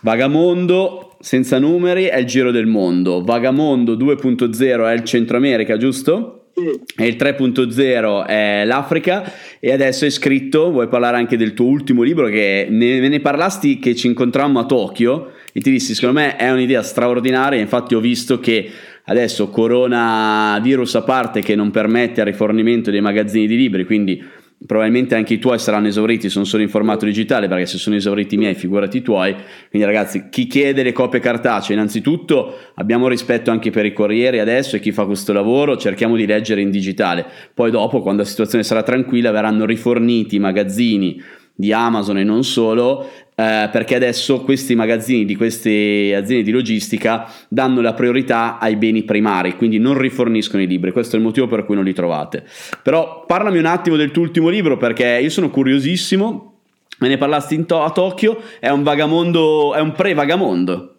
Vagamondo 0.00 1.18
senza 1.20 1.58
numeri 1.58 2.04
è 2.04 2.16
il 2.16 2.24
giro 2.24 2.50
del 2.50 2.64
mondo. 2.64 3.22
Vagamondo 3.22 3.96
2.0 3.96 4.88
è 4.88 4.92
il 4.94 5.04
Centro 5.04 5.36
America, 5.36 5.76
giusto? 5.76 6.52
Sì. 6.54 7.02
E 7.02 7.06
il 7.06 7.16
3.0 7.16 8.26
è 8.26 8.64
l'Africa 8.64 9.30
e 9.60 9.72
adesso 9.72 10.06
è 10.06 10.10
scritto, 10.10 10.70
vuoi 10.70 10.88
parlare 10.88 11.18
anche 11.18 11.36
del 11.36 11.52
tuo 11.52 11.66
ultimo 11.66 12.02
libro 12.02 12.28
che 12.28 12.66
ne, 12.70 12.98
ne 13.06 13.20
parlasti 13.20 13.78
che 13.78 13.94
ci 13.94 14.06
incontrammo 14.06 14.60
a 14.60 14.64
Tokyo 14.64 15.32
e 15.52 15.60
ti 15.60 15.70
dissi 15.70 15.94
secondo 15.94 16.20
me 16.20 16.36
è 16.36 16.50
un'idea 16.50 16.82
straordinaria, 16.82 17.60
infatti 17.60 17.94
ho 17.94 18.00
visto 18.00 18.40
che 18.40 18.70
Adesso 19.08 19.50
coronavirus 19.50 20.96
a 20.96 21.02
parte 21.02 21.40
che 21.40 21.54
non 21.54 21.70
permette 21.70 22.20
il 22.20 22.26
rifornimento 22.26 22.90
dei 22.90 23.00
magazzini 23.00 23.46
di 23.46 23.56
libri, 23.56 23.84
quindi 23.84 24.20
probabilmente 24.66 25.14
anche 25.14 25.34
i 25.34 25.38
tuoi 25.38 25.60
saranno 25.60 25.86
esauriti, 25.86 26.28
sono 26.28 26.44
solo 26.44 26.64
in 26.64 26.68
formato 26.68 27.04
digitale 27.04 27.46
perché 27.46 27.66
se 27.66 27.78
sono 27.78 27.94
esauriti 27.94 28.34
i 28.34 28.38
miei 28.38 28.54
figurati 28.54 28.96
i 28.96 29.02
tuoi, 29.02 29.32
quindi 29.70 29.86
ragazzi 29.86 30.28
chi 30.28 30.48
chiede 30.48 30.82
le 30.82 30.90
copie 30.90 31.20
cartacee? 31.20 31.76
Innanzitutto 31.76 32.58
abbiamo 32.74 33.06
rispetto 33.06 33.52
anche 33.52 33.70
per 33.70 33.84
i 33.84 33.92
corrieri 33.92 34.40
adesso 34.40 34.74
e 34.74 34.80
chi 34.80 34.90
fa 34.90 35.04
questo 35.04 35.32
lavoro 35.32 35.76
cerchiamo 35.76 36.16
di 36.16 36.26
leggere 36.26 36.60
in 36.60 36.70
digitale, 36.70 37.26
poi 37.54 37.70
dopo 37.70 38.02
quando 38.02 38.22
la 38.22 38.28
situazione 38.28 38.64
sarà 38.64 38.82
tranquilla 38.82 39.30
verranno 39.30 39.66
riforniti 39.66 40.34
i 40.34 40.40
magazzini 40.40 41.22
di 41.54 41.72
Amazon 41.72 42.18
e 42.18 42.24
non 42.24 42.42
solo 42.42 43.08
eh, 43.38 43.68
perché 43.70 43.94
adesso 43.94 44.40
questi 44.40 44.74
magazzini 44.74 45.26
di 45.26 45.36
queste 45.36 46.14
aziende 46.14 46.42
di 46.42 46.50
logistica 46.50 47.30
danno 47.48 47.82
la 47.82 47.92
priorità 47.92 48.58
ai 48.58 48.76
beni 48.76 49.02
primari, 49.02 49.56
quindi 49.56 49.78
non 49.78 49.98
riforniscono 49.98 50.62
i 50.62 50.66
libri, 50.66 50.90
questo 50.90 51.16
è 51.16 51.18
il 51.18 51.24
motivo 51.24 51.46
per 51.46 51.66
cui 51.66 51.74
non 51.74 51.84
li 51.84 51.92
trovate. 51.92 52.46
Però 52.82 53.26
parlami 53.26 53.58
un 53.58 53.66
attimo 53.66 53.96
del 53.96 54.10
tuo 54.10 54.22
ultimo 54.22 54.48
libro 54.48 54.78
perché 54.78 55.18
io 55.20 55.28
sono 55.28 55.50
curiosissimo, 55.50 56.60
me 56.98 57.08
ne 57.08 57.18
parlasti 57.18 57.62
to- 57.66 57.82
a 57.82 57.90
Tokyo, 57.90 58.42
è 58.58 58.70
un 58.70 58.82
vagamondo, 58.82 59.74
è 59.74 59.80
un 59.80 59.92
pre-vagamondo. 59.92 60.94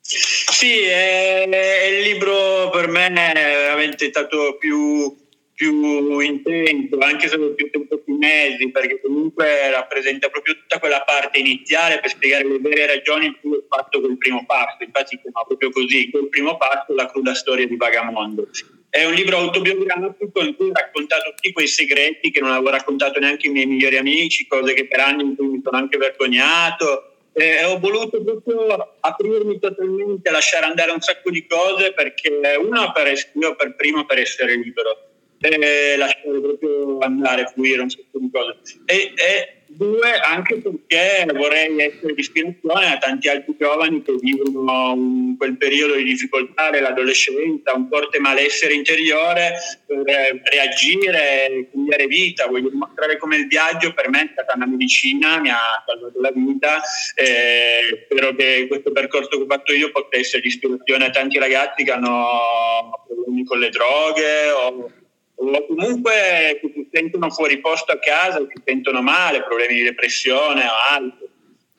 Sì, 0.00 0.80
è, 0.80 1.46
è 1.46 1.86
il 1.98 2.02
libro 2.02 2.70
per 2.72 2.88
me 2.88 3.08
è 3.08 3.32
veramente 3.34 4.08
stato 4.08 4.56
più 4.58 5.14
più 5.58 6.20
intenso, 6.20 6.98
anche 7.00 7.26
se 7.26 7.36
più 7.36 7.68
tempo 7.68 7.98
più 7.98 8.14
mesi, 8.14 8.70
perché 8.70 9.00
comunque 9.00 9.68
rappresenta 9.72 10.28
proprio 10.28 10.54
tutta 10.54 10.78
quella 10.78 11.02
parte 11.02 11.40
iniziale 11.40 11.98
per 11.98 12.10
spiegare 12.10 12.46
le 12.46 12.60
vere 12.60 12.86
ragioni 12.86 13.26
in 13.26 13.36
cui 13.40 13.56
ho 13.56 13.64
fatto 13.68 13.98
quel 13.98 14.16
primo 14.18 14.44
passo. 14.46 14.84
Infatti 14.84 15.16
si 15.16 15.20
chiama 15.20 15.44
proprio 15.44 15.70
così, 15.70 16.10
quel 16.10 16.28
primo 16.28 16.56
passo, 16.56 16.94
la 16.94 17.10
cruda 17.10 17.34
storia 17.34 17.66
di 17.66 17.74
Vagamondo. 17.74 18.46
È 18.88 19.04
un 19.04 19.14
libro 19.14 19.38
autobiografico 19.38 20.40
in 20.44 20.54
cui 20.54 20.68
ho 20.68 20.72
raccontato 20.72 21.30
tutti 21.30 21.50
quei 21.50 21.66
segreti 21.66 22.30
che 22.30 22.40
non 22.40 22.52
avevo 22.52 22.70
raccontato 22.70 23.18
neanche 23.18 23.48
ai 23.48 23.52
miei 23.52 23.66
migliori 23.66 23.96
amici, 23.96 24.46
cose 24.46 24.74
che 24.74 24.86
per 24.86 25.00
anni 25.00 25.24
in 25.24 25.34
cui 25.34 25.48
mi 25.48 25.60
sono 25.60 25.76
anche 25.76 25.98
vergognato, 25.98 27.16
e 27.32 27.64
ho 27.64 27.80
voluto 27.80 28.22
proprio 28.22 28.94
aprirmi 29.00 29.58
totalmente, 29.58 30.30
lasciare 30.30 30.66
andare 30.66 30.92
un 30.92 31.00
sacco 31.00 31.30
di 31.30 31.44
cose 31.48 31.92
perché 31.94 32.56
uno 32.60 32.92
per, 32.92 33.12
io 33.34 33.56
per 33.56 33.74
primo 33.74 34.06
per 34.06 34.18
essere 34.18 34.54
libero 34.54 35.07
e 35.40 35.96
lasciare 35.96 36.40
proprio 36.40 36.98
andare, 36.98 37.50
fluire 37.52 37.82
un 37.82 37.90
sacco 37.90 38.18
di 38.18 38.30
cose 38.30 38.58
e, 38.86 39.12
e 39.14 39.58
Due, 39.70 40.10
anche 40.24 40.56
perché 40.56 41.30
vorrei 41.34 41.78
essere 41.78 42.14
di 42.14 42.20
ispirazione 42.20 42.94
a 42.94 42.96
tanti 42.96 43.28
altri 43.28 43.54
giovani 43.58 44.00
che 44.00 44.14
vivono 44.18 44.92
un, 44.94 45.36
quel 45.36 45.58
periodo 45.58 45.94
di 45.94 46.04
difficoltà 46.04 46.70
dell'adolescenza, 46.70 47.74
un 47.74 47.86
forte 47.86 48.18
malessere 48.18 48.72
interiore, 48.72 49.56
per 49.86 50.40
reagire, 50.50 51.68
cambiare 51.70 52.06
vita. 52.06 52.46
Voglio 52.46 52.70
dimostrare 52.70 53.18
come 53.18 53.36
il 53.36 53.46
viaggio 53.46 53.92
per 53.92 54.08
me 54.08 54.22
è 54.22 54.28
stata 54.32 54.54
una 54.56 54.66
medicina, 54.66 55.38
mi 55.38 55.50
ha 55.50 55.84
salvato 55.86 56.18
la 56.18 56.32
vita. 56.32 56.80
E 57.14 58.06
spero 58.06 58.34
che 58.34 58.64
questo 58.68 58.90
percorso 58.90 59.28
che 59.28 59.42
ho 59.42 59.46
fatto 59.46 59.74
io 59.74 59.90
possa 59.90 60.16
essere 60.16 60.40
di 60.40 60.48
ispirazione 60.48 61.04
a 61.04 61.10
tanti 61.10 61.38
ragazzi 61.38 61.84
che 61.84 61.92
hanno 61.92 63.04
problemi 63.06 63.44
con 63.44 63.58
le 63.58 63.68
droghe 63.68 64.50
o 64.50 64.92
o 65.40 65.66
comunque 65.66 66.58
che 66.60 66.72
si 66.74 66.88
sentono 66.92 67.30
fuori 67.30 67.58
posto 67.60 67.92
a 67.92 67.98
casa, 67.98 68.38
si 68.38 68.60
sentono 68.64 69.02
male, 69.02 69.44
problemi 69.44 69.74
di 69.74 69.82
depressione 69.82 70.62
o 70.62 70.94
altro. 70.94 71.26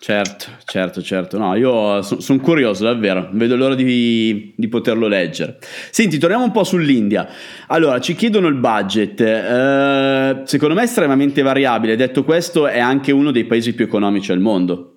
Certo, 0.02 0.46
certo, 0.64 1.02
certo. 1.02 1.38
No, 1.38 1.56
io 1.56 2.02
sono 2.04 2.22
son 2.22 2.40
curioso 2.40 2.86
davvero, 2.86 3.30
vedo 3.34 3.58
l'ora 3.58 3.76
di, 3.76 4.54
di, 4.56 4.68
poterlo 4.70 5.08
leggere. 5.08 5.58
Senti, 5.92 6.18
torniamo 6.18 6.46
un 6.46 6.52
po' 6.52 6.64
sull'India. 6.64 7.28
Allora, 7.68 8.00
ci 8.00 8.16
chiedono 8.16 8.48
il 8.48 8.56
budget. 8.56 9.20
Eh, 9.20 10.42
secondo 10.46 10.74
me 10.74 10.82
è 10.82 10.86
estremamente 10.86 11.42
variabile. 11.42 11.98
Detto 11.98 12.24
questo, 12.24 12.68
è 12.68 12.80
anche 12.80 13.12
uno 13.12 13.32
dei 13.32 13.44
paesi 13.44 13.74
più 13.74 13.84
economici 13.84 14.32
al 14.32 14.40
mondo. 14.40 14.96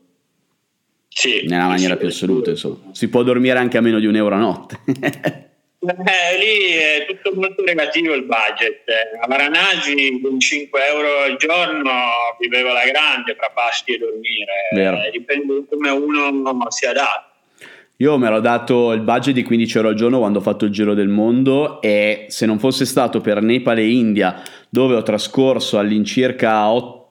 Sì. 1.09 1.47
Nella 1.49 1.67
maniera 1.67 1.95
sì, 1.95 1.99
più 1.99 2.09
assoluta, 2.09 2.51
insomma. 2.51 2.77
Si 2.93 3.09
può 3.09 3.25
dormire 3.25 3.59
anche 3.59 3.79
a 3.79 3.81
meno 3.81 3.99
di 3.99 4.07
un 4.07 4.15
euro 4.15 4.37
a 4.37 4.39
notte. 4.39 4.79
Eh, 5.85 6.39
lì 6.39 6.75
è 6.77 7.07
tutto 7.09 7.35
molto 7.35 7.65
relativo 7.65 8.15
il 8.15 8.23
budget. 8.23 8.85
A 9.21 9.27
Varanasi 9.27 10.21
con 10.23 10.39
5 10.39 10.81
euro 10.87 11.19
al 11.25 11.37
giorno 11.37 11.91
viveva 12.39 12.73
la 12.73 12.85
grande 12.85 13.35
fra 13.35 13.51
pasti 13.53 13.95
e 13.95 13.99
dormire. 13.99 15.07
Eh, 15.07 15.11
dipende 15.11 15.65
come 15.69 15.91
uno 15.91 16.71
si 16.71 16.87
adatta. 16.87 17.31
Io 17.97 18.17
mi 18.17 18.27
ero 18.27 18.41
dato 18.41 18.93
il 18.93 19.01
budget 19.01 19.35
di 19.35 19.43
15 19.43 19.77
euro 19.77 19.89
al 19.89 19.95
giorno 19.95 20.19
quando 20.19 20.39
ho 20.39 20.43
fatto 20.43 20.65
il 20.65 20.73
giro 20.73 20.95
del 20.95 21.09
mondo 21.09 21.81
e 21.81 22.27
se 22.29 22.47
non 22.47 22.59
fosse 22.59 22.85
stato 22.85 23.21
per 23.21 23.43
Nepal 23.43 23.79
e 23.79 23.91
India, 23.91 24.43
dove 24.69 24.95
ho 24.95 25.03
trascorso 25.03 25.79
all'incirca 25.79 26.69
8 26.69 27.02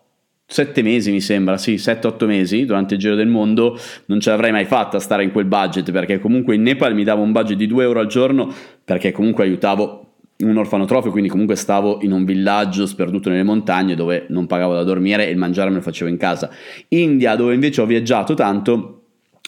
sette 0.52 0.82
mesi 0.82 1.12
mi 1.12 1.22
sembra, 1.22 1.58
sì, 1.58 1.76
7-8 1.76 2.26
mesi 2.26 2.66
durante 2.66 2.95
il 2.95 2.99
giro 2.99 3.16
del 3.16 3.28
mondo, 3.28 3.80
non 4.08 4.20
ce 4.20 4.32
l'avrei 4.32 4.52
mai 4.52 4.66
fatta 4.66 4.99
stare 4.99 5.24
in 5.24 5.32
quel 5.32 5.45
budget 5.45 5.89
perché 5.91 6.20
comunque 6.20 6.56
in 6.56 6.62
Nepal 6.62 6.93
mi 6.93 7.06
dava 7.06 7.22
un 7.22 7.32
budget 7.32 7.56
di 7.56 7.68
2 7.68 7.84
euro 7.84 8.02
al 8.02 8.08
giorno 8.08 8.54
perché 8.84 9.14
comunque 9.14 9.45
aiutavo 9.45 10.08
un 10.39 10.58
orfanotrofio, 10.58 11.12
quindi 11.12 11.30
comunque 11.30 11.56
stavo 11.56 11.99
in 12.02 12.12
un 12.12 12.26
villaggio 12.26 12.86
sperduto 12.86 13.30
nelle 13.30 13.43
montagne 13.43 13.95
dove 13.95 14.26
non 14.30 14.45
pagavo 14.45 14.74
da 14.74 14.84
dormire 14.84 15.28
e 15.28 15.32
il 15.32 15.38
mangiare 15.38 15.70
me 15.70 15.78
lo 15.78 15.82
facevo 15.82 16.10
in 16.10 16.18
casa. 16.18 16.49
India, 16.89 17.36
dove 17.36 17.54
invece 17.54 17.80
ho 17.80 17.86
viaggiato 17.86 18.34
tanto, 18.34 19.04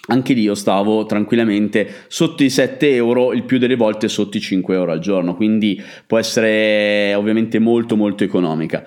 anche 0.07 0.33
lì 0.33 0.41
io 0.41 0.55
stavo 0.55 1.05
tranquillamente 1.05 1.87
sotto 2.07 2.43
i 2.43 2.49
7 2.49 2.93
euro, 2.93 3.33
il 3.33 3.43
più 3.43 3.57
delle 3.57 3.75
volte 3.75 4.07
sotto 4.07 4.37
i 4.37 4.41
5 4.41 4.75
euro 4.75 4.91
al 4.91 4.99
giorno, 4.99 5.35
quindi 5.35 5.81
può 6.05 6.17
essere 6.17 7.13
ovviamente 7.15 7.59
molto 7.59 7.95
molto 7.97 8.23
economica. 8.23 8.85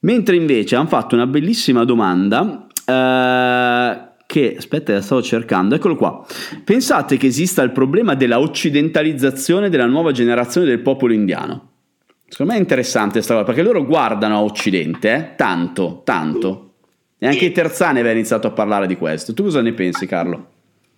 Mentre 0.00 0.36
invece 0.36 0.76
hanno 0.76 0.88
fatto 0.88 1.14
una 1.14 1.26
bellissima 1.26 1.84
domanda 1.84 2.66
eh, 2.86 4.08
che, 4.26 4.54
aspetta, 4.56 4.92
la 4.92 5.02
stavo 5.02 5.22
cercando, 5.22 5.74
eccolo 5.74 5.96
qua. 5.96 6.24
Pensate 6.64 7.16
che 7.16 7.26
esista 7.26 7.62
il 7.62 7.72
problema 7.72 8.14
della 8.14 8.40
occidentalizzazione 8.40 9.68
della 9.68 9.86
nuova 9.86 10.12
generazione 10.12 10.66
del 10.66 10.80
popolo 10.80 11.12
indiano? 11.12 11.68
Secondo 12.28 12.52
me 12.52 12.58
è 12.58 12.60
interessante 12.60 13.14
questa 13.14 13.34
cosa, 13.34 13.44
perché 13.44 13.62
loro 13.62 13.84
guardano 13.84 14.36
a 14.36 14.42
Occidente, 14.42 15.12
eh? 15.12 15.34
tanto, 15.36 16.02
tanto. 16.04 16.74
E 17.18 17.26
anche 17.26 17.46
i 17.46 17.52
Terzani 17.52 17.98
aveva 17.98 18.14
iniziato 18.14 18.46
a 18.46 18.52
parlare 18.52 18.86
di 18.86 18.96
questo. 18.96 19.34
Tu 19.34 19.42
cosa 19.42 19.60
ne 19.60 19.72
pensi, 19.72 20.06
Carlo? 20.06 20.46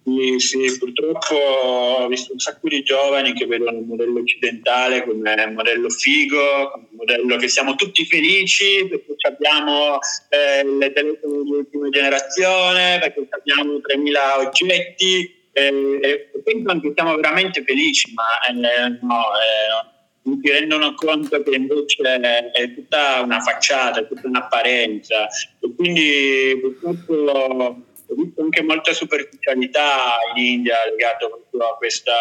Sì, 0.04 0.38
sì, 0.40 0.78
purtroppo 0.78 1.34
ho 1.34 2.08
visto 2.08 2.32
un 2.32 2.38
sacco 2.40 2.66
di 2.66 2.82
giovani 2.82 3.34
che 3.34 3.46
vedono 3.46 3.78
il 3.78 3.84
modello 3.84 4.18
occidentale 4.18 5.04
come 5.04 5.46
modello 5.46 5.88
figo, 5.90 6.70
come 6.72 6.86
modello 6.90 7.36
che 7.36 7.46
siamo 7.46 7.76
tutti 7.76 8.04
felici 8.04 8.84
perché 8.88 9.28
abbiamo 9.28 10.00
eh, 10.28 10.64
le 10.64 10.92
telefoni 10.92 11.44
di 11.44 11.50
ultima 11.52 11.88
generazione, 11.88 12.98
perché 12.98 13.28
abbiamo 13.30 13.74
3.000 13.74 14.44
oggetti 14.44 15.48
eh, 15.52 15.98
e 16.00 16.30
pensano 16.42 16.80
che 16.80 16.92
siamo 16.96 17.14
veramente 17.14 17.62
felici, 17.62 18.12
ma 18.12 18.24
eh, 18.48 18.98
no, 19.02 19.22
eh, 19.36 19.90
non 20.22 20.40
si 20.42 20.50
rendono 20.50 20.94
conto 20.94 21.40
che 21.44 21.54
invece 21.54 22.50
è 22.52 22.74
tutta 22.74 23.20
una 23.20 23.40
facciata, 23.40 24.00
è 24.00 24.08
tutta 24.08 24.26
un'apparenza. 24.26 25.28
E 25.60 25.74
quindi 25.76 26.58
purtroppo 26.60 27.91
ho 28.12 28.22
visto 28.22 28.42
anche 28.42 28.62
molta 28.62 28.92
superficialità 28.92 30.18
in 30.34 30.44
India 30.44 30.76
legato 30.88 31.28
proprio 31.28 31.72
a 31.72 31.76
questa 31.76 32.12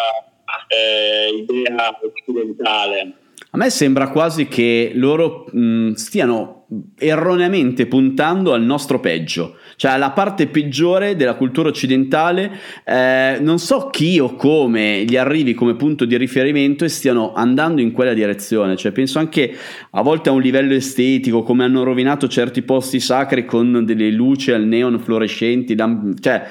eh, 0.68 1.28
idea 1.36 1.98
occidentale. 2.00 3.16
A 3.50 3.58
me 3.58 3.70
sembra 3.70 4.08
quasi 4.08 4.48
che 4.48 4.92
loro 4.94 5.46
mh, 5.50 5.92
stiano 5.92 6.61
erroneamente 6.96 7.86
puntando 7.86 8.52
al 8.52 8.62
nostro 8.62 9.00
peggio, 9.00 9.56
cioè 9.76 9.92
alla 9.92 10.10
parte 10.10 10.46
peggiore 10.46 11.16
della 11.16 11.34
cultura 11.34 11.68
occidentale. 11.68 12.50
Eh, 12.84 13.38
non 13.40 13.58
so 13.58 13.88
chi 13.88 14.18
o 14.18 14.34
come 14.36 15.04
gli 15.04 15.16
arrivi 15.16 15.54
come 15.54 15.74
punto 15.76 16.04
di 16.04 16.16
riferimento 16.16 16.84
e 16.84 16.88
stiano 16.88 17.32
andando 17.32 17.80
in 17.80 17.92
quella 17.92 18.14
direzione. 18.14 18.76
Cioè, 18.76 18.92
penso 18.92 19.18
anche 19.18 19.54
a 19.90 20.02
volte 20.02 20.28
a 20.28 20.32
un 20.32 20.40
livello 20.40 20.74
estetico, 20.74 21.42
come 21.42 21.64
hanno 21.64 21.82
rovinato 21.82 22.28
certi 22.28 22.62
posti 22.62 23.00
sacri 23.00 23.44
con 23.44 23.84
delle 23.84 24.10
luci 24.10 24.52
al 24.52 24.64
neon 24.64 24.98
fluorescenti. 24.98 25.76
Cioè, 26.20 26.46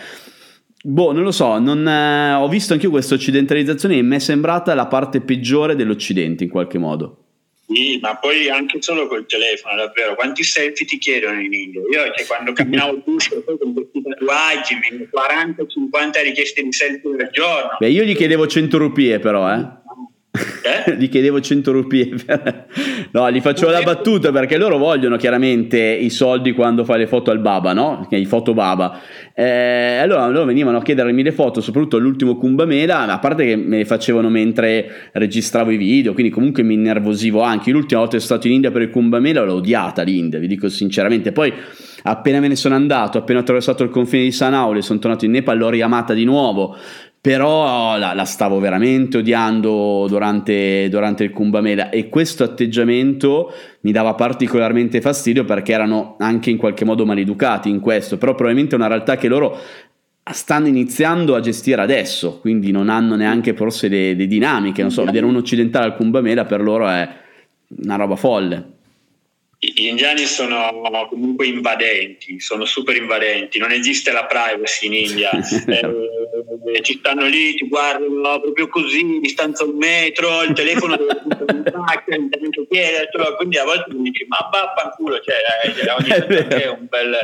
Boh, 0.84 1.12
non 1.12 1.22
lo 1.22 1.32
so, 1.32 1.60
non, 1.60 1.88
eh, 1.88 2.34
ho 2.34 2.48
visto 2.48 2.74
anche 2.74 2.86
io 2.86 2.92
questa 2.92 3.14
occidentalizzazione 3.14 3.98
e 3.98 4.02
mi 4.02 4.16
è 4.16 4.20
sembrata 4.20 4.74
la 4.74 4.88
parte 4.88 5.22
peggiore 5.22 5.76
dell'Occidente 5.76 6.44
in 6.44 6.50
qualche 6.50 6.80
modo. 6.80 7.21
Sì, 7.74 8.00
ma 8.02 8.18
poi 8.18 8.50
anche 8.50 8.82
solo 8.82 9.08
col 9.08 9.26
telefono, 9.26 9.76
davvero. 9.76 10.16
Quanti 10.16 10.44
selfie 10.44 10.86
ti 10.86 10.98
chiedono 10.98 11.40
in 11.40 11.54
India? 11.54 11.82
Io 11.82 12.12
che 12.12 12.26
quando 12.26 12.54
camminavo 12.54 13.04
l'uscio 13.06 13.42
poi 13.44 13.58
con 13.58 13.74
questi 13.74 14.02
tatuaggi, 14.02 14.76
40-50 15.10 16.24
richieste 16.24 16.64
di 16.64 16.74
selfie 16.74 17.12
al 17.12 17.30
giorno. 17.32 17.78
Beh, 17.80 17.90
io 17.90 18.04
gli 18.04 18.16
chiedevo 18.16 18.48
100 18.48 18.78
rupie 18.78 19.20
però, 19.20 19.52
eh. 19.54 19.80
Eh? 20.34 20.96
gli 20.98 21.10
chiedevo 21.10 21.42
100 21.42 21.72
rupie 21.74 22.10
no 23.12 23.30
gli 23.30 23.42
facevo 23.42 23.70
la 23.70 23.82
battuta 23.82 24.32
perché 24.32 24.58
loro 24.58 24.78
vogliono 24.78 25.18
chiaramente 25.18 25.78
i 25.78 26.10
soldi 26.10 26.54
quando 26.54 26.86
fai 26.86 27.00
le 27.00 27.08
foto 27.08 27.32
al 27.32 27.40
baba 27.40 27.74
no? 27.74 28.08
i 28.12 28.26
foto 28.26 28.54
baba. 28.54 29.00
Eh, 29.34 29.98
allora 29.98 30.28
loro 30.28 30.46
venivano 30.46 30.78
a 30.78 30.82
chiedermi 30.82 31.22
le 31.22 31.34
foto 31.34 31.60
soprattutto 31.60 31.98
all'ultimo 31.98 32.38
Kumbamela 32.38 33.08
a 33.08 33.20
parte 33.20 33.46
che 33.46 33.56
me 33.58 33.78
le 33.78 33.86
facevano 33.86 34.30
mentre 34.30 35.10
registravo 35.12 35.72
i 35.72 35.78
video 35.78 36.14
quindi 36.14 36.32
comunque 36.32 36.64
mi 36.64 36.76
innervosivo 36.76 37.42
anche. 37.42 37.72
L'ultima 37.72 38.00
volta 38.00 38.16
che 38.16 38.24
sono 38.24 38.40
stato 38.40 38.48
in 38.48 38.56
India 38.56 38.72
per 38.72 38.84
il 38.84 38.90
Kumbamela 38.90 39.44
l'ho 39.44 39.56
odiata 39.56 40.02
l'India 40.02 40.40
vi 40.40 40.48
dico 40.48 40.70
sinceramente. 40.70 41.34
Poi 41.34 41.52
appena 42.04 42.40
me 42.40 42.48
ne 42.48 42.56
sono 42.56 42.76
andato 42.76 43.18
appena 43.18 43.40
ho 43.40 43.42
attraversato 43.42 43.84
il 43.84 43.90
confine 43.90 44.24
di 44.24 44.32
Sanauli 44.32 44.82
sono 44.82 44.98
tornato 44.98 45.26
in 45.26 45.32
Nepal 45.32 45.58
l'ho 45.58 45.70
riamata 45.70 46.14
di 46.14 46.24
nuovo 46.24 46.76
però 47.22 48.00
la, 48.00 48.14
la, 48.16 48.26
stavo 48.26 48.60
veramente 48.60 49.18
odiando 49.18 50.08
durante, 50.08 50.90
durante 50.90 51.24
il 51.24 51.30
Kumbamela 51.30 51.92
e 51.92 52.10
questo 52.10 52.44
atteggiamento 52.44 53.54
mi 53.82 53.92
dava 53.92 54.16
particolarmente 54.16 55.02
fastidio 55.02 55.46
perché 55.46 55.72
erano 55.72 56.16
anche 56.18 56.50
in 56.50 56.58
qualche 56.58 56.84
modo 56.84 57.06
maleducati 57.06 57.70
in 57.70 57.80
questo, 57.80 58.18
però 58.18 58.34
probabilmente 58.34 58.74
è 58.74 58.80
una 58.80 58.88
realtà 58.88 59.18
che 59.18 59.28
loro 59.28 59.56
stanno 60.32 60.66
iniziando 60.66 61.36
a 61.36 61.42
gestire 61.42 61.82
adesso, 61.82 62.40
quindi 62.40 62.72
non 62.72 62.90
hanno 62.90 63.16
neanche 63.16 63.54
forse 63.54 63.88
le, 63.88 64.16
le 64.16 64.26
dinamiche, 64.26 64.82
non 64.82 64.90
so, 64.90 65.06
vedere 65.06 65.26
un 65.26 65.36
occidentale 65.36 65.86
al 65.86 65.96
Kumbamela 65.96 66.46
per 66.46 66.62
loro 66.62 66.88
è 66.88 67.08
una 67.84 67.96
roba 67.98 68.16
folle. 68.16 68.80
Gli 69.60 69.86
indiani 69.86 70.26
sono 70.26 70.82
comunque 71.08 71.46
invadenti, 71.46 72.40
sono 72.40 72.66
super 72.66 72.96
invadenti, 72.96 73.60
non 73.60 73.72
esiste 73.72 74.12
la 74.12 74.26
privacy 74.26 74.88
in 74.88 74.94
India. 74.94 75.30
eh, 75.68 76.21
ci 76.82 76.98
stanno 77.00 77.26
lì, 77.26 77.54
ti 77.56 77.68
guardano 77.68 78.40
proprio 78.40 78.68
così, 78.68 79.20
distanza 79.20 79.64
un 79.64 79.78
metro, 79.78 80.44
il 80.44 80.54
telefono 80.54 80.96
deve 80.96 82.46
in 82.46 82.68
chiedertelo, 82.68 83.36
quindi 83.36 83.58
a 83.58 83.64
volte 83.64 83.94
mi 83.94 84.04
dici 84.04 84.26
ma 84.28 84.50
vaffanculo, 84.52 85.20
cioè 85.20 85.36
eh, 85.64 85.92
ogni 85.92 86.10
tanto 86.10 86.56
è 86.56 86.68
un 86.70 86.88
bel, 86.90 87.18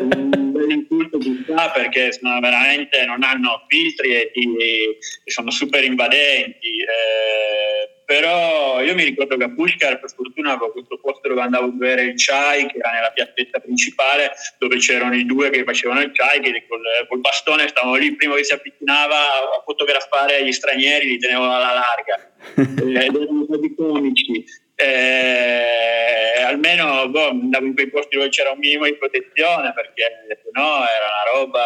un 0.00 0.52
bel 0.52 0.70
insulto 0.70 1.18
di 1.18 1.44
qua 1.46 1.70
perché 1.74 2.12
sono 2.12 2.38
veramente 2.40 3.04
non 3.04 3.22
hanno 3.22 3.64
filtri 3.68 4.14
e, 4.14 4.30
ti, 4.32 4.48
e 4.58 4.98
sono 5.30 5.50
super 5.50 5.84
invadenti. 5.84 6.80
Eh, 6.80 7.97
però 8.08 8.80
io 8.80 8.94
mi 8.94 9.04
ricordo 9.04 9.36
che 9.36 9.44
a 9.44 9.50
Pushkar 9.50 10.00
per 10.00 10.10
fortuna 10.10 10.52
avevo 10.52 10.72
questo 10.72 10.98
posto 10.98 11.28
dove 11.28 11.42
andavo 11.42 11.66
a 11.66 11.72
bere 11.72 12.04
il 12.04 12.14
chai 12.16 12.66
che 12.66 12.78
era 12.78 12.92
nella 12.92 13.10
piazzetta 13.10 13.58
principale 13.58 14.32
dove 14.56 14.78
c'erano 14.78 15.14
i 15.14 15.26
due 15.26 15.50
che 15.50 15.62
facevano 15.62 16.00
il 16.00 16.12
chai 16.12 16.40
che 16.40 16.64
col, 16.66 16.80
col 17.06 17.20
bastone 17.20 17.68
stavano 17.68 17.96
lì 17.96 18.16
prima 18.16 18.34
che 18.36 18.44
si 18.44 18.54
avvicinava 18.54 19.14
a 19.14 19.62
fotografare 19.62 20.42
gli 20.42 20.52
stranieri 20.52 21.06
li 21.06 21.18
tenevano 21.18 21.54
alla 21.54 21.74
larga. 21.74 22.32
Eh, 22.88 23.04
erano 23.04 23.44
stati 23.44 23.74
comici. 23.74 24.42
Eh, 24.74 26.42
almeno 26.46 27.10
boh, 27.10 27.28
andavo 27.28 27.66
in 27.66 27.74
quei 27.74 27.90
posti 27.90 28.16
dove 28.16 28.30
c'era 28.30 28.52
un 28.52 28.58
minimo 28.58 28.86
di 28.86 28.96
protezione 28.96 29.74
perché 29.74 30.24
se 30.28 30.48
no 30.52 30.62
era 30.62 31.08
una 31.12 31.30
roba 31.34 31.64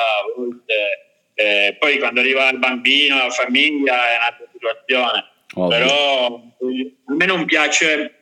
eh, 1.34 1.76
poi 1.78 1.98
quando 1.98 2.18
arriva 2.18 2.48
il 2.48 2.58
bambino, 2.58 3.16
la 3.16 3.30
famiglia 3.30 4.10
è 4.10 4.16
un'altra 4.16 4.46
situazione 4.52 5.31
Ovvio. 5.54 5.78
però 5.78 6.42
eh, 6.60 6.96
a 7.06 7.14
me 7.14 7.26
non 7.26 7.44
piace 7.44 8.16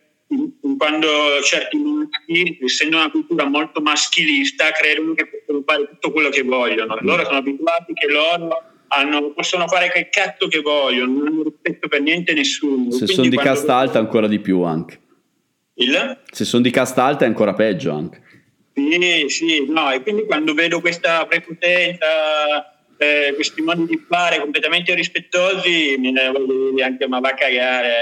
quando 0.79 1.43
certi 1.43 1.77
maschi, 1.77 2.59
essendo 2.63 2.97
una 2.97 3.11
cultura 3.11 3.45
molto 3.49 3.81
maschilista, 3.81 4.71
credono 4.71 5.15
che 5.15 5.27
possono 5.27 5.63
fare 5.67 5.89
tutto 5.89 6.13
quello 6.13 6.29
che 6.29 6.43
vogliono. 6.43 6.97
Loro 7.01 7.25
sono 7.25 7.39
abituati 7.39 7.93
che 7.93 8.07
loro 8.07 8.63
hanno, 8.89 9.33
possono 9.33 9.67
fare 9.67 9.91
che 9.91 10.09
cazzo 10.09 10.47
che 10.47 10.61
vogliono, 10.61 11.13
non 11.13 11.27
hanno 11.27 11.43
rispetto 11.43 11.89
per 11.89 12.01
niente 12.01 12.33
nessuno. 12.33 12.91
Se 12.91 13.07
sono 13.07 13.29
di 13.29 13.37
casta 13.37 13.77
alta 13.77 13.99
ancora 13.99 14.29
di 14.29 14.39
più 14.39 14.63
anche. 14.63 15.01
Il? 15.75 16.21
Se 16.31 16.45
sono 16.45 16.63
di 16.63 16.71
casta 16.71 17.05
alta 17.05 17.25
è 17.25 17.29
ancora 17.29 17.55
peggio 17.55 17.93
anche. 17.93 18.23
Sì, 18.73 19.25
sì, 19.29 19.67
no, 19.69 19.91
e 19.91 20.01
quindi 20.01 20.25
quando 20.27 20.55
vedo 20.55 20.81
questa 20.81 21.27
prepotenza 21.27 22.07
eh, 23.03 23.33
questi 23.35 23.63
modi 23.63 23.87
di 23.87 24.05
fare 24.07 24.39
completamente 24.39 24.95
rispettosi 24.95 25.97
mi 25.99 26.13
ne 26.13 26.29
voglio 26.29 26.71
dire 26.71 26.85
anche 26.85 27.09
ma 27.09 27.19
va 27.19 27.31
a 27.31 27.35
cagare 27.35 27.95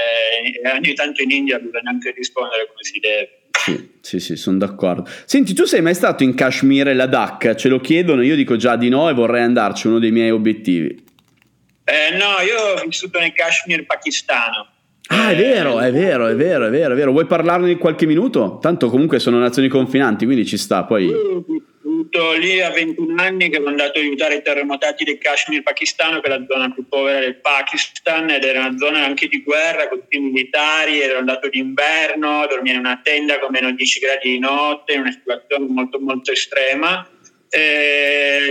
e 0.61 0.69
ogni 0.71 0.93
tanto 0.93 1.21
in 1.21 1.31
India 1.31 1.57
bisogna 1.57 1.89
anche 1.89 2.11
rispondere 2.11 2.67
come 2.67 2.81
si 2.81 2.99
deve 2.99 3.37
sì, 3.59 3.91
sì, 4.01 4.19
sì, 4.19 4.35
sono 4.37 4.57
d'accordo. 4.57 5.05
Senti, 5.25 5.53
tu 5.53 5.65
sei 5.65 5.81
mai 5.81 5.93
stato 5.93 6.23
in 6.23 6.33
Kashmir 6.33 6.87
e 6.87 6.93
Ladakh? 6.93 7.55
Ce 7.55 7.67
lo 7.67 7.81
chiedono, 7.81 8.21
io 8.21 8.35
dico 8.35 8.55
già 8.55 8.77
di 8.77 8.87
no 8.87 9.09
e 9.09 9.13
vorrei 9.13 9.43
andarci, 9.43 9.87
uno 9.87 9.99
dei 9.99 10.11
miei 10.11 10.31
obiettivi. 10.31 10.87
Eh, 11.83 12.15
no, 12.15 12.41
io 12.41 12.81
ho 12.81 12.85
vissuto 12.85 13.19
nel 13.19 13.33
Kashmir 13.33 13.85
pakistano. 13.85 14.67
Ah, 15.07 15.31
è 15.31 15.35
vero, 15.35 15.79
è 15.79 15.91
vero, 15.91 16.27
è 16.27 16.35
vero, 16.35 16.67
è 16.67 16.69
vero, 16.69 16.93
è 16.93 16.95
vero. 16.95 17.11
Vuoi 17.11 17.25
parlarne 17.25 17.71
in 17.71 17.77
qualche 17.77 18.05
minuto? 18.05 18.59
Tanto 18.61 18.89
comunque 18.89 19.19
sono 19.19 19.39
nazioni 19.39 19.67
confinanti, 19.67 20.23
quindi 20.23 20.45
ci 20.45 20.55
sta. 20.55 20.85
Poi 20.85 21.11
vissuto 22.09 22.33
lì 22.33 22.59
a 22.59 22.71
21 22.71 23.21
anni 23.21 23.49
che 23.49 23.57
ero 23.57 23.67
andato 23.67 23.99
a 23.99 24.01
aiutare 24.01 24.35
i 24.35 24.41
terremotati 24.41 25.03
del 25.03 25.19
Kashmir 25.19 25.61
pakistano, 25.61 26.19
che 26.19 26.27
è 26.27 26.37
la 26.37 26.45
zona 26.47 26.71
più 26.71 26.87
povera 26.87 27.19
del 27.19 27.39
Pakistan, 27.39 28.29
ed 28.31 28.43
era 28.43 28.65
una 28.65 28.77
zona 28.77 29.05
anche 29.05 29.27
di 29.27 29.43
guerra 29.43 29.87
con 29.87 30.03
i 30.09 30.19
militari, 30.19 30.99
ero 30.99 31.19
andato 31.19 31.47
d'inverno, 31.47 32.47
dormire 32.47 32.75
in 32.75 32.81
una 32.81 32.99
tenda 33.03 33.39
con 33.39 33.51
meno 33.51 33.71
10 33.71 33.99
gradi 33.99 34.31
di 34.31 34.39
notte, 34.39 34.93
in 34.93 35.01
una 35.01 35.11
situazione 35.11 35.67
molto 35.67 35.99
molto 35.99 36.31
estrema. 36.31 37.07
E, 37.49 38.49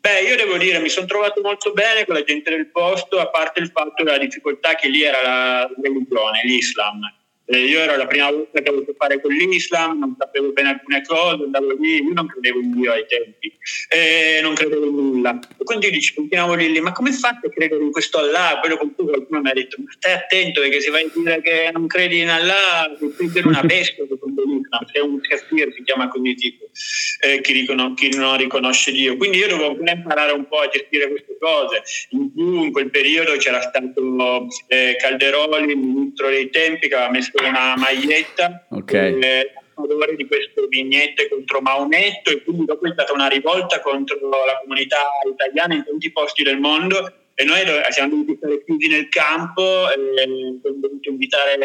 beh, 0.00 0.20
io 0.20 0.36
devo 0.36 0.56
dire, 0.56 0.78
mi 0.78 0.88
sono 0.88 1.06
trovato 1.06 1.40
molto 1.42 1.72
bene 1.72 2.04
con 2.04 2.14
la 2.14 2.22
gente 2.22 2.50
del 2.50 2.70
posto, 2.70 3.18
a 3.18 3.28
parte 3.28 3.60
il 3.60 3.70
fatto 3.72 4.02
della 4.02 4.18
difficoltà 4.18 4.74
che 4.74 4.88
lì 4.88 5.02
era 5.02 5.20
la 5.22 5.70
religione, 5.82 6.42
l'Islam 6.44 7.00
eh, 7.46 7.64
io 7.64 7.80
ero 7.80 7.96
la 7.96 8.06
prima 8.06 8.30
volta 8.30 8.60
che 8.60 8.68
avevo 8.68 8.90
a 8.90 8.94
fare 8.96 9.20
con 9.20 9.32
l'Islam, 9.32 9.98
non 9.98 10.16
sapevo 10.18 10.52
bene 10.52 10.70
alcune 10.70 11.02
cose, 11.02 11.44
andavo 11.44 11.76
lì, 11.78 12.02
io 12.02 12.12
non 12.12 12.26
credevo 12.26 12.60
in 12.60 12.72
Dio 12.72 12.92
ai 12.92 13.06
tempi, 13.06 13.56
eh, 13.88 14.40
non 14.42 14.54
credevo 14.54 14.86
in 14.86 14.94
nulla. 14.94 15.38
E 15.38 15.64
quindi 15.64 15.90
dici, 15.90 16.14
continuavo 16.14 16.54
lì, 16.54 16.80
ma 16.80 16.92
come 16.92 17.12
fate 17.12 17.46
a 17.46 17.50
credere 17.50 17.82
in 17.82 17.92
questo 17.92 18.18
Allah? 18.18 18.58
Poi 18.60 18.70
dopo 18.70 19.04
qualcuno 19.04 19.40
mi 19.40 19.50
ha 19.50 19.52
detto, 19.52 19.76
ma 19.78 19.90
stai 19.92 20.12
attento 20.12 20.60
perché 20.60 20.80
se 20.80 20.90
vai 20.90 21.04
a 21.04 21.10
dire 21.14 21.40
che 21.40 21.70
non 21.72 21.86
credi 21.86 22.20
in 22.20 22.28
Allah, 22.28 22.90
sei 22.98 23.42
una 23.44 23.62
bestia 23.62 24.04
secondo 24.08 24.42
l'Islam, 24.42 24.86
sei 24.92 25.02
un 25.02 25.20
kafir, 25.20 25.72
si 25.72 25.82
chiama 25.84 26.08
così 26.08 26.34
tipo, 26.34 26.68
eh, 27.20 27.40
chi, 27.42 27.52
riconos- 27.52 27.98
chi, 27.98 28.08
non 28.16 28.36
riconosce 28.36 28.90
Dio. 28.90 29.16
Quindi 29.16 29.38
io 29.38 29.48
dovevo 29.48 29.76
imparare 29.84 30.32
un 30.32 30.48
po' 30.48 30.58
a 30.58 30.68
gestire 30.68 31.08
queste 31.08 31.36
cose. 31.38 31.82
In 32.10 32.32
più 32.32 32.64
in 32.64 32.72
quel 32.72 32.90
periodo 32.90 33.36
c'era 33.36 33.60
stato 33.60 34.48
eh, 34.66 34.96
Calderoli, 34.98 35.70
il 35.70 35.78
ministro 35.78 36.28
dei 36.28 36.50
tempi, 36.50 36.88
che 36.88 36.94
aveva 36.94 37.10
messo 37.10 37.35
una 37.42 37.74
maglietta 37.76 38.66
okay. 38.70 39.18
eh, 39.20 39.52
di 40.16 40.26
queste 40.26 40.66
vignette 40.68 41.28
contro 41.28 41.60
Maometto 41.60 42.30
e 42.30 42.42
quindi 42.42 42.64
dopo 42.64 42.86
è 42.86 42.92
stata 42.92 43.12
una 43.12 43.28
rivolta 43.28 43.80
contro 43.80 44.16
la 44.28 44.58
comunità 44.62 45.10
italiana 45.30 45.74
in 45.74 45.84
tanti 45.84 46.10
posti 46.10 46.42
del 46.42 46.58
mondo 46.58 47.12
e 47.34 47.44
noi 47.44 47.60
siamo 47.90 48.08
dovuti 48.08 48.36
stare 48.36 48.64
chiusi 48.64 48.88
nel 48.88 49.08
campo 49.10 49.90
e 49.90 49.92
abbiamo 49.92 50.58
dovuto 50.62 51.10
invitare 51.10 51.58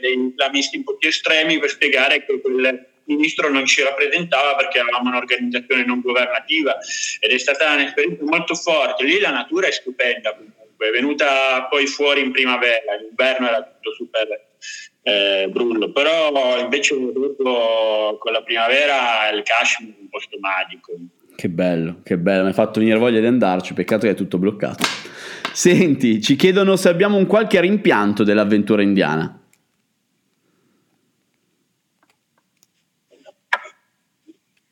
degli 0.00 0.28
islamisti 0.30 0.78
un 0.78 0.84
po' 0.84 0.96
più 0.96 1.10
estremi 1.10 1.58
per 1.58 1.68
spiegare 1.68 2.24
che 2.24 2.40
quel 2.40 2.88
ministro 3.04 3.50
non 3.50 3.66
ci 3.66 3.82
rappresentava 3.82 4.54
perché 4.56 4.78
eravamo 4.78 5.10
un'organizzazione 5.10 5.84
non 5.84 6.00
governativa 6.00 6.78
ed 7.18 7.32
è 7.32 7.38
stata 7.38 7.74
un'esperienza 7.74 8.24
molto 8.24 8.54
forte. 8.54 9.04
Lì 9.04 9.20
la 9.20 9.30
natura 9.30 9.66
è 9.66 9.72
stupenda 9.72 10.34
comunque, 10.34 10.88
è 10.88 10.90
venuta 10.90 11.64
poi 11.64 11.86
fuori 11.86 12.22
in 12.22 12.30
primavera, 12.30 12.94
l'inverno 12.94 13.48
era 13.48 13.62
tutto 13.62 13.92
super 13.92 14.48
eh, 15.02 15.48
brullo, 15.50 15.92
però 15.92 16.58
invece 16.58 16.94
dopo 17.12 18.18
con 18.18 18.32
la 18.32 18.42
primavera 18.42 19.30
il 19.30 19.42
Kashmir 19.42 19.94
è 19.94 20.00
un 20.00 20.08
posto 20.08 20.38
magico. 20.38 20.92
Che 21.34 21.48
bello, 21.48 22.00
che 22.02 22.18
bello, 22.18 22.42
mi 22.42 22.48
hai 22.48 22.54
fatto 22.54 22.80
venire 22.80 22.98
voglia 22.98 23.20
di 23.20 23.26
andarci, 23.26 23.72
peccato 23.72 24.06
che 24.06 24.12
è 24.12 24.14
tutto 24.14 24.38
bloccato. 24.38 24.84
Senti, 25.52 26.20
ci 26.20 26.36
chiedono 26.36 26.76
se 26.76 26.88
abbiamo 26.88 27.16
un 27.16 27.26
qualche 27.26 27.60
rimpianto 27.60 28.24
dell'avventura 28.24 28.82
indiana. 28.82 29.40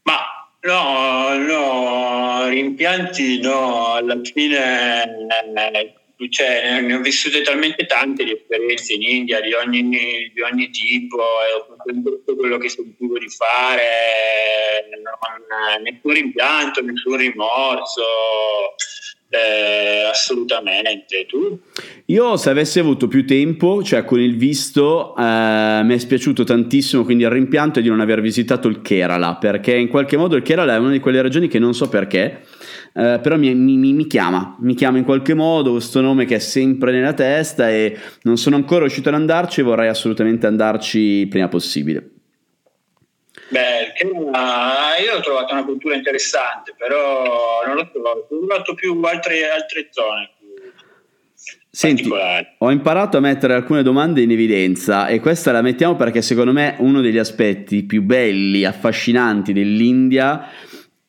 Ma 0.02 0.18
no, 0.60 1.38
no, 1.38 2.48
rimpianti 2.48 3.40
no, 3.40 3.94
alla 3.94 4.20
fine 4.22 5.04
eh, 5.72 5.97
cioè, 6.30 6.80
ne 6.80 6.94
ho 6.94 7.00
vissute 7.00 7.42
talmente 7.42 7.86
tante 7.86 8.24
di 8.24 8.32
esperienze 8.32 8.94
in 8.94 9.02
India 9.02 9.40
di 9.40 9.52
ogni, 9.52 9.88
di 9.88 10.40
ogni 10.40 10.68
tipo 10.70 11.16
e 11.16 11.52
ho 11.52 11.66
fatto 11.68 11.92
tutto 12.02 12.34
quello 12.34 12.58
che 12.58 12.68
sentivo 12.68 13.18
di 13.18 13.28
fare, 13.28 14.88
non, 14.90 15.82
nessun 15.82 16.12
rimpianto, 16.12 16.82
nessun 16.82 17.16
rimorso. 17.16 18.02
Eh, 19.30 20.08
assolutamente 20.10 21.26
tu 21.26 21.58
io 22.06 22.36
se 22.38 22.48
avessi 22.48 22.78
avuto 22.78 23.08
più 23.08 23.26
tempo 23.26 23.82
cioè 23.82 24.02
con 24.02 24.18
il 24.18 24.38
visto 24.38 25.14
eh, 25.14 25.82
mi 25.84 25.94
è 25.94 25.98
spiaciuto 25.98 26.44
tantissimo 26.44 27.04
quindi 27.04 27.24
il 27.24 27.30
rimpianto 27.30 27.78
è 27.78 27.82
di 27.82 27.90
non 27.90 28.00
aver 28.00 28.22
visitato 28.22 28.68
il 28.68 28.80
Kerala 28.80 29.36
perché 29.36 29.76
in 29.76 29.88
qualche 29.88 30.16
modo 30.16 30.34
il 30.34 30.42
Kerala 30.42 30.76
è 30.76 30.78
una 30.78 30.92
di 30.92 31.00
quelle 31.00 31.20
regioni 31.20 31.46
che 31.46 31.58
non 31.58 31.74
so 31.74 31.90
perché 31.90 32.40
eh, 32.94 33.20
però 33.22 33.36
mi, 33.36 33.54
mi, 33.54 33.76
mi, 33.76 34.06
chiama, 34.06 34.56
mi 34.60 34.74
chiama 34.74 34.98
in 34.98 35.04
qualche 35.04 35.34
modo 35.34 35.72
questo 35.72 36.00
nome 36.00 36.24
che 36.24 36.36
è 36.36 36.40
sempre 36.40 36.90
nella 36.90 37.12
testa 37.12 37.70
e 37.70 37.96
non 38.22 38.38
sono 38.38 38.56
ancora 38.56 38.80
riuscito 38.80 39.10
ad 39.10 39.14
andarci 39.14 39.62
vorrei 39.62 39.88
assolutamente 39.88 40.46
andarci 40.46 41.26
prima 41.28 41.48
possibile. 41.48 42.17
Beh, 43.50 43.94
io 44.04 45.16
ho 45.16 45.20
trovato 45.20 45.54
una 45.54 45.64
cultura 45.64 45.94
interessante, 45.94 46.74
però 46.76 47.62
non 47.66 47.76
l'ho 47.76 47.90
trovato, 47.90 48.26
ho 48.30 48.46
trovato 48.46 48.74
più 48.74 49.00
altre, 49.02 49.48
altre 49.48 49.88
zone. 49.90 50.30
Senti, 51.70 52.10
ho 52.58 52.70
imparato 52.70 53.18
a 53.18 53.20
mettere 53.20 53.54
alcune 53.54 53.82
domande 53.82 54.20
in 54.20 54.32
evidenza 54.32 55.06
e 55.06 55.20
questa 55.20 55.52
la 55.52 55.62
mettiamo 55.62 55.94
perché 55.96 56.22
secondo 56.22 56.52
me 56.52 56.74
uno 56.78 57.00
degli 57.00 57.18
aspetti 57.18 57.84
più 57.84 58.02
belli, 58.02 58.64
affascinanti 58.64 59.52
dell'India 59.52 60.48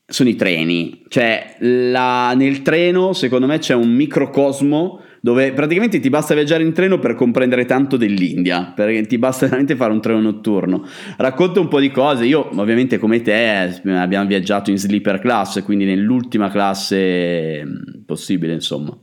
sono 0.06 0.30
i 0.30 0.36
treni. 0.36 1.04
Cioè, 1.08 1.56
la, 1.60 2.34
nel 2.36 2.62
treno, 2.62 3.14
secondo 3.14 3.48
me, 3.48 3.60
c'è 3.60 3.74
un 3.74 3.90
microcosmo 3.90 5.04
dove 5.22 5.54
praticamente 5.54 6.00
ti 6.00 6.10
basta 6.10 6.34
viaggiare 6.34 6.64
in 6.64 6.74
treno 6.74 7.00
per 7.00 7.16
comprendere 7.16 7.66
tanto 7.66 7.98
dell'India, 7.98 8.72
perché 8.76 9.06
ti 9.06 9.18
basta 9.18 9.46
veramente 9.46 9.76
fare 9.76 9.92
un 9.92 10.02
treno 10.02 10.22
notturno. 10.22 10.86
Racconto 11.18 11.62
un 11.62 11.68
po' 11.68 11.80
di 11.80 11.92
cose. 11.92 12.26
Io, 12.26 12.50
ovviamente, 12.56 12.98
come 12.98 13.22
te, 13.22 13.82
abbiamo 13.86 14.28
viaggiato 14.28 14.70
in 14.70 14.78
sleeper 14.78 15.20
class, 15.20 15.64
quindi 15.64 15.86
nell'ultima 15.86 16.50
classe 16.50 17.64
mm, 17.66 18.04
possibile, 18.06 18.54
insomma. 18.54 18.98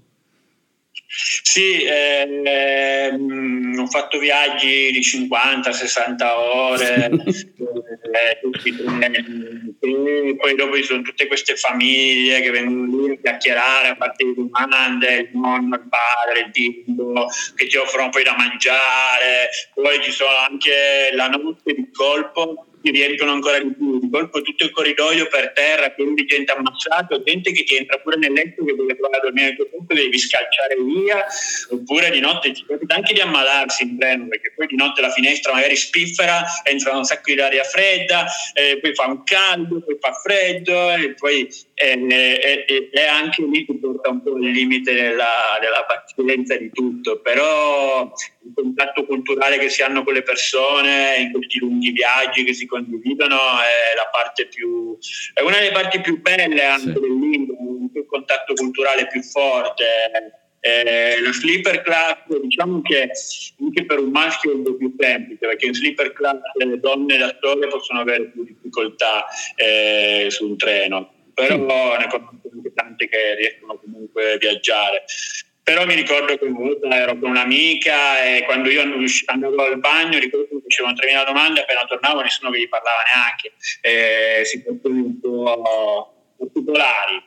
Sì, 1.18 1.80
eh, 1.82 3.10
ho 3.78 3.86
fatto 3.86 4.18
viaggi 4.18 4.90
di 4.92 5.00
50-60 5.00 6.22
ore, 6.36 7.10
eh, 8.12 8.38
poi 10.36 10.54
dopo 10.56 10.76
ci 10.76 10.82
sono 10.82 11.00
tutte 11.00 11.26
queste 11.26 11.56
famiglie 11.56 12.42
che 12.42 12.50
vengono 12.50 13.06
lì 13.06 13.12
a 13.14 13.16
chiacchierare, 13.16 13.88
a 13.88 13.96
parte 13.96 14.26
le 14.26 14.34
domande, 14.34 15.14
il 15.16 15.30
nonno, 15.32 15.76
il 15.76 15.88
padre, 15.88 16.40
il 16.40 16.50
bimbo, 16.50 17.28
che 17.54 17.66
ti 17.66 17.78
offrono 17.78 18.10
poi 18.10 18.22
da 18.22 18.36
mangiare, 18.36 19.48
poi 19.72 20.02
ci 20.02 20.10
sono 20.10 20.36
anche 20.36 21.10
la 21.12 21.28
notte 21.28 21.72
di 21.72 21.90
colpo 21.92 22.66
riempiono 22.82 23.32
ancora 23.32 23.58
di 23.58 23.74
più, 23.74 23.98
di 23.98 24.08
colpo 24.10 24.42
tutto 24.42 24.64
il 24.64 24.70
corridoio 24.70 25.26
per 25.28 25.52
terra, 25.52 25.90
pieno 25.90 26.14
di 26.14 26.24
gente 26.24 26.52
ammassata, 26.52 27.20
gente 27.22 27.52
che 27.52 27.64
ti 27.64 27.76
entra 27.76 27.98
pure 27.98 28.16
nel 28.16 28.32
letto 28.32 28.64
che 28.64 28.72
vuole 28.74 28.94
provare 28.94 29.18
a 29.18 29.24
dormire 29.24 29.46
nel 29.46 29.56
tuo 29.56 29.66
posto, 29.66 29.94
devi 29.94 30.18
scalciare 30.18 30.76
via, 30.76 31.24
oppure 31.70 32.10
di 32.10 32.20
notte 32.20 32.52
ti 32.52 32.64
capita 32.66 32.94
anche 32.94 33.12
di 33.12 33.20
ammalarsi 33.20 33.82
in 33.82 33.98
treno, 33.98 34.28
perché 34.28 34.52
poi 34.54 34.66
di 34.66 34.76
notte 34.76 35.00
la 35.00 35.10
finestra 35.10 35.52
magari 35.52 35.76
spiffera, 35.76 36.44
entra 36.64 36.96
un 36.96 37.04
sacco 37.04 37.32
di 37.32 37.40
aria 37.40 37.64
fredda, 37.64 38.26
eh, 38.54 38.78
poi 38.80 38.94
fa 38.94 39.06
un 39.06 39.22
caldo, 39.24 39.80
poi 39.80 39.96
fa 40.00 40.12
freddo, 40.12 40.92
e 40.94 41.14
poi 41.14 41.48
eh, 41.78 42.64
eh, 42.66 42.88
eh, 42.90 43.04
anche 43.04 43.42
lì 43.42 43.66
ti 43.66 43.74
porta 43.76 44.08
un 44.08 44.22
po' 44.22 44.38
il 44.38 44.50
limite 44.50 44.94
della, 44.94 45.58
della 45.60 45.84
pazienza 45.86 46.56
di 46.56 46.70
tutto, 46.70 47.20
però 47.20 48.10
il 48.46 48.52
contatto 48.54 49.04
culturale 49.04 49.58
che 49.58 49.68
si 49.68 49.82
hanno 49.82 50.02
con 50.02 50.14
le 50.14 50.22
persone 50.22 51.16
in 51.18 51.32
questi 51.32 51.58
lunghi 51.58 51.90
viaggi 51.90 52.44
che 52.44 52.54
si 52.54 52.64
condividono 52.64 53.36
è 53.36 53.94
la 53.94 54.08
parte 54.10 54.46
più 54.46 54.96
è 55.34 55.42
una 55.42 55.58
delle 55.58 55.72
parti 55.72 56.00
più 56.00 56.18
belle 56.22 56.64
anche 56.64 56.94
sì. 56.94 57.00
del 57.00 57.18
libro, 57.18 57.56
il 57.92 58.06
contatto 58.06 58.54
culturale 58.54 59.06
più 59.08 59.22
forte. 59.22 59.84
Eh, 60.60 61.20
la 61.20 61.32
sleeper 61.32 61.82
class 61.82 62.26
diciamo 62.40 62.80
che 62.80 63.10
anche 63.60 63.84
per 63.84 64.00
un 64.00 64.10
maschio 64.10 64.50
è 64.50 64.54
un 64.54 64.62
po' 64.62 64.74
più 64.74 64.94
semplice 64.98 65.46
perché 65.46 65.66
in 65.66 65.74
sleeper 65.74 66.12
class 66.14 66.40
le 66.54 66.80
donne 66.80 67.18
da 67.18 67.36
sole 67.40 67.68
possono 67.68 68.00
avere 68.00 68.30
più 68.30 68.42
difficoltà 68.44 69.26
eh, 69.54 70.26
su 70.30 70.48
un 70.48 70.56
treno 70.56 71.15
però 71.36 71.98
ne 71.98 72.08
conosco 72.08 72.48
anche 72.50 72.72
tante 72.72 73.08
che 73.08 73.34
riescono 73.34 73.78
comunque 73.78 74.32
a 74.32 74.36
viaggiare. 74.38 75.04
Però 75.62 75.84
mi 75.84 75.94
ricordo 75.94 76.38
che 76.38 76.44
una 76.44 76.58
volta 76.60 76.96
ero 76.96 77.18
con 77.18 77.30
un'amica 77.30 78.24
e 78.24 78.44
quando 78.44 78.70
io 78.70 78.82
andavo 79.26 79.62
al 79.62 79.78
bagno 79.78 80.18
ricordo 80.18 80.46
che 80.48 80.62
facevo 80.62 80.88
3.000 80.90 81.26
domande 81.26 81.60
appena 81.60 81.84
tornavo 81.86 82.22
nessuno 82.22 82.50
che 82.50 82.60
gli 82.60 82.68
parlava 82.68 83.02
neanche. 83.14 83.52
E 83.82 84.44
si 84.44 84.62
portano 84.62 84.94
un 84.94 85.20
po' 85.20 86.14
particolari. 86.38 87.22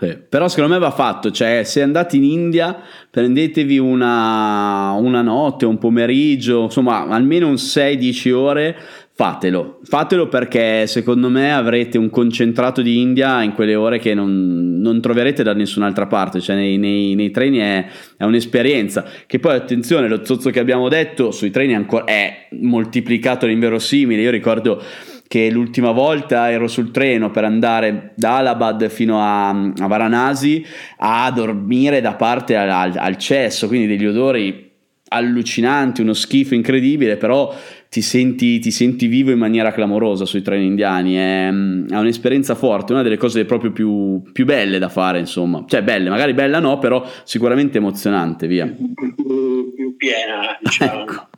Sì, 0.00 0.16
però 0.16 0.48
secondo 0.48 0.74
me 0.74 0.80
va 0.80 0.90
fatto, 0.90 1.30
cioè 1.30 1.64
se 1.64 1.82
andate 1.82 2.16
in 2.16 2.24
India 2.24 2.84
prendetevi 3.10 3.78
una, 3.78 4.92
una 4.92 5.22
notte, 5.22 5.66
un 5.66 5.78
pomeriggio, 5.78 6.64
insomma 6.64 7.08
almeno 7.08 7.48
un 7.48 7.54
6-10 7.54 8.32
ore 8.32 8.76
Fatelo, 9.20 9.80
fatelo 9.82 10.28
perché 10.28 10.86
secondo 10.86 11.28
me 11.28 11.52
avrete 11.52 11.98
un 11.98 12.08
concentrato 12.08 12.82
di 12.82 13.00
India 13.00 13.42
in 13.42 13.52
quelle 13.52 13.74
ore 13.74 13.98
che 13.98 14.14
non, 14.14 14.78
non 14.78 15.00
troverete 15.00 15.42
da 15.42 15.54
nessun'altra 15.54 16.06
parte, 16.06 16.38
cioè 16.38 16.54
nei, 16.54 16.76
nei, 16.76 17.16
nei 17.16 17.32
treni 17.32 17.58
è, 17.58 17.84
è, 18.16 18.22
un'esperienza. 18.22 19.04
Che 19.26 19.40
poi 19.40 19.56
attenzione, 19.56 20.06
lo 20.06 20.24
zozzo 20.24 20.50
che 20.50 20.60
abbiamo 20.60 20.88
detto 20.88 21.32
sui 21.32 21.50
treni 21.50 21.72
è, 21.72 21.74
ancora, 21.74 22.04
è 22.04 22.46
moltiplicato 22.60 23.44
all'inverosimile. 23.44 24.22
Io 24.22 24.30
ricordo 24.30 24.80
che 25.26 25.50
l'ultima 25.50 25.90
volta 25.90 26.52
ero 26.52 26.68
sul 26.68 26.92
treno 26.92 27.32
per 27.32 27.42
andare 27.42 28.12
da 28.14 28.36
Alabad 28.36 28.88
fino 28.88 29.20
a, 29.20 29.48
a 29.48 29.86
Varanasi 29.88 30.64
a 30.98 31.28
dormire 31.32 32.00
da 32.00 32.14
parte 32.14 32.54
al, 32.54 32.92
al 32.94 33.16
cesso, 33.16 33.66
quindi 33.66 33.88
degli 33.88 34.06
odori 34.06 34.66
allucinanti, 35.08 36.02
uno 36.02 36.12
schifo 36.12 36.54
incredibile, 36.54 37.16
però 37.16 37.54
ti 37.90 38.02
senti, 38.02 38.58
ti 38.58 38.70
senti, 38.70 39.06
vivo 39.06 39.30
in 39.30 39.38
maniera 39.38 39.72
clamorosa 39.72 40.26
sui 40.26 40.42
treni 40.42 40.66
indiani. 40.66 41.14
È, 41.14 41.46
è, 41.46 41.96
un'esperienza 41.96 42.54
forte, 42.54 42.92
una 42.92 43.02
delle 43.02 43.16
cose 43.16 43.46
proprio 43.46 43.72
più, 43.72 44.22
più, 44.30 44.44
belle 44.44 44.78
da 44.78 44.90
fare, 44.90 45.18
insomma. 45.18 45.64
Cioè, 45.66 45.82
belle, 45.82 46.10
magari 46.10 46.34
bella 46.34 46.58
no, 46.60 46.78
però 46.78 47.04
sicuramente 47.24 47.78
emozionante, 47.78 48.46
via. 48.46 48.66
Più, 48.66 49.74
più 49.74 49.96
piena, 49.96 50.58
diciamo. 50.60 51.00
ecco. 51.00 51.28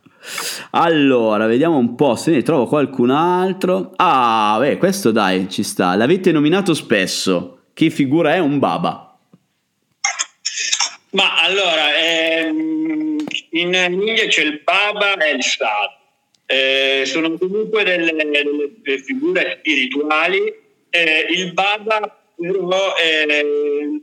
Allora, 0.71 1.47
vediamo 1.47 1.77
un 1.77 1.95
po' 1.95 2.15
se 2.15 2.31
ne 2.31 2.41
trovo 2.41 2.65
qualcun 2.65 3.11
altro. 3.11 3.93
Ah, 3.95 4.57
beh, 4.59 4.77
questo 4.77 5.11
dai, 5.11 5.49
ci 5.49 5.63
sta. 5.63 5.95
L'avete 5.95 6.31
nominato 6.31 6.73
spesso. 6.73 7.59
Che 7.73 7.89
figura 7.89 8.33
è 8.33 8.39
un 8.39 8.59
baba? 8.59 9.17
Ma 11.11 11.41
allora, 11.43 11.97
ehm, 11.97 13.17
in 13.51 13.73
India 13.73 14.27
c'è 14.27 14.43
il 14.43 14.61
baba 14.63 15.15
e 15.15 15.35
il 15.35 15.43
sadhu 15.43 15.99
eh, 16.51 17.05
sono 17.05 17.37
comunque 17.37 17.83
delle, 17.83 18.11
delle 18.11 18.97
figure 19.03 19.57
spirituali. 19.59 20.53
Eh, 20.89 21.27
il 21.29 21.53
Baba 21.53 22.21
però 22.35 22.95
eh, 22.97 24.01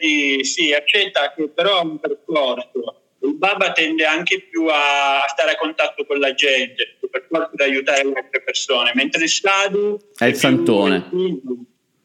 di, 0.00 0.42
sì, 0.42 0.72
accetta 0.72 1.32
che 1.34 1.48
però 1.48 1.78
ha 1.78 1.82
un 1.82 2.00
percorso. 2.00 3.02
Il 3.20 3.36
Baba 3.36 3.72
tende 3.72 4.04
anche 4.04 4.40
più 4.50 4.66
a, 4.66 5.24
stare 5.28 5.52
a 5.52 5.56
contatto 5.56 6.04
con 6.04 6.18
la 6.18 6.34
gente, 6.34 6.96
percorso 7.10 7.50
di 7.52 7.62
aiutare 7.62 8.04
le 8.04 8.12
altre 8.14 8.42
persone, 8.42 8.90
mentre 8.94 9.22
il 9.22 9.30
Sadhu 9.30 9.98
è 10.18 10.24
il 10.24 10.34
santone. 10.34 11.10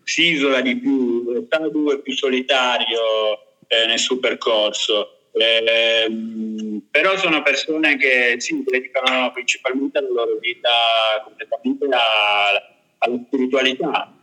si 0.04 0.34
isola 0.34 0.62
di 0.62 0.78
più, 0.78 1.32
il 1.32 1.48
Sadhu 1.50 1.92
è 1.92 2.00
più 2.00 2.14
solitario 2.14 3.58
eh, 3.68 3.88
nel 3.88 4.00
suo 4.00 4.20
percorso. 4.20 5.19
Eh, 5.32 6.82
però 6.90 7.18
sono 7.18 7.42
persone 7.42 7.98
che 7.98 8.36
sì, 8.40 8.64
dedicano 8.66 9.32
principalmente 9.32 10.02
la 10.02 10.10
loro 10.10 10.38
vita 10.40 10.70
completamente 11.24 11.86
alla, 11.86 12.62
alla 12.98 13.20
spiritualità, 13.26 14.14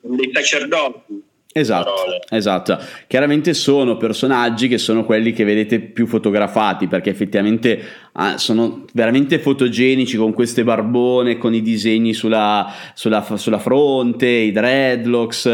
dei 0.00 0.30
sacerdoti. 0.32 1.24
Esatto, 1.58 1.94
esatto, 2.28 2.78
chiaramente 3.06 3.54
sono 3.54 3.96
personaggi 3.96 4.68
che 4.68 4.76
sono 4.76 5.06
quelli 5.06 5.32
che 5.32 5.42
vedete 5.42 5.80
più 5.80 6.06
fotografati 6.06 6.86
perché 6.86 7.08
effettivamente 7.08 7.82
ah, 8.12 8.36
sono 8.36 8.84
veramente 8.92 9.38
fotogenici 9.38 10.18
con 10.18 10.34
queste 10.34 10.64
barbone, 10.64 11.38
con 11.38 11.54
i 11.54 11.62
disegni 11.62 12.12
sulla, 12.12 12.70
sulla, 12.92 13.24
sulla 13.36 13.58
fronte, 13.58 14.26
i 14.26 14.52
dreadlocks, 14.52 15.50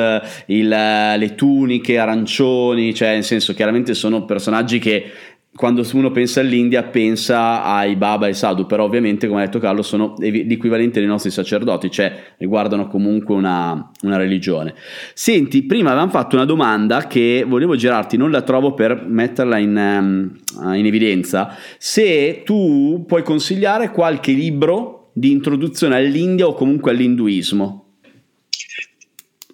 il, 0.47 0.67
le 0.69 1.35
tuniche 1.37 1.99
arancioni, 1.99 2.93
cioè 2.93 3.13
nel 3.13 3.23
senso 3.23 3.55
chiaramente 3.55 3.95
sono 3.95 4.25
personaggi 4.25 4.81
che 4.81 5.09
quando 5.55 5.87
uno 5.93 6.11
pensa 6.11 6.41
all'India 6.41 6.83
pensa 6.85 7.63
ai 7.63 7.95
Baba 7.95 8.27
e 8.27 8.33
Sadhu, 8.33 8.65
però 8.65 8.85
ovviamente 8.85 9.29
come 9.29 9.43
ha 9.43 9.45
detto 9.45 9.59
Carlo 9.59 9.83
sono 9.83 10.15
l'equivalente 10.19 10.99
dei 10.99 11.09
nostri 11.09 11.31
sacerdoti, 11.31 11.91
cioè 11.91 12.35
riguardano 12.39 12.89
comunque 12.89 13.35
una, 13.35 13.91
una, 14.03 14.17
religione. 14.17 14.75
Senti, 15.13 15.65
prima 15.65 15.91
avevamo 15.91 16.11
fatto 16.11 16.37
una 16.37 16.47
domanda 16.47 17.07
che 17.07 17.45
volevo 17.47 17.77
girarti, 17.77 18.17
non 18.17 18.31
la 18.31 18.41
trovo 18.43 18.73
per 18.73 19.05
metterla 19.07 19.59
in, 19.59 19.77
um, 19.77 20.75
in 20.75 20.87
evidenza, 20.87 21.55
se 21.77 22.43
tu 22.45 23.05
puoi 23.07 23.23
consigliare 23.23 23.91
qualche 23.91 24.33
libro 24.33 25.11
di 25.13 25.31
introduzione 25.31 25.97
all'India 25.97 26.47
o 26.47 26.55
comunque 26.55 26.93
all'induismo. 26.93 27.81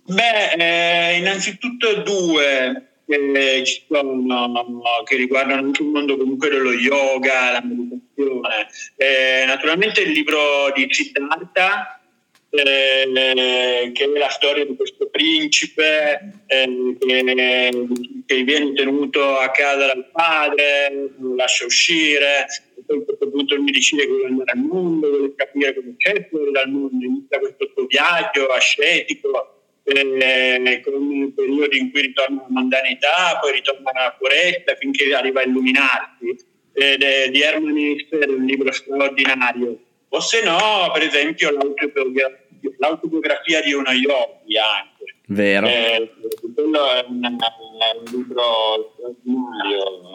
Beh, 0.07 0.53
eh, 0.57 1.19
innanzitutto 1.19 2.03
due 2.03 2.88
che 3.09 3.63
ci 3.65 3.85
sono, 3.89 4.83
che 5.05 5.17
riguardano 5.17 5.63
anche 5.63 5.83
il 5.83 5.89
mondo 5.89 6.17
comunque 6.19 6.51
dello 6.51 6.73
yoga, 6.73 7.53
la 7.53 7.63
meditazione. 7.65 8.69
Eh, 8.97 9.45
naturalmente 9.47 10.03
il 10.03 10.11
libro 10.11 10.71
di 10.75 10.87
Siddhartha, 10.91 12.03
eh, 12.51 13.91
che 13.95 14.05
è 14.05 14.19
la 14.19 14.29
storia 14.29 14.65
di 14.65 14.77
questo 14.77 15.09
principe 15.09 16.43
eh, 16.47 16.97
che, 16.99 17.87
che, 18.27 18.43
viene 18.43 18.73
tenuto 18.75 19.39
a 19.39 19.51
casa 19.51 19.87
dal 19.87 20.11
padre, 20.13 21.13
lo 21.19 21.35
lascia 21.35 21.65
uscire, 21.65 22.47
poi 22.87 22.99
a 22.99 23.05
questo 23.05 23.31
punto 23.31 23.55
lui 23.55 23.71
decide 23.71 24.03
che 24.03 24.09
vuole 24.09 24.27
andare 24.27 24.51
al 24.53 24.59
mondo, 24.59 25.09
vuole 25.09 25.35
capire 25.35 25.75
come 25.75 25.95
c'è 25.97 26.27
fuori 26.29 26.51
dal 26.51 26.71
mondo, 26.71 27.05
inizia 27.05 27.39
questo 27.39 27.71
suo 27.75 27.87
viaggio 27.87 28.47
ascetico 28.49 29.58
eh, 29.97 30.81
con 30.85 31.33
periodi 31.35 31.79
in 31.79 31.91
cui 31.91 32.03
ritorna 32.03 32.41
alla 32.41 32.51
mondanità, 32.51 33.39
poi 33.41 33.53
ritorna 33.53 33.91
alla 33.93 34.17
foresta 34.19 34.75
finché 34.77 35.15
arriva 35.15 35.41
a 35.41 35.45
illuminarsi. 35.45 36.47
Ed 36.73 37.03
è 37.03 37.29
di 37.31 37.41
Hermann 37.41 37.77
è 37.77 38.25
un 38.27 38.45
libro 38.45 38.71
straordinario. 38.73 39.79
O 40.11 40.21
se 40.21 40.43
no, 40.43 40.91
per 40.93 41.03
esempio, 41.03 41.51
l'autobiografia, 41.51 42.39
l'autobiografia 42.79 43.61
di 43.63 43.73
uno 43.73 43.91
yogi 43.91 44.57
anche. 44.57 45.17
Vero. 45.27 45.67
Eh, 45.67 46.11
quello 46.55 46.91
è 46.91 47.05
un, 47.07 47.21
un 47.23 48.05
libro 48.11 48.95
straordinario 48.95 50.11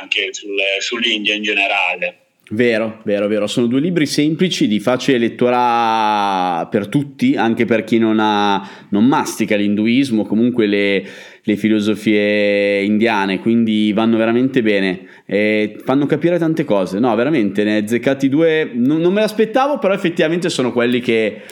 anche 0.00 0.32
sul, 0.32 0.56
sull'India 0.78 1.34
in 1.34 1.42
generale. 1.42 2.29
Vero, 2.52 3.00
vero, 3.04 3.28
vero. 3.28 3.46
Sono 3.46 3.68
due 3.68 3.78
libri 3.78 4.06
semplici, 4.06 4.66
di 4.66 4.80
facile 4.80 5.18
lettura 5.18 6.66
per 6.68 6.88
tutti, 6.88 7.36
anche 7.36 7.64
per 7.64 7.84
chi 7.84 7.98
non, 7.98 8.18
ha, 8.18 8.68
non 8.88 9.06
mastica 9.06 9.54
l'induismo, 9.54 10.24
comunque 10.24 10.66
le, 10.66 11.06
le, 11.40 11.56
filosofie 11.56 12.82
indiane, 12.82 13.38
quindi 13.38 13.92
vanno 13.92 14.16
veramente 14.16 14.62
bene. 14.62 15.06
E 15.26 15.76
fanno 15.84 16.06
capire 16.06 16.38
tante 16.38 16.64
cose. 16.64 16.98
No, 16.98 17.14
veramente, 17.14 17.62
ne 17.62 17.86
zeccati 17.86 18.28
due. 18.28 18.68
Non, 18.74 19.00
non 19.00 19.12
me 19.12 19.20
l'aspettavo, 19.20 19.78
però 19.78 19.94
effettivamente 19.94 20.48
sono 20.48 20.72
quelli 20.72 20.98
che 20.98 21.42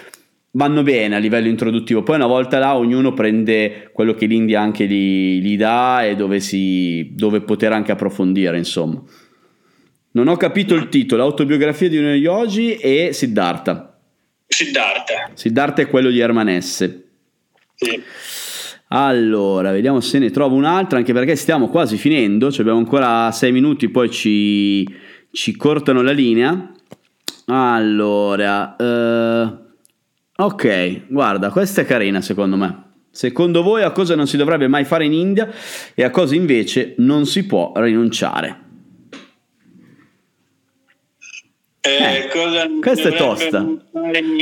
vanno 0.53 0.83
bene 0.83 1.15
a 1.15 1.19
livello 1.19 1.47
introduttivo. 1.47 2.03
Poi 2.03 2.17
una 2.17 2.27
volta 2.27 2.59
là 2.59 2.77
ognuno 2.77 3.13
prende 3.13 3.91
quello 3.93 4.15
che 4.15 4.27
l'India 4.27 4.61
anche 4.61 4.89
gli, 4.89 5.41
gli 5.41 5.57
dà 5.57 6.05
e 6.05 6.17
dove, 6.17 6.41
si, 6.41 7.13
dove 7.15 7.41
poter 7.43 7.71
anche 7.71 7.93
approfondire, 7.93 8.59
insomma. 8.59 9.01
Non 10.11 10.29
ho 10.29 10.37
capito 10.37 10.75
il 10.75 10.89
titolo, 10.89 11.23
autobiografia 11.23 11.89
di 11.89 11.99
uno 11.99 12.15
yogi 12.15 12.77
e 12.77 13.11
Siddhartha. 13.13 13.99
Siddhartha. 14.47 15.31
Siddhartha 15.35 15.83
è 15.83 15.89
quello 15.89 16.11
di 16.11 16.19
Ermanesse. 16.19 17.09
Sì. 17.75 18.03
Allora, 18.89 19.71
vediamo 19.71 20.01
se 20.01 20.19
ne 20.19 20.31
trovo 20.31 20.57
un'altra, 20.57 20.99
anche 20.99 21.13
perché 21.13 21.37
stiamo 21.37 21.69
quasi 21.69 21.99
finendo, 21.99 22.51
cioè 22.51 22.61
abbiamo 22.61 22.79
ancora 22.79 23.31
sei 23.33 23.53
minuti, 23.53 23.91
poi 23.91 24.11
ci, 24.11 24.89
ci 25.31 25.55
cortano 25.57 26.01
la 26.01 26.13
linea. 26.13 26.73
Allora, 27.47 28.77
eh, 28.77 29.57
ok, 30.37 31.03
guarda, 31.09 31.51
questa 31.51 31.83
è 31.83 31.85
carina 31.85 32.23
secondo 32.23 32.57
me. 32.57 32.87
Secondo 33.11 33.63
voi 33.63 33.83
a 33.83 33.91
cosa 33.91 34.15
non 34.15 34.27
si 34.27 34.37
dovrebbe 34.37 34.69
mai 34.69 34.85
fare 34.85 35.05
in 35.05 35.13
India 35.13 35.51
e 35.95 36.03
a 36.03 36.11
cosa 36.11 36.35
invece 36.35 36.95
non 36.99 37.27
si 37.27 37.45
può 37.45 37.73
rinunciare? 37.77 38.68
Eh, 41.89 42.19
eh, 42.19 42.81
questa 42.81 43.09
è 43.09 43.15
tosta. 43.15 43.67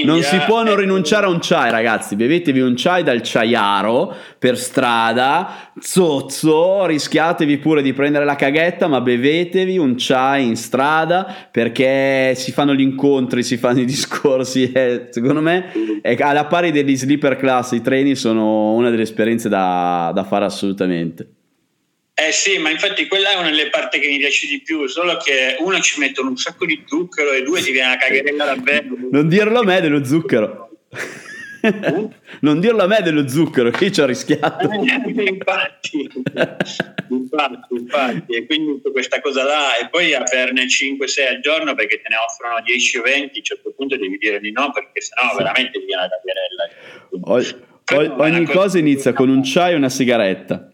Non 0.04 0.22
si 0.22 0.38
può 0.46 0.62
non 0.62 0.76
rinunciare 0.76 1.26
a 1.26 1.28
un 1.28 1.38
chai, 1.40 1.70
ragazzi. 1.70 2.16
Bevetevi 2.16 2.60
un 2.60 2.74
chai 2.76 3.02
dal 3.02 3.20
chaiaro 3.22 4.14
per 4.38 4.58
strada, 4.58 5.70
zozzo, 5.78 6.86
rischiatevi 6.86 7.58
pure 7.58 7.82
di 7.82 7.92
prendere 7.92 8.24
la 8.24 8.34
caghetta, 8.34 8.88
ma 8.88 9.00
bevetevi 9.00 9.78
un 9.78 9.94
chai 9.96 10.46
in 10.46 10.56
strada 10.56 11.48
perché 11.50 12.34
si 12.34 12.52
fanno 12.52 12.74
gli 12.74 12.80
incontri, 12.80 13.42
si 13.42 13.56
fanno 13.56 13.80
i 13.80 13.84
discorsi. 13.84 14.72
Eh, 14.86 15.08
secondo 15.10 15.40
me, 15.40 15.72
è, 16.02 16.16
alla 16.20 16.44
pari 16.44 16.70
degli 16.70 16.96
sleeper 16.96 17.36
class, 17.36 17.72
i 17.72 17.80
treni 17.80 18.14
sono 18.14 18.74
una 18.74 18.90
delle 18.90 19.02
esperienze 19.02 19.48
da, 19.48 20.12
da 20.14 20.22
fare 20.22 20.44
assolutamente. 20.44 21.45
Eh 22.18 22.32
sì, 22.32 22.56
ma 22.56 22.70
infatti 22.70 23.06
quella 23.08 23.32
è 23.32 23.34
una 23.34 23.50
delle 23.50 23.68
parti 23.68 24.00
che 24.00 24.08
mi 24.08 24.16
piace 24.16 24.46
di 24.46 24.62
più, 24.62 24.86
solo 24.86 25.18
che 25.18 25.56
uno 25.58 25.78
ci 25.80 26.00
mettono 26.00 26.30
un 26.30 26.38
sacco 26.38 26.64
di 26.64 26.82
zucchero 26.86 27.32
e 27.32 27.42
due 27.42 27.60
ti 27.60 27.72
viene 27.72 27.90
la 27.90 27.96
cagherella 27.98 28.44
davvero. 28.46 28.96
Non 29.10 29.28
dirlo 29.28 29.60
a 29.60 29.64
me 29.64 29.82
dello 29.82 30.02
zucchero. 30.02 30.70
Non 32.40 32.60
dirlo 32.60 32.84
a 32.84 32.86
me 32.86 33.00
dello 33.02 33.28
zucchero, 33.28 33.70
che 33.70 33.90
ci 33.90 34.00
ho 34.00 34.06
rischiato. 34.06 34.70
Eh, 34.70 35.30
infatti, 35.30 36.08
infatti, 37.08 37.74
infatti, 37.74 38.36
e 38.36 38.46
quindi 38.46 38.80
questa 38.92 39.20
cosa 39.20 39.42
là, 39.42 39.76
e 39.76 39.88
poi 39.88 40.14
averne 40.14 40.66
5-6 40.66 41.28
al 41.28 41.40
giorno 41.40 41.74
perché 41.74 42.00
te 42.00 42.08
ne 42.08 42.16
offrono 42.16 42.62
10 42.62 42.98
o 42.98 43.02
20, 43.02 43.24
a 43.24 43.30
un 43.34 43.42
certo 43.42 43.74
punto 43.76 43.96
devi 43.96 44.16
dire 44.16 44.38
di 44.38 44.52
no 44.52 44.70
perché 44.70 45.00
sennò 45.00 45.30
sì. 45.30 45.36
veramente 45.38 45.80
ti 45.80 45.84
viene 45.84 46.02
la 46.02 46.08
cagherella. 47.18 48.22
ogni 48.22 48.44
cosa 48.44 48.78
inizia 48.78 49.12
con 49.12 49.28
un 49.28 49.40
chai 49.42 49.72
e 49.72 49.76
una 49.76 49.88
sigaretta. 49.88 50.70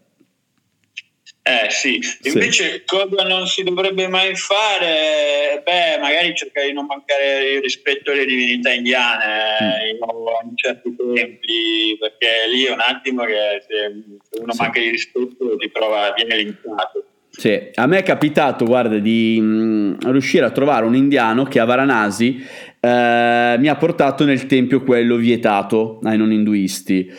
Eh 1.45 1.69
sì, 1.71 1.99
invece 2.21 2.71
sì. 2.71 2.83
cosa 2.85 3.27
non 3.27 3.45
si 3.47 3.63
dovrebbe 3.63 4.07
mai 4.07 4.33
fare? 4.33 5.61
Beh, 5.61 5.99
magari 5.99 6.33
cercare 6.35 6.67
di 6.67 6.73
non 6.73 6.85
mancare 6.85 7.55
il 7.55 7.61
rispetto 7.61 8.11
alle 8.11 8.25
divinità 8.25 8.71
indiane 8.71 9.91
mm. 9.91 10.47
in 10.47 10.55
certi 10.55 10.95
templi, 10.95 11.97
perché 11.99 12.47
lì 12.49 12.63
è 12.63 12.71
un 12.71 12.79
attimo 12.79 13.25
che 13.25 13.61
se 13.67 14.39
uno 14.39 14.53
sì. 14.53 14.61
manca 14.61 14.79
di 14.79 14.89
rispetto 14.89 15.57
ti 15.57 15.69
trova, 15.69 16.13
viene 16.15 16.37
linciato. 16.37 17.07
Sì, 17.29 17.71
a 17.73 17.87
me 17.87 17.97
è 17.97 18.03
capitato, 18.03 18.63
guarda, 18.63 18.99
di 18.99 19.37
mh, 19.41 19.45
mm, 19.45 19.93
riuscire 20.11 20.45
a 20.45 20.51
trovare 20.51 20.85
un 20.85 20.95
indiano 20.95 21.43
che 21.43 21.59
a 21.59 21.65
Varanasi 21.65 22.37
eh, 22.79 23.55
mi 23.57 23.67
ha 23.67 23.75
portato 23.75 24.23
nel 24.23 24.45
tempio 24.45 24.81
quello 24.83 25.17
vietato 25.17 25.99
ai 26.03 26.15
non 26.17 26.31
induisti. 26.31 27.11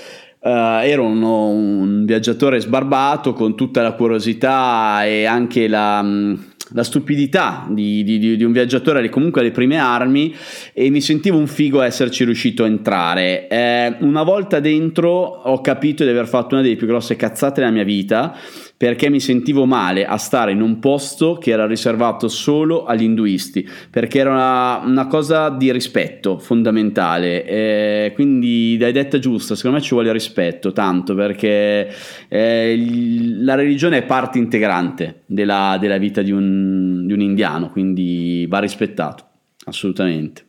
Uh, 0.44 0.84
ero 0.84 1.04
uno, 1.04 1.48
un 1.48 2.04
viaggiatore 2.04 2.60
sbarbato 2.60 3.32
con 3.32 3.56
tutta 3.56 3.80
la 3.80 3.92
curiosità 3.92 5.02
e 5.06 5.24
anche 5.24 5.66
la, 5.68 6.02
mm, 6.02 6.34
la 6.74 6.82
stupidità 6.82 7.66
di, 7.70 8.04
di, 8.04 8.18
di, 8.18 8.44
un 8.44 8.52
viaggiatore 8.52 9.08
comunque 9.08 9.40
alle 9.40 9.52
prime 9.52 9.78
armi 9.78 10.34
e 10.74 10.90
mi 10.90 11.00
sentivo 11.00 11.38
un 11.38 11.46
figo 11.46 11.80
esserci 11.80 12.24
riuscito 12.24 12.64
a 12.64 12.66
entrare. 12.66 13.48
Eh, 13.48 13.96
una 14.00 14.22
volta 14.22 14.60
dentro 14.60 15.10
ho 15.10 15.60
capito 15.62 16.04
di 16.04 16.10
aver 16.10 16.28
fatto 16.28 16.54
una 16.54 16.62
delle 16.62 16.76
più 16.76 16.86
grosse 16.86 17.16
cazzate 17.16 17.60
della 17.60 17.72
mia 17.72 17.84
vita 17.84 18.36
perché 18.84 19.08
mi 19.08 19.18
sentivo 19.18 19.64
male 19.64 20.04
a 20.04 20.18
stare 20.18 20.52
in 20.52 20.60
un 20.60 20.78
posto 20.78 21.38
che 21.38 21.52
era 21.52 21.66
riservato 21.66 22.28
solo 22.28 22.84
agli 22.84 23.04
induisti, 23.04 23.66
perché 23.88 24.18
era 24.18 24.30
una, 24.30 24.82
una 24.84 25.06
cosa 25.06 25.48
di 25.48 25.72
rispetto 25.72 26.38
fondamentale. 26.38 27.46
Eh, 27.46 28.12
quindi 28.12 28.76
dai 28.76 28.92
detta 28.92 29.18
giusta, 29.18 29.54
secondo 29.54 29.78
me 29.78 29.82
ci 29.82 29.94
vuole 29.94 30.12
rispetto 30.12 30.72
tanto, 30.72 31.14
perché 31.14 31.90
eh, 32.28 33.36
la 33.38 33.54
religione 33.54 33.96
è 33.96 34.04
parte 34.04 34.36
integrante 34.36 35.22
della, 35.24 35.78
della 35.80 35.96
vita 35.96 36.20
di 36.20 36.32
un, 36.32 37.06
di 37.06 37.14
un 37.14 37.22
indiano, 37.22 37.70
quindi 37.70 38.44
va 38.46 38.58
rispettato, 38.58 39.24
assolutamente. 39.64 40.43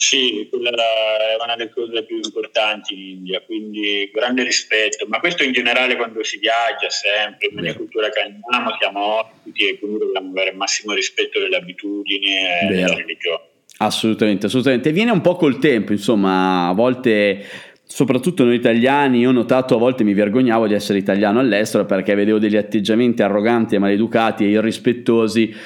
Sì, 0.00 0.46
quella 0.48 0.70
è 0.70 1.42
una 1.42 1.56
delle 1.56 1.70
cose 1.70 2.04
più 2.04 2.20
importanti 2.22 2.94
in 2.94 3.16
India, 3.16 3.42
quindi 3.44 4.08
grande 4.14 4.44
rispetto, 4.44 5.04
ma 5.08 5.18
questo 5.18 5.42
in 5.42 5.50
generale 5.50 5.96
quando 5.96 6.22
si 6.22 6.38
viaggia 6.38 6.88
sempre, 6.88 7.50
ogni 7.52 7.74
cultura 7.74 8.08
che 8.08 8.20
andiamo 8.20 8.76
siamo 8.78 9.18
ospiti 9.18 9.70
e 9.70 9.78
quindi 9.80 9.98
dobbiamo 9.98 10.30
avere 10.30 10.50
il 10.50 10.56
massimo 10.56 10.92
rispetto 10.92 11.40
delle 11.40 11.56
abitudini 11.56 12.26
e 12.26 12.66
Vero. 12.68 12.74
della 12.74 12.94
religione. 12.94 13.42
Assolutamente, 13.78 14.46
assolutamente. 14.46 14.92
Viene 14.92 15.10
un 15.10 15.20
po' 15.20 15.34
col 15.34 15.58
tempo, 15.58 15.90
insomma, 15.90 16.68
a 16.68 16.72
volte 16.74 17.44
soprattutto 17.84 18.44
noi 18.44 18.54
italiani, 18.54 19.18
io 19.18 19.30
ho 19.30 19.32
notato 19.32 19.74
a 19.74 19.78
volte 19.78 20.04
mi 20.04 20.14
vergognavo 20.14 20.68
di 20.68 20.74
essere 20.74 20.98
italiano 20.98 21.40
all'estero 21.40 21.86
perché 21.86 22.14
vedevo 22.14 22.38
degli 22.38 22.56
atteggiamenti 22.56 23.22
arroganti 23.22 23.74
e 23.74 23.78
maleducati 23.78 24.44
e 24.44 24.50
irrispettosi 24.50 25.56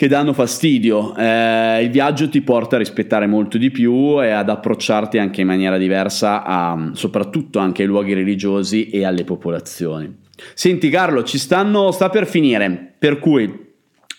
che 0.00 0.08
danno 0.08 0.32
fastidio. 0.32 1.14
Eh, 1.14 1.82
il 1.82 1.90
viaggio 1.90 2.30
ti 2.30 2.40
porta 2.40 2.76
a 2.76 2.78
rispettare 2.78 3.26
molto 3.26 3.58
di 3.58 3.70
più 3.70 4.18
e 4.22 4.30
ad 4.30 4.48
approcciarti 4.48 5.18
anche 5.18 5.42
in 5.42 5.46
maniera 5.46 5.76
diversa 5.76 6.42
a, 6.42 6.92
soprattutto 6.94 7.58
anche 7.58 7.82
ai 7.82 7.88
luoghi 7.88 8.14
religiosi 8.14 8.88
e 8.88 9.04
alle 9.04 9.24
popolazioni. 9.24 10.10
Senti 10.54 10.88
Carlo, 10.88 11.22
ci 11.22 11.36
stanno, 11.36 11.90
sta 11.90 12.08
per 12.08 12.26
finire, 12.26 12.94
per 12.98 13.18
cui 13.18 13.68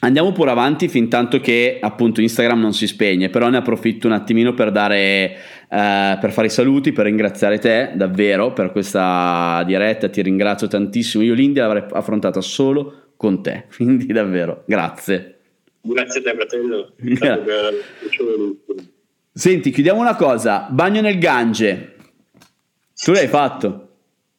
Andiamo 0.03 0.31
pure 0.31 0.49
avanti 0.49 0.87
fin 0.87 1.09
tanto 1.09 1.39
che 1.39 1.77
appunto 1.79 2.21
Instagram 2.21 2.59
non 2.59 2.73
si 2.73 2.87
spegne, 2.87 3.29
però 3.29 3.49
ne 3.49 3.57
approfitto 3.57 4.07
un 4.07 4.13
attimino 4.13 4.55
per 4.55 4.71
dare 4.71 4.97
eh, 4.97 6.17
per 6.19 6.31
fare 6.31 6.47
i 6.47 6.49
saluti, 6.49 6.91
per 6.91 7.05
ringraziare 7.05 7.59
te 7.59 7.91
davvero 7.93 8.51
per 8.51 8.71
questa 8.71 9.63
diretta, 9.63 10.09
ti 10.09 10.23
ringrazio 10.23 10.65
tantissimo. 10.65 11.23
Io 11.23 11.35
l'India 11.35 11.67
l'avrei 11.67 11.83
affrontata 11.91 12.41
solo 12.41 13.11
con 13.15 13.43
te, 13.43 13.65
quindi 13.77 14.07
davvero 14.07 14.63
grazie. 14.65 15.40
Grazie 15.81 16.19
a 16.19 16.23
te, 16.23 16.35
fratello. 16.35 16.93
Senti, 19.33 19.71
chiudiamo 19.71 19.99
una 19.99 20.15
cosa. 20.15 20.67
Bagno 20.69 21.01
nel 21.01 21.17
Gange. 21.17 21.95
Tu 22.93 23.11
l'hai 23.11 23.27
fatto? 23.27 23.87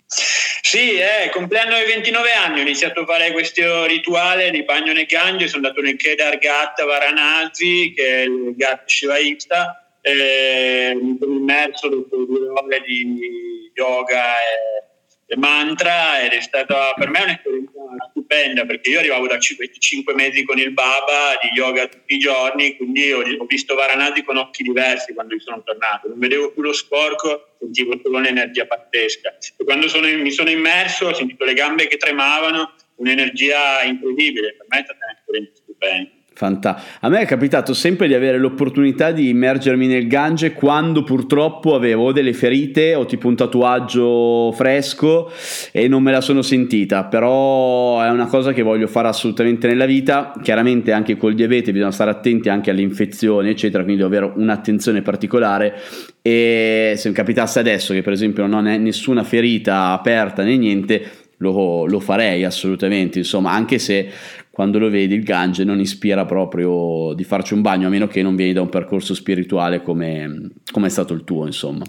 Sì, 0.06 0.94
eh, 0.94 1.28
compleanno 1.30 1.74
ai 1.74 1.86
29 1.86 2.32
anni, 2.32 2.60
ho 2.60 2.62
iniziato 2.62 3.00
a 3.00 3.04
fare 3.04 3.32
questo 3.32 3.84
rituale 3.84 4.50
di 4.50 4.62
bagno 4.62 4.92
nel 4.92 5.04
Gange, 5.04 5.48
sono 5.48 5.66
andato 5.66 5.84
nel 5.84 5.96
Kedar 5.96 6.38
Ghat 6.38 6.84
Varanasi, 6.84 7.92
che 7.94 8.06
è 8.06 8.20
il 8.22 8.54
Ghat 8.56 8.88
Shivaista, 8.88 9.98
e 10.00 10.96
mi 10.98 11.18
sono 11.20 11.34
immerso 11.34 11.88
dopo 11.88 12.24
due 12.24 12.48
ore 12.48 12.82
di 12.86 13.70
yoga 13.74 14.36
e 14.36 14.91
mantra 15.36 16.20
ed 16.22 16.32
è 16.32 16.40
stata 16.40 16.92
per 16.94 17.08
me 17.08 17.22
un'esperienza 17.22 17.70
stupenda 18.10 18.64
perché 18.64 18.90
io 18.90 18.98
arrivavo 18.98 19.26
da 19.26 19.38
5 19.38 20.14
mesi 20.14 20.44
con 20.44 20.58
il 20.58 20.72
Baba 20.72 21.38
di 21.40 21.48
yoga 21.54 21.86
tutti 21.86 22.14
i 22.14 22.18
giorni, 22.18 22.76
quindi 22.76 23.12
ho, 23.12 23.22
visto 23.46 23.74
Varanasi 23.74 24.22
con 24.22 24.36
occhi 24.36 24.62
diversi 24.62 25.12
quando 25.14 25.38
sono 25.40 25.62
tornato, 25.62 26.08
non 26.08 26.18
vedevo 26.18 26.52
più 26.52 26.62
lo 26.62 26.72
sporco, 26.72 27.54
sentivo 27.58 27.98
solo 28.02 28.18
un'energia 28.18 28.66
pazzesca. 28.66 29.36
Quando 29.64 29.88
sono, 29.88 30.06
mi 30.06 30.30
sono 30.30 30.50
immerso 30.50 31.08
ho 31.08 31.14
sentito 31.14 31.44
le 31.44 31.54
gambe 31.54 31.86
che 31.86 31.96
tremavano, 31.96 32.74
un'energia 32.96 33.82
incredibile, 33.82 34.54
per 34.56 34.66
me 34.68 34.80
è 34.80 34.84
stata 34.84 35.04
un'esperienza 35.06 35.62
stupenda. 35.62 36.20
Fanta- 36.34 36.80
a 37.00 37.08
me 37.08 37.20
è 37.20 37.26
capitato 37.26 37.74
sempre 37.74 38.08
di 38.08 38.14
avere 38.14 38.38
l'opportunità 38.38 39.12
di 39.12 39.28
immergermi 39.28 39.86
nel 39.86 40.06
Gange 40.06 40.52
quando 40.52 41.02
purtroppo 41.02 41.74
avevo 41.74 42.12
delle 42.12 42.32
ferite 42.32 42.94
o 42.94 43.04
tipo 43.04 43.28
un 43.28 43.36
tatuaggio 43.36 44.52
fresco 44.52 45.30
e 45.70 45.88
non 45.88 46.02
me 46.02 46.10
la 46.10 46.20
sono 46.20 46.42
sentita, 46.42 47.04
però 47.04 48.00
è 48.00 48.08
una 48.08 48.26
cosa 48.26 48.52
che 48.52 48.62
voglio 48.62 48.86
fare 48.86 49.08
assolutamente 49.08 49.66
nella 49.66 49.86
vita. 49.86 50.32
Chiaramente 50.42 50.92
anche 50.92 51.16
col 51.16 51.34
diabete 51.34 51.72
bisogna 51.72 51.92
stare 51.92 52.10
attenti 52.10 52.48
anche 52.48 52.70
alle 52.70 52.82
infezioni, 52.82 53.50
eccetera, 53.50 53.82
quindi 53.84 54.02
devo 54.02 54.14
avere 54.14 54.32
un'attenzione 54.34 55.02
particolare 55.02 55.80
e 56.22 56.94
se 56.96 57.08
mi 57.08 57.14
capitasse 57.14 57.58
adesso 57.58 57.92
che 57.92 58.02
per 58.02 58.12
esempio 58.12 58.46
non 58.46 58.64
ho 58.64 58.76
nessuna 58.78 59.24
ferita 59.24 59.88
aperta 59.88 60.42
né 60.44 60.56
niente, 60.56 61.10
lo, 61.38 61.86
lo, 61.86 61.98
farei 61.98 62.44
assolutamente, 62.44 63.18
insomma, 63.18 63.50
anche 63.50 63.78
se 63.78 64.08
quando 64.52 64.78
lo 64.78 64.90
vedi 64.90 65.14
il 65.14 65.24
Gange 65.24 65.64
non 65.64 65.80
ispira 65.80 66.26
proprio 66.26 67.14
di 67.14 67.24
farci 67.24 67.54
un 67.54 67.62
bagno, 67.62 67.86
a 67.86 67.90
meno 67.90 68.06
che 68.06 68.20
non 68.20 68.36
vieni 68.36 68.52
da 68.52 68.60
un 68.60 68.68
percorso 68.68 69.14
spirituale 69.14 69.82
come, 69.82 70.50
come 70.70 70.88
è 70.88 70.90
stato 70.90 71.14
il 71.14 71.24
tuo, 71.24 71.46
insomma. 71.46 71.84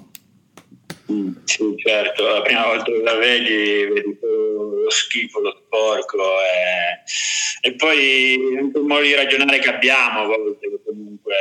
Mm, 1.11 1.33
sì, 1.43 1.75
certo, 1.75 2.23
la 2.23 2.41
prima 2.41 2.65
volta 2.65 2.85
che 2.85 3.01
la 3.03 3.15
vedi, 3.15 3.91
vedi 3.93 4.17
lo 4.21 4.89
schifo, 4.89 5.41
lo 5.41 5.61
sporco 5.65 6.17
e, 6.39 7.67
e 7.69 7.75
poi 7.75 8.57
anche 8.57 8.79
un 8.79 8.87
modo 8.87 9.01
di 9.01 9.13
ragionare 9.13 9.59
che 9.59 9.69
abbiamo 9.69 10.21
a 10.21 10.25
volte, 10.25 10.69
comunque 10.85 11.33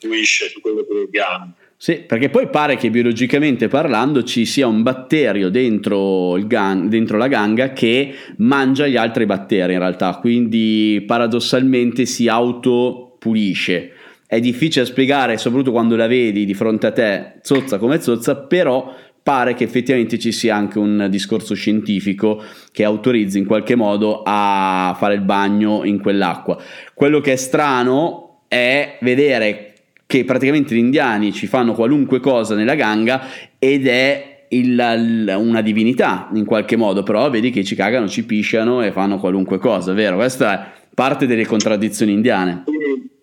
influisce 0.00 0.48
su 0.48 0.60
quello 0.60 0.86
che 0.86 0.94
vediamo. 0.94 1.54
Sì, 1.78 1.96
perché 2.06 2.30
poi 2.30 2.48
pare 2.48 2.76
che 2.76 2.88
biologicamente 2.88 3.68
parlando 3.68 4.22
ci 4.22 4.46
sia 4.46 4.66
un 4.66 4.82
batterio 4.82 5.50
dentro, 5.50 6.38
gang, 6.46 6.88
dentro, 6.88 7.18
la 7.18 7.28
ganga 7.28 7.74
che 7.74 8.14
mangia 8.38 8.86
gli 8.86 8.96
altri 8.96 9.26
batteri 9.26 9.74
in 9.74 9.78
realtà, 9.80 10.16
quindi 10.16 11.04
paradossalmente 11.06 12.06
si 12.06 12.28
autopulisce. 12.28 13.90
È 14.26 14.40
difficile 14.40 14.86
spiegare, 14.86 15.36
soprattutto 15.36 15.70
quando 15.70 15.96
la 15.96 16.06
vedi 16.06 16.46
di 16.46 16.54
fronte 16.54 16.86
a 16.86 16.92
te, 16.92 17.34
zozza 17.42 17.76
come 17.76 18.00
zozza, 18.00 18.36
però 18.36 18.94
pare 19.22 19.52
che 19.54 19.64
effettivamente 19.64 20.18
ci 20.18 20.32
sia 20.32 20.56
anche 20.56 20.78
un 20.78 21.08
discorso 21.10 21.54
scientifico 21.54 22.42
che 22.72 22.84
autorizzi 22.84 23.38
in 23.38 23.44
qualche 23.44 23.74
modo 23.74 24.22
a 24.24 24.96
fare 24.98 25.14
il 25.14 25.20
bagno 25.20 25.84
in 25.84 26.00
quell'acqua. 26.00 26.56
Quello 26.94 27.20
che 27.20 27.32
è 27.32 27.36
strano 27.36 28.44
è 28.48 28.98
vedere 29.00 29.65
che 30.06 30.24
praticamente 30.24 30.74
gli 30.74 30.78
indiani 30.78 31.32
ci 31.32 31.46
fanno 31.46 31.74
qualunque 31.74 32.20
cosa 32.20 32.54
nella 32.54 32.76
ganga 32.76 33.28
ed 33.58 33.86
è 33.88 34.46
il, 34.50 35.34
una 35.36 35.60
divinità 35.60 36.30
in 36.34 36.44
qualche 36.44 36.76
modo, 36.76 37.02
però 37.02 37.28
vedi 37.30 37.50
che 37.50 37.64
ci 37.64 37.74
cagano, 37.74 38.08
ci 38.08 38.24
pisciano 38.24 38.82
e 38.82 38.92
fanno 38.92 39.18
qualunque 39.18 39.58
cosa, 39.58 39.92
vero? 39.92 40.16
Questa 40.16 40.60
è 40.60 40.70
parte 40.94 41.26
delle 41.26 41.44
contraddizioni 41.44 42.12
indiane. 42.12 42.64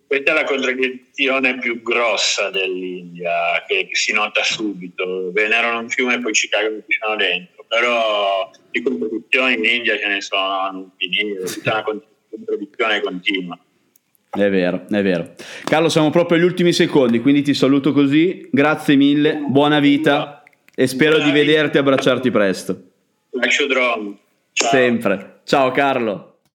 Questa 0.06 0.32
è 0.32 0.34
la 0.36 0.44
contraddizione 0.44 1.58
più 1.58 1.82
grossa 1.82 2.52
dell'India, 2.52 3.64
che, 3.66 3.88
si 3.94 4.14
nota 4.14 4.44
subito. 4.44 5.32
Venerano 5.32 5.80
un 5.80 5.90
fiume 5.90 6.16
e 6.16 6.20
poi 6.20 6.34
ci 6.34 6.48
cagano 6.50 6.84
fino 6.88 7.16
dentro, 7.16 7.66
però 7.68 8.52
di 8.70 8.82
contraddizioni 8.84 9.54
in 9.56 9.66
India 9.66 9.98
ce 9.98 10.08
ne 10.08 10.22
sono 10.22 10.60
a 10.60 10.70
non 10.70 10.92
finire, 10.98 11.44
tutta 11.46 11.72
una 11.72 11.84
contraddizione 11.84 13.02
continua. 13.02 13.60
È 14.36 14.50
vero, 14.50 14.86
è 14.90 15.04
vero. 15.04 15.36
Carlo, 15.64 15.90
siamo 15.90 16.10
proprio 16.10 16.40
agli 16.40 16.44
ultimi 16.44 16.74
secondi, 16.74 17.22
quindi 17.22 17.44
ti 17.44 17.54
saluto 17.54 17.92
così. 17.94 18.48
Grazie 18.52 18.96
mille, 18.96 19.44
buona 19.48 19.80
vita 19.80 20.42
e 20.74 20.88
spero 20.88 21.18
buona 21.18 21.26
di 21.26 21.32
vederti 21.32 21.78
e 21.78 21.80
abbracciarti 21.82 22.32
presto. 22.32 22.82
Lascio 23.30 23.68
drone. 23.68 24.18
Sempre. 24.52 25.42
Ciao 25.44 25.70
Carlo. 25.70 26.33